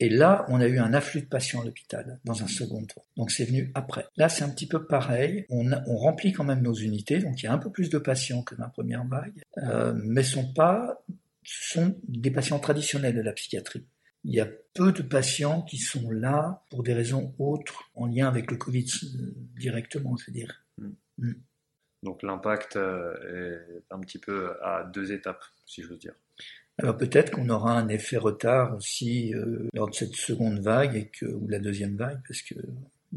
Et 0.00 0.08
là, 0.08 0.44
on 0.48 0.60
a 0.60 0.66
eu 0.66 0.78
un 0.78 0.92
afflux 0.92 1.22
de 1.22 1.26
patients 1.26 1.60
à 1.60 1.64
l'hôpital 1.64 2.18
dans 2.24 2.42
un 2.42 2.48
second 2.48 2.84
tour. 2.84 3.06
Donc 3.16 3.30
c'est 3.30 3.44
venu 3.44 3.70
après. 3.74 4.06
Là, 4.16 4.28
c'est 4.28 4.42
un 4.44 4.50
petit 4.50 4.66
peu 4.66 4.86
pareil. 4.86 5.46
On, 5.50 5.64
remplit 5.96 6.32
quand 6.32 6.44
même 6.44 6.62
nos 6.62 6.74
unités, 6.74 7.20
donc 7.20 7.42
il 7.42 7.46
y 7.46 7.48
a 7.48 7.52
un 7.52 7.58
peu 7.58 7.70
plus 7.70 7.90
de 7.90 7.98
patients 7.98 8.42
que 8.42 8.54
dans 8.54 8.64
la 8.64 8.70
première 8.70 9.04
vague, 9.04 9.40
euh, 9.58 9.94
mais 9.96 10.22
sont 10.24 10.52
pas, 10.52 11.04
sont 11.44 11.96
des 12.08 12.30
patients 12.30 12.58
traditionnels 12.58 13.14
de 13.14 13.22
la 13.22 13.32
psychiatrie. 13.32 13.86
Il 14.24 14.34
y 14.34 14.40
a 14.40 14.48
peu 14.74 14.90
de 14.90 15.02
patients 15.02 15.62
qui 15.62 15.78
sont 15.78 16.10
là 16.10 16.64
pour 16.70 16.82
des 16.82 16.94
raisons 16.94 17.32
autres 17.38 17.90
en 17.94 18.06
lien 18.06 18.26
avec 18.26 18.50
le 18.50 18.56
Covid 18.56 18.86
euh, 19.04 19.34
directement, 19.58 20.16
je 20.16 20.26
veux 20.26 20.32
dire. 20.32 20.64
Hmm. 21.18 21.32
Donc 22.02 22.22
l'impact 22.22 22.76
euh, 22.76 23.78
est 23.78 23.92
un 23.92 24.00
petit 24.00 24.18
peu 24.18 24.52
à 24.62 24.84
deux 24.84 25.12
étapes, 25.12 25.44
si 25.66 25.82
je 25.82 25.88
veux 25.88 25.96
dire. 25.96 26.14
Alors 26.78 26.96
peut-être 26.96 27.30
qu'on 27.30 27.48
aura 27.48 27.72
un 27.78 27.88
effet 27.88 28.16
retard 28.16 28.76
aussi 28.76 29.32
euh, 29.34 29.68
lors 29.74 29.88
de 29.88 29.94
cette 29.94 30.16
seconde 30.16 30.58
vague 30.58 30.96
et 30.96 31.08
que, 31.08 31.26
ou 31.26 31.46
la 31.48 31.60
deuxième 31.60 31.96
vague, 31.96 32.20
parce 32.26 32.42
qu'il 32.42 32.62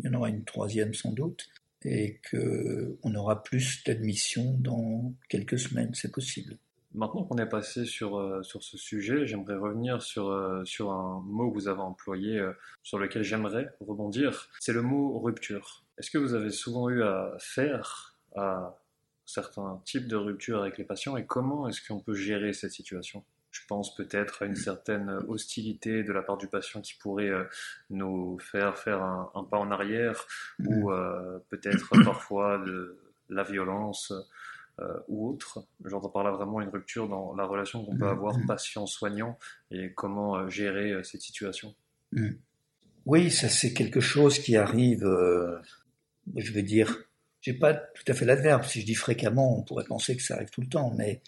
y 0.03 0.07
en 0.07 0.13
aura 0.13 0.29
une 0.29 0.43
troisième 0.43 0.93
sans 0.93 1.11
doute, 1.11 1.49
et 1.83 2.19
qu'on 2.29 3.15
aura 3.15 3.43
plus 3.43 3.83
d'admissions 3.83 4.55
dans 4.59 5.13
quelques 5.29 5.57
semaines, 5.57 5.93
c'est 5.93 6.11
possible. 6.11 6.57
Maintenant 6.93 7.23
qu'on 7.23 7.37
est 7.37 7.49
passé 7.49 7.85
sur, 7.85 8.17
euh, 8.17 8.43
sur 8.43 8.63
ce 8.63 8.77
sujet, 8.77 9.25
j'aimerais 9.25 9.55
revenir 9.55 10.01
sur, 10.01 10.29
euh, 10.29 10.63
sur 10.65 10.91
un 10.91 11.21
mot 11.25 11.49
que 11.49 11.55
vous 11.55 11.67
avez 11.67 11.81
employé, 11.81 12.41
sur 12.83 12.99
lequel 12.99 13.23
j'aimerais 13.23 13.69
rebondir. 13.79 14.49
C'est 14.59 14.73
le 14.73 14.81
mot 14.81 15.19
rupture. 15.19 15.83
Est-ce 15.97 16.11
que 16.11 16.17
vous 16.17 16.33
avez 16.33 16.51
souvent 16.51 16.89
eu 16.89 17.01
à 17.03 17.35
faire, 17.39 18.17
à 18.35 18.77
certains 19.25 19.81
types 19.85 20.07
de 20.07 20.15
ruptures 20.15 20.61
avec 20.61 20.77
les 20.77 20.83
patients 20.83 21.17
et 21.17 21.25
comment 21.25 21.67
est-ce 21.67 21.85
qu'on 21.85 21.99
peut 21.99 22.15
gérer 22.15 22.53
cette 22.53 22.71
situation? 22.71 23.23
Je 23.51 23.61
pense 23.67 23.95
peut-être 23.95 24.43
à 24.43 24.45
une 24.45 24.55
certaine 24.55 25.09
hostilité 25.27 26.03
de 26.03 26.11
la 26.11 26.21
part 26.21 26.37
du 26.37 26.47
patient 26.47 26.81
qui 26.81 26.93
pourrait 26.95 27.29
euh, 27.29 27.43
nous 27.89 28.37
faire 28.39 28.77
faire 28.77 29.01
un, 29.01 29.47
pas 29.49 29.57
en 29.57 29.71
arrière 29.71 30.27
ou 30.59 30.91
euh, 30.91 31.39
peut-être 31.49 31.89
parfois 32.05 32.59
de 32.59 32.97
la 33.29 33.43
violence 33.43 34.13
euh, 34.79 34.99
ou 35.07 35.29
autre. 35.29 35.65
J'entends 35.83 36.09
par 36.09 36.23
là 36.23 36.31
vraiment 36.31 36.61
une 36.61 36.69
rupture 36.69 37.09
dans 37.09 37.33
la 37.35 37.45
relation 37.45 37.83
qu'on 37.83 37.97
peut 37.97 38.07
avoir 38.07 38.35
patient-soignant 38.47 39.39
et 39.71 39.91
comment 39.93 40.47
gérer 40.49 41.03
cette 41.03 41.21
situation. 41.21 41.73
Oui, 43.05 43.31
ça 43.31 43.49
c'est 43.49 43.73
quelque 43.73 44.01
chose 44.01 44.37
qui 44.37 44.55
arrive, 44.55 45.07
je 46.35 46.51
veux 46.51 46.63
dire, 46.63 47.07
j'ai 47.41 47.53
pas 47.53 47.73
tout 47.73 48.03
à 48.07 48.13
fait 48.13 48.25
l'adverbe. 48.25 48.63
Si 48.65 48.81
je 48.81 48.85
dis 48.85 48.95
fréquemment, 48.95 49.57
on 49.57 49.63
pourrait 49.63 49.85
penser 49.85 50.15
que 50.17 50.23
ça 50.23 50.35
arrive 50.35 50.49
tout 50.49 50.61
le 50.61 50.67
temps, 50.67 50.93
mais 50.97 51.21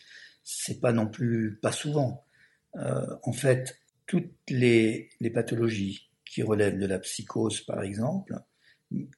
c'est 0.43 0.81
pas 0.81 0.91
non 0.91 1.07
plus 1.07 1.59
pas 1.61 1.71
souvent. 1.71 2.25
Euh, 2.75 3.05
en 3.23 3.33
fait, 3.33 3.79
toutes 4.05 4.31
les, 4.49 5.09
pathologies 5.33 6.09
qui 6.25 6.43
relèvent 6.43 6.79
de 6.79 6.85
la 6.85 6.99
psychose, 6.99 7.61
par 7.61 7.83
exemple, 7.83 8.35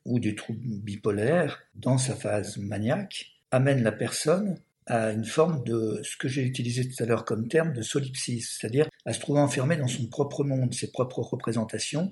ou 0.05 0.19
du 0.19 0.35
trouble 0.35 0.59
bipolaire, 0.59 1.61
dans 1.75 1.97
sa 1.97 2.15
phase 2.15 2.57
maniaque, 2.57 3.37
amènent 3.51 3.83
la 3.83 3.91
personne 3.91 4.59
à 4.87 5.11
une 5.11 5.25
forme 5.25 5.63
de 5.63 6.01
ce 6.03 6.17
que 6.17 6.27
j'ai 6.27 6.43
utilisé 6.43 6.89
tout 6.89 7.01
à 7.01 7.05
l'heure 7.05 7.23
comme 7.23 7.47
terme 7.47 7.71
de 7.71 7.81
solipsis, 7.81 8.57
c'est-à-dire 8.59 8.89
à 9.05 9.13
se 9.13 9.19
trouver 9.19 9.39
enfermé 9.39 9.77
dans 9.77 9.87
son 9.87 10.07
propre 10.07 10.43
monde, 10.43 10.73
ses 10.73 10.91
propres 10.91 11.21
représentations, 11.21 12.11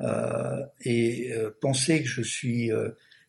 euh, 0.00 0.64
et 0.82 1.32
euh, 1.32 1.50
penser 1.60 2.02
que 2.02 2.08
je 2.08 2.22
suis 2.22 2.70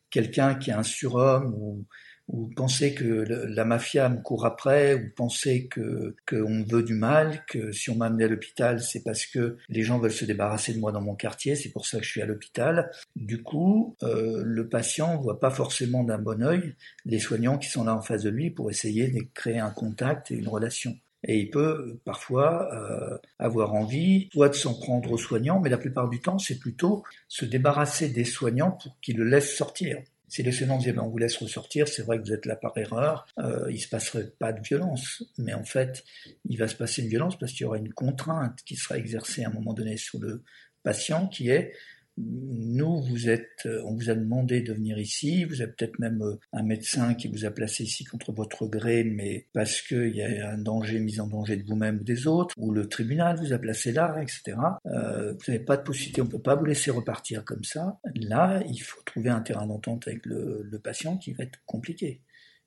quelqu'un 0.10 0.56
qui 0.56 0.70
est 0.70 0.74
un 0.74 0.84
surhomme 0.84 1.54
ou, 1.56 1.86
ou 2.30 2.48
penser 2.56 2.94
que 2.94 3.26
la 3.28 3.66
mafia 3.66 4.08
me 4.08 4.22
court 4.22 4.46
après, 4.46 4.94
ou 4.94 5.10
penser 5.16 5.68
que 5.68 6.16
qu'on 6.28 6.64
veut 6.64 6.84
du 6.84 6.94
mal, 6.94 7.44
que 7.48 7.72
si 7.72 7.90
on 7.90 7.96
m'a 7.96 8.06
amené 8.06 8.26
à 8.26 8.28
l'hôpital, 8.28 8.82
c'est 8.82 9.04
parce 9.04 9.26
que 9.26 9.58
les 9.68 9.82
gens 9.82 9.98
veulent 9.98 10.12
se 10.12 10.26
débarrasser 10.26 10.74
de 10.74 10.80
moi 10.80 10.92
dans 10.92 11.02
mon 11.02 11.16
quartier, 11.16 11.56
c'est 11.56 11.72
pour 11.72 11.88
ça 11.88 11.98
que 11.98 12.06
je 12.06 12.12
suis 12.12 12.22
à 12.22 12.26
l'hôpital. 12.26 12.92
Du 13.16 13.42
coup, 13.42 13.96
euh, 14.04 14.44
le 14.46 14.70
patient 14.70 15.20
voit 15.20 15.40
pas 15.40 15.50
forcément 15.50 16.04
d'un 16.04 16.20
bon 16.20 16.44
œil 16.44 16.76
les 17.06 17.20
soignants 17.20 17.58
qui 17.58 17.70
sont 17.70 17.84
là 17.84 17.96
en 17.96 18.02
face 18.02 18.24
de 18.24 18.30
lui 18.30 18.52
pour 18.52 18.70
essayer 18.70 19.08
de 19.08 19.22
créer 19.34 19.60
un 19.60 19.72
contact 19.72 20.30
et 20.32 20.36
une 20.36 20.48
relation. 20.48 20.96
Et 21.24 21.40
il 21.40 21.50
peut 21.50 22.00
parfois 22.06 22.74
euh, 22.74 23.18
avoir 23.40 23.74
envie 23.74 24.30
soit 24.32 24.50
de 24.50 24.56
s'en 24.56 24.74
prendre 24.74 25.12
aux 25.12 25.18
soignants, 25.18 25.60
mais 25.60 25.70
la 25.70 25.78
plupart 25.78 26.10
du 26.10 26.22
temps, 26.22 26.40
c'est 26.40 26.60
plutôt 26.60 27.04
se 27.28 27.46
débarrasser 27.46 28.10
des 28.10 28.24
soignants 28.24 28.72
pour 28.72 28.98
qu'ils 29.02 29.18
le 29.18 29.26
laissent 29.26 29.56
sortir. 29.56 29.98
Si 30.30 30.44
les 30.44 30.52
soignants 30.52 30.78
disaient 30.78 30.98
on 31.00 31.10
vous 31.10 31.18
laisse 31.18 31.38
ressortir, 31.38 31.88
c'est 31.88 32.04
vrai 32.04 32.20
que 32.20 32.24
vous 32.24 32.34
êtes 32.34 32.46
là 32.46 32.56
par 32.56 32.78
erreur, 32.78 33.26
euh, 33.40 33.66
il 33.72 33.80
se 33.80 33.90
passerait 33.90 34.30
pas 34.38 34.54
de 34.54 34.62
violence, 34.62 35.24
mais 35.40 35.54
en 35.54 35.64
fait, 35.64 36.04
il 36.46 36.58
va 36.58 36.68
se 36.68 36.76
passer 36.76 37.02
une 37.02 37.10
violence 37.10 37.38
parce 37.38 37.52
qu'il 37.52 37.62
y 37.62 37.66
aura 37.66 37.78
une 37.78 37.92
contrainte 37.92 38.60
qui 38.64 38.76
sera 38.76 38.98
exercée 38.98 39.44
à 39.44 39.50
un 39.50 39.52
moment 39.52 39.74
donné 39.74 39.98
sur 39.98 40.20
le 40.20 40.44
patient, 40.84 41.28
qui 41.28 41.50
est 41.50 41.74
nous, 42.20 43.02
vous 43.02 43.30
êtes, 43.30 43.66
euh, 43.66 43.82
on 43.86 43.96
vous 43.96 44.10
a 44.10 44.16
demandé 44.16 44.62
de 44.62 44.74
venir 44.74 44.98
ici, 44.98 45.46
vous 45.46 45.62
avez 45.62 45.72
peut-être 45.72 46.00
même 46.00 46.22
euh, 46.22 46.36
un 46.52 46.64
médecin 46.64 47.14
qui 47.14 47.30
vous 47.30 47.46
a 47.46 47.52
placé 47.52 47.84
ici 47.84 48.04
contre 48.04 48.34
votre 48.34 48.68
gré, 48.68 49.04
mais 49.04 49.48
parce 49.54 49.82
qu'il 49.82 50.16
y 50.16 50.22
a 50.22 50.52
un 50.52 50.58
danger, 50.58 51.00
mis 51.00 51.20
en 51.20 51.28
danger 51.28 51.56
de 51.56 51.64
vous-même 51.64 52.00
ou 52.00 52.04
des 52.04 52.28
autres, 52.28 52.54
ou 52.58 52.72
le 52.72 52.88
tribunal 52.88 53.38
vous 53.38 53.54
a 53.54 53.58
placé 53.58 53.92
là, 53.92 54.18
etc. 54.22 54.58
Euh, 54.88 55.34
vous 55.34 55.52
n'avez 55.52 55.64
pas 55.64 55.78
de 55.78 55.84
possibilité, 55.84 56.22
on 56.22 56.26
ne 56.26 56.32
peut 56.32 56.42
pas 56.42 56.56
vous 56.56 56.66
laisser 56.66 56.92
repartir 56.92 57.46
comme 57.46 57.64
ça. 57.64 58.00
Là, 58.16 58.62
il 58.70 58.80
faut 58.80 59.02
trouver 59.06 59.30
un 59.30 59.42
terrain 59.42 59.66
d'entente 59.66 60.08
avec 60.08 60.26
le, 60.26 60.68
patient 60.84 61.18
qui 61.18 61.34
va 61.34 61.44
être 61.44 61.60
compliqué 61.66 62.22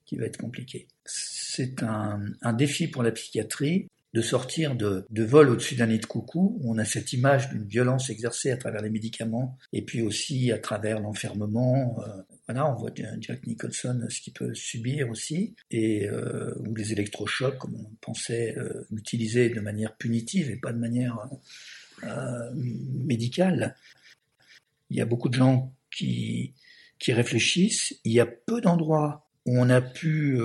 qui 0.04 0.16
va 0.16 0.26
être 0.26 0.36
compliqué. 0.36 0.88
C'est 1.06 1.82
un, 1.82 2.52
défi 2.52 2.88
pour 2.88 3.02
la 3.02 3.12
psychiatrie 3.12 3.88
de 4.14 4.20
sortir 4.20 4.74
de, 4.74 5.06
vol 5.10 5.48
au-dessus 5.48 5.74
d'un 5.74 5.86
nid 5.86 5.98
de 5.98 6.06
coucou, 6.06 6.58
où 6.60 6.74
on 6.74 6.78
a 6.78 6.84
cette 6.84 7.12
image 7.12 7.48
d'une 7.48 7.64
violence 7.64 8.10
exercée 8.10 8.50
à 8.50 8.56
travers 8.56 8.82
les 8.82 8.90
médicaments, 8.90 9.56
et 9.72 9.82
puis 9.82 10.02
aussi 10.02 10.52
à 10.52 10.58
travers 10.58 11.00
l'enfermement. 11.00 11.98
Euh, 12.00 12.22
voilà, 12.46 12.70
on 12.70 12.74
voit 12.74 12.90
Jack 13.20 13.46
Nicholson 13.46 14.04
ce 14.10 14.20
qu'il 14.20 14.34
peut 14.34 14.54
subir 14.54 15.08
aussi, 15.08 15.54
et 15.70 16.08
euh, 16.08 16.52
ou 16.58 16.74
les 16.74 16.92
électrochocs, 16.92 17.56
comme 17.56 17.74
on 17.74 17.94
pensait 18.00 18.54
euh, 18.58 18.86
utiliser 18.94 19.48
de 19.48 19.60
manière 19.60 19.96
punitive 19.96 20.50
et 20.50 20.56
pas 20.56 20.72
de 20.72 20.78
manière 20.78 21.18
euh, 22.04 22.50
médicale. 22.54 23.76
Il 24.90 24.98
y 24.98 25.00
a 25.00 25.06
beaucoup 25.06 25.30
de 25.30 25.34
gens 25.34 25.74
qui, 25.90 26.52
qui 26.98 27.14
réfléchissent. 27.14 27.98
Il 28.04 28.12
y 28.12 28.20
a 28.20 28.26
peu 28.26 28.60
d'endroits 28.60 29.26
où 29.46 29.58
on 29.58 29.70
a 29.70 29.80
pu 29.80 30.38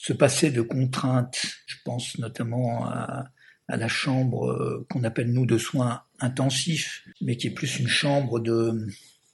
se 0.00 0.14
passer 0.14 0.50
de 0.50 0.62
contraintes, 0.62 1.42
je 1.66 1.76
pense 1.84 2.18
notamment 2.18 2.86
à, 2.86 3.30
la 3.68 3.86
chambre 3.86 4.50
euh, 4.50 4.86
qu'on 4.90 5.04
appelle 5.04 5.30
nous 5.30 5.46
de 5.46 5.58
soins 5.58 6.02
intensifs, 6.18 7.04
mais 7.20 7.36
qui 7.36 7.48
est 7.48 7.54
plus 7.54 7.78
une 7.78 7.86
chambre 7.86 8.40
de, 8.40 8.88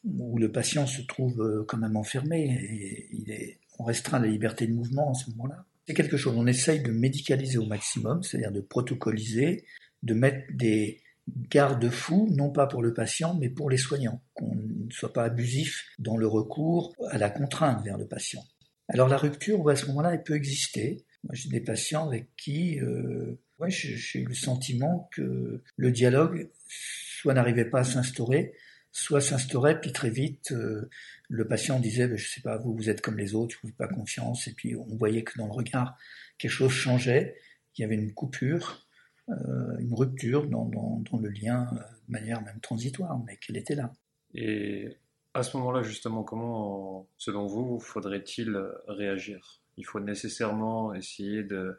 où 0.04 0.36
le 0.38 0.52
patient 0.52 0.86
se 0.86 1.00
trouve 1.02 1.40
euh, 1.40 1.64
quand 1.66 1.78
même 1.78 1.96
enfermé 1.96 3.08
et 3.28 3.58
on 3.78 3.84
restreint 3.84 4.18
la 4.18 4.26
liberté 4.26 4.66
de 4.66 4.74
mouvement 4.74 5.12
à 5.12 5.14
ce 5.14 5.30
moment-là. 5.30 5.64
C'est 5.86 5.94
quelque 5.94 6.16
chose, 6.16 6.34
on 6.36 6.48
essaye 6.48 6.82
de 6.82 6.90
médicaliser 6.90 7.58
au 7.58 7.66
maximum, 7.66 8.22
c'est-à-dire 8.24 8.52
de 8.52 8.60
protocoliser, 8.60 9.64
de 10.02 10.14
mettre 10.14 10.44
des 10.52 11.00
garde-fous, 11.48 12.28
non 12.32 12.50
pas 12.50 12.66
pour 12.66 12.82
le 12.82 12.92
patient, 12.92 13.34
mais 13.34 13.48
pour 13.48 13.70
les 13.70 13.78
soignants, 13.78 14.20
qu'on 14.34 14.54
ne 14.54 14.90
soit 14.90 15.12
pas 15.12 15.24
abusif 15.24 15.86
dans 16.00 16.16
le 16.16 16.26
recours 16.26 16.92
à 17.08 17.18
la 17.18 17.30
contrainte 17.30 17.84
vers 17.84 17.96
le 17.96 18.06
patient. 18.06 18.42
Alors 18.88 19.08
la 19.08 19.16
rupture, 19.16 19.68
à 19.68 19.76
ce 19.76 19.86
moment-là, 19.86 20.14
elle 20.14 20.22
peut 20.22 20.36
exister. 20.36 21.04
Moi, 21.24 21.34
j'ai 21.34 21.48
des 21.48 21.60
patients 21.60 22.06
avec 22.06 22.28
qui 22.36 22.78
euh, 22.80 23.38
ouais, 23.58 23.70
j'ai 23.70 24.20
eu 24.20 24.26
le 24.26 24.34
sentiment 24.34 25.08
que 25.12 25.62
le 25.76 25.90
dialogue 25.90 26.50
soit 26.68 27.34
n'arrivait 27.34 27.64
pas 27.64 27.80
à 27.80 27.84
s'instaurer, 27.84 28.54
soit 28.92 29.20
s'instaurait, 29.20 29.80
puis 29.80 29.92
très 29.92 30.10
vite, 30.10 30.52
euh, 30.52 30.88
le 31.28 31.46
patient 31.46 31.80
disait, 31.80 32.08
ben, 32.08 32.16
je 32.16 32.28
sais 32.28 32.40
pas, 32.40 32.58
vous, 32.58 32.74
vous 32.74 32.90
êtes 32.90 33.00
comme 33.00 33.18
les 33.18 33.34
autres, 33.34 33.54
je 33.54 33.60
vous 33.62 33.68
fais 33.68 33.74
pas 33.74 33.88
confiance, 33.88 34.46
et 34.48 34.52
puis 34.52 34.76
on 34.76 34.96
voyait 34.96 35.22
que 35.22 35.36
dans 35.38 35.46
le 35.46 35.52
regard, 35.52 35.98
quelque 36.38 36.50
chose 36.50 36.72
changeait, 36.72 37.36
il 37.76 37.82
y 37.82 37.84
avait 37.84 37.94
une 37.94 38.12
coupure, 38.12 38.86
euh, 39.28 39.78
une 39.78 39.94
rupture 39.94 40.48
dans, 40.48 40.66
dans, 40.66 41.02
dans, 41.10 41.18
le 41.18 41.28
lien 41.28 41.68
euh, 41.72 41.76
de 41.76 42.12
manière 42.12 42.42
même 42.42 42.60
transitoire, 42.60 43.18
mais 43.26 43.36
qu'elle 43.36 43.56
était 43.56 43.74
là. 43.74 43.92
Et 44.34 44.96
à 45.36 45.42
ce 45.42 45.56
moment-là, 45.58 45.82
justement, 45.82 46.22
comment, 46.22 47.08
selon 47.16 47.46
vous, 47.46 47.78
faudrait-il 47.80 48.56
réagir? 48.88 49.60
Il 49.76 49.84
faut 49.84 50.00
nécessairement 50.00 50.94
essayer 50.94 51.42
de 51.42 51.78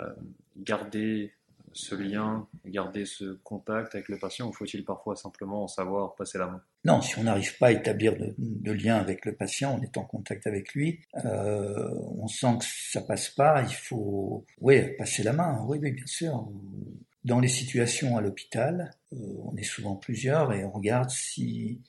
euh, 0.00 0.04
garder 0.56 1.34
ce 1.72 1.94
lien, 1.94 2.46
garder 2.64 3.04
ce 3.04 3.34
contact 3.42 3.94
avec 3.94 4.08
le 4.08 4.18
patient, 4.18 4.48
ou 4.48 4.52
faut-il 4.52 4.84
parfois 4.84 5.16
simplement 5.16 5.64
en 5.64 5.68
savoir 5.68 6.14
passer 6.14 6.38
la 6.38 6.46
main? 6.46 6.62
Non, 6.84 7.00
si 7.00 7.18
on 7.18 7.24
n'arrive 7.24 7.58
pas 7.58 7.68
à 7.68 7.72
établir 7.72 8.14
de, 8.16 8.72
lien 8.72 8.96
avec 8.96 9.24
le 9.24 9.34
patient, 9.34 9.76
on 9.78 9.82
est 9.82 9.96
en 9.96 10.04
contact 10.04 10.46
avec 10.46 10.72
lui, 10.74 11.00
euh, 11.24 11.90
on 12.18 12.28
sent 12.28 12.58
que 12.60 12.64
ça 12.64 13.00
passe 13.02 13.28
pas, 13.30 13.62
il 13.62 13.74
faut, 13.74 14.46
oui, 14.60 14.96
passer 14.96 15.22
la 15.22 15.32
main, 15.32 15.64
oui, 15.66 15.78
oui, 15.82 15.90
bien 15.90 16.06
sûr. 16.06 16.48
Dans 17.24 17.40
les 17.40 17.48
situations 17.48 18.16
à 18.16 18.20
l'hôpital, 18.20 18.90
euh, 19.12 19.16
on 19.42 19.56
est 19.56 19.62
souvent 19.62 19.96
plusieurs 19.96 20.52
et 20.52 20.64
on 20.64 20.70
regarde 20.70 21.10
si 21.10 21.82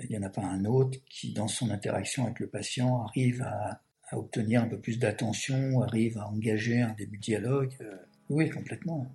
il 0.00 0.10
n'y 0.10 0.18
en 0.18 0.22
a 0.22 0.30
pas 0.30 0.42
un 0.42 0.64
autre 0.64 0.98
qui, 1.08 1.32
dans 1.32 1.48
son 1.48 1.70
interaction 1.70 2.24
avec 2.24 2.40
le 2.40 2.46
patient, 2.46 3.04
arrive 3.04 3.42
à, 3.42 3.82
obtenir 4.12 4.62
un 4.62 4.68
peu 4.68 4.78
plus 4.78 4.98
d'attention, 4.98 5.82
arrive 5.82 6.16
à 6.16 6.26
engager 6.28 6.80
un 6.80 6.94
début 6.94 7.18
de 7.18 7.22
dialogue. 7.22 7.74
Euh, 7.82 7.94
oui, 8.30 8.48
complètement. 8.48 9.14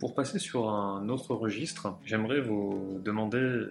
Pour 0.00 0.14
passer 0.14 0.40
sur 0.40 0.68
un 0.68 1.08
autre 1.08 1.34
registre, 1.36 1.96
j'aimerais 2.04 2.40
vous 2.40 3.00
demander 3.04 3.66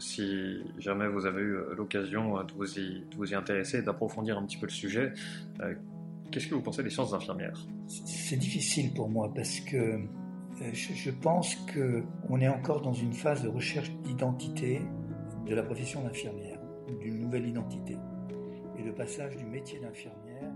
si 0.00 0.62
jamais 0.78 1.08
vous 1.08 1.26
avez 1.26 1.42
eu 1.42 1.58
l'occasion 1.76 2.42
de 2.42 2.52
vous 2.52 2.78
y, 2.78 3.04
vous 3.16 3.32
y 3.32 3.34
intéresser, 3.34 3.82
d'approfondir 3.82 4.38
un 4.38 4.44
petit 4.44 4.56
peu 4.56 4.66
le 4.66 4.72
sujet, 4.72 5.12
euh, 5.60 5.74
qu'est-ce 6.30 6.46
que 6.46 6.54
vous 6.54 6.62
pensez 6.62 6.82
des 6.82 6.90
sciences 6.90 7.12
infirmières? 7.12 7.66
C'est 7.86 8.36
difficile 8.36 8.92
pour 8.94 9.08
moi 9.08 9.32
parce 9.34 9.60
que 9.60 9.76
euh, 9.76 9.98
je 10.72 11.10
pense 11.10 11.56
qu'on 11.72 12.40
est 12.40 12.48
encore 12.48 12.80
dans 12.80 12.92
une 12.92 13.12
phase 13.12 13.42
de 13.42 13.48
recherche 13.48 13.90
d'identité 14.02 14.82
de 15.46 15.54
la 15.54 15.62
profession 15.62 16.02
d'infirmière, 16.02 16.58
d'une 17.00 17.20
nouvelle 17.20 17.46
identité, 17.46 17.96
et 18.78 18.82
le 18.82 18.92
passage 18.92 19.36
du 19.36 19.44
métier 19.44 19.78
d'infirmière 19.80 20.52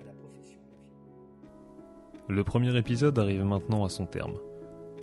à 0.00 0.04
la 0.04 0.12
profession 0.12 0.58
d'infirmière. 0.60 2.28
Le 2.28 2.44
premier 2.44 2.76
épisode 2.76 3.18
arrive 3.18 3.44
maintenant 3.44 3.84
à 3.84 3.88
son 3.88 4.06
terme. 4.06 4.34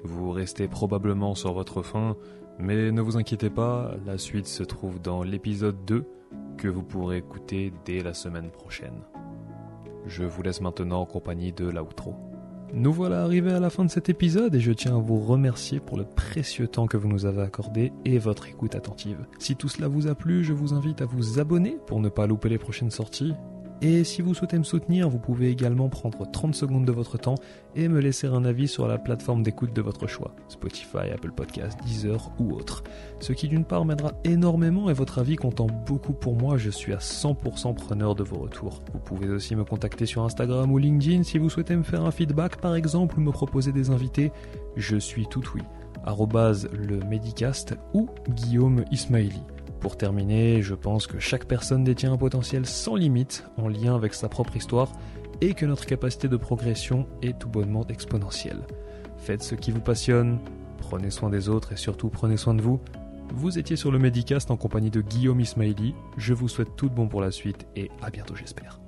Vous 0.04 0.32
restez 0.32 0.68
probablement 0.68 1.36
sur 1.36 1.54
votre 1.54 1.82
faim, 1.82 2.18
mais 2.60 2.92
ne 2.92 3.02
vous 3.02 3.18
inquiétez 3.18 3.50
pas, 3.50 3.96
la 4.06 4.18
suite 4.18 4.48
se 4.48 4.64
trouve 4.64 5.02
dans 5.02 5.24
l'épisode 5.24 5.86
2 5.86 6.06
que 6.58 6.68
vous 6.68 6.84
pourrez 6.84 7.18
écouter 7.18 7.74
dès 7.86 8.02
la 8.02 8.14
semaine 8.14 8.52
prochaine. 8.52 9.02
Je 10.06 10.24
vous 10.24 10.42
laisse 10.42 10.62
maintenant 10.62 11.02
en 11.02 11.06
compagnie 11.06 11.54
de 11.54 11.66
l'outro. 11.66 12.33
Nous 12.76 12.92
voilà 12.92 13.22
arrivés 13.22 13.52
à 13.52 13.60
la 13.60 13.70
fin 13.70 13.86
de 13.86 13.92
cet 13.92 14.10
épisode 14.10 14.56
et 14.56 14.60
je 14.60 14.72
tiens 14.72 14.96
à 14.96 15.00
vous 15.00 15.20
remercier 15.20 15.80
pour 15.80 15.96
le 15.96 16.06
précieux 16.06 16.68
temps 16.68 16.88
que 16.88 16.98
vous 16.98 17.08
nous 17.08 17.28
avez 17.28 17.44
accordé 17.44 17.94
et 18.04 18.18
votre 18.18 18.48
écoute 18.48 18.74
attentive. 18.74 19.28
Si 19.38 19.56
tout 19.56 19.70
cela 19.70 19.88
vous 19.88 20.08
a 20.08 20.16
plu, 20.16 20.44
je 20.44 20.54
vous 20.54 20.74
invite 20.74 21.00
à 21.04 21.06
vous 21.06 21.40
abonner 21.40 21.78
pour 21.86 22.00
ne 22.00 22.10
pas 22.10 22.26
louper 22.26 22.50
les 22.50 22.58
prochaines 22.58 22.90
sorties 22.90 23.36
et 23.84 24.06
si 24.06 24.22
vous 24.22 24.34
souhaitez 24.34 24.58
me 24.58 24.64
soutenir, 24.64 25.10
vous 25.10 25.20
pouvez 25.20 25.50
également 25.50 25.90
prendre 25.90 26.26
30 26.32 26.56
secondes 26.56 26.86
de 26.86 26.94
votre 26.94 27.18
temps 27.18 27.36
et 27.76 27.90
me 27.90 28.00
laisser 28.00 28.28
un 28.28 28.46
avis 28.46 28.70
sur 28.70 28.88
la 28.88 28.98
plateforme 28.98 29.44
d'écoute 29.44 29.74
de 29.74 29.82
votre 29.82 30.08
choix, 30.08 30.34
Spotify, 30.48 31.12
Apple 31.14 31.34
Podcasts, 31.34 31.78
Deezer 31.84 32.32
ou 32.40 32.54
autre. 32.54 32.86
Ce 33.20 33.34
qui 33.34 33.50
d'une 33.50 33.66
part 33.66 33.84
m'aidera 33.84 34.14
énormément 34.24 34.90
et 34.90 34.94
votre 34.94 35.20
avis 35.20 35.36
comptant 35.36 35.68
beaucoup 35.86 36.14
pour 36.14 36.38
moi, 36.38 36.56
je 36.56 36.70
suis 36.70 36.94
à 36.94 37.00
100% 37.00 37.76
preneur 37.76 38.16
de 38.16 38.24
vos 38.24 38.38
retours. 38.38 38.82
Vous 38.94 39.00
pouvez 39.00 39.28
aussi 39.28 39.54
me 39.54 39.66
contacter 39.66 40.06
sur 40.06 40.24
Instagram 40.24 40.72
ou 40.72 40.78
LinkedIn 40.78 41.24
si 41.24 41.38
vous 41.38 41.50
souhaitez 41.50 41.76
me 41.76 41.84
faire 41.84 42.06
un 42.06 42.12
feedback 42.12 42.62
par 42.62 42.76
exemple 42.76 43.20
ou 43.20 43.22
me 43.22 43.32
proposer 43.34 43.74
des 43.74 43.90
invités. 43.90 44.32
Je 44.78 44.96
suis 44.96 45.28
tout 45.28 45.44
oui. 45.56 45.62
le 46.72 47.00
Medicast 47.10 47.76
ou 47.94 48.08
Guillaume 48.30 48.86
Ismaili. 48.92 49.42
Pour 49.84 49.98
terminer, 49.98 50.62
je 50.62 50.76
pense 50.76 51.08
que 51.08 51.20
chaque 51.20 51.44
personne 51.44 51.84
détient 51.84 52.14
un 52.14 52.18
potentiel 52.18 52.66
sans 52.66 52.96
limite 52.96 53.44
en 53.58 53.68
lien 53.68 53.94
avec 53.94 54.14
sa 54.14 54.30
propre 54.30 54.56
histoire 54.56 54.90
et 55.42 55.54
que 55.56 55.66
notre 55.66 55.86
capacité 55.86 56.30
de 56.30 56.38
progression 56.38 57.06
est 57.22 57.38
tout 57.38 57.50
bonnement 57.50 57.86
exponentielle. 57.88 58.62
Faites 59.18 59.44
ce 59.44 59.56
qui 59.56 59.72
vous 59.72 59.82
passionne, 59.82 60.40
prenez 60.78 61.10
soin 61.10 61.30
des 61.30 61.50
autres 61.50 61.74
et 61.74 61.78
surtout 61.78 62.08
prenez 62.08 62.38
soin 62.38 62.54
de 62.54 62.62
vous. 62.62 62.80
Vous 63.34 63.60
étiez 63.60 63.76
sur 63.76 63.92
le 63.92 64.00
Medicast 64.00 64.52
en 64.52 64.56
compagnie 64.56 64.90
de 64.90 65.02
Guillaume 65.02 65.42
Ismaili. 65.42 65.94
Je 66.16 66.34
vous 66.34 66.48
souhaite 66.48 66.78
tout 66.78 66.88
de 66.88 66.96
bon 66.96 67.10
pour 67.10 67.20
la 67.20 67.32
suite 67.32 67.68
et 67.76 67.92
à 68.02 68.10
bientôt 68.10 68.36
j'espère. 68.36 68.83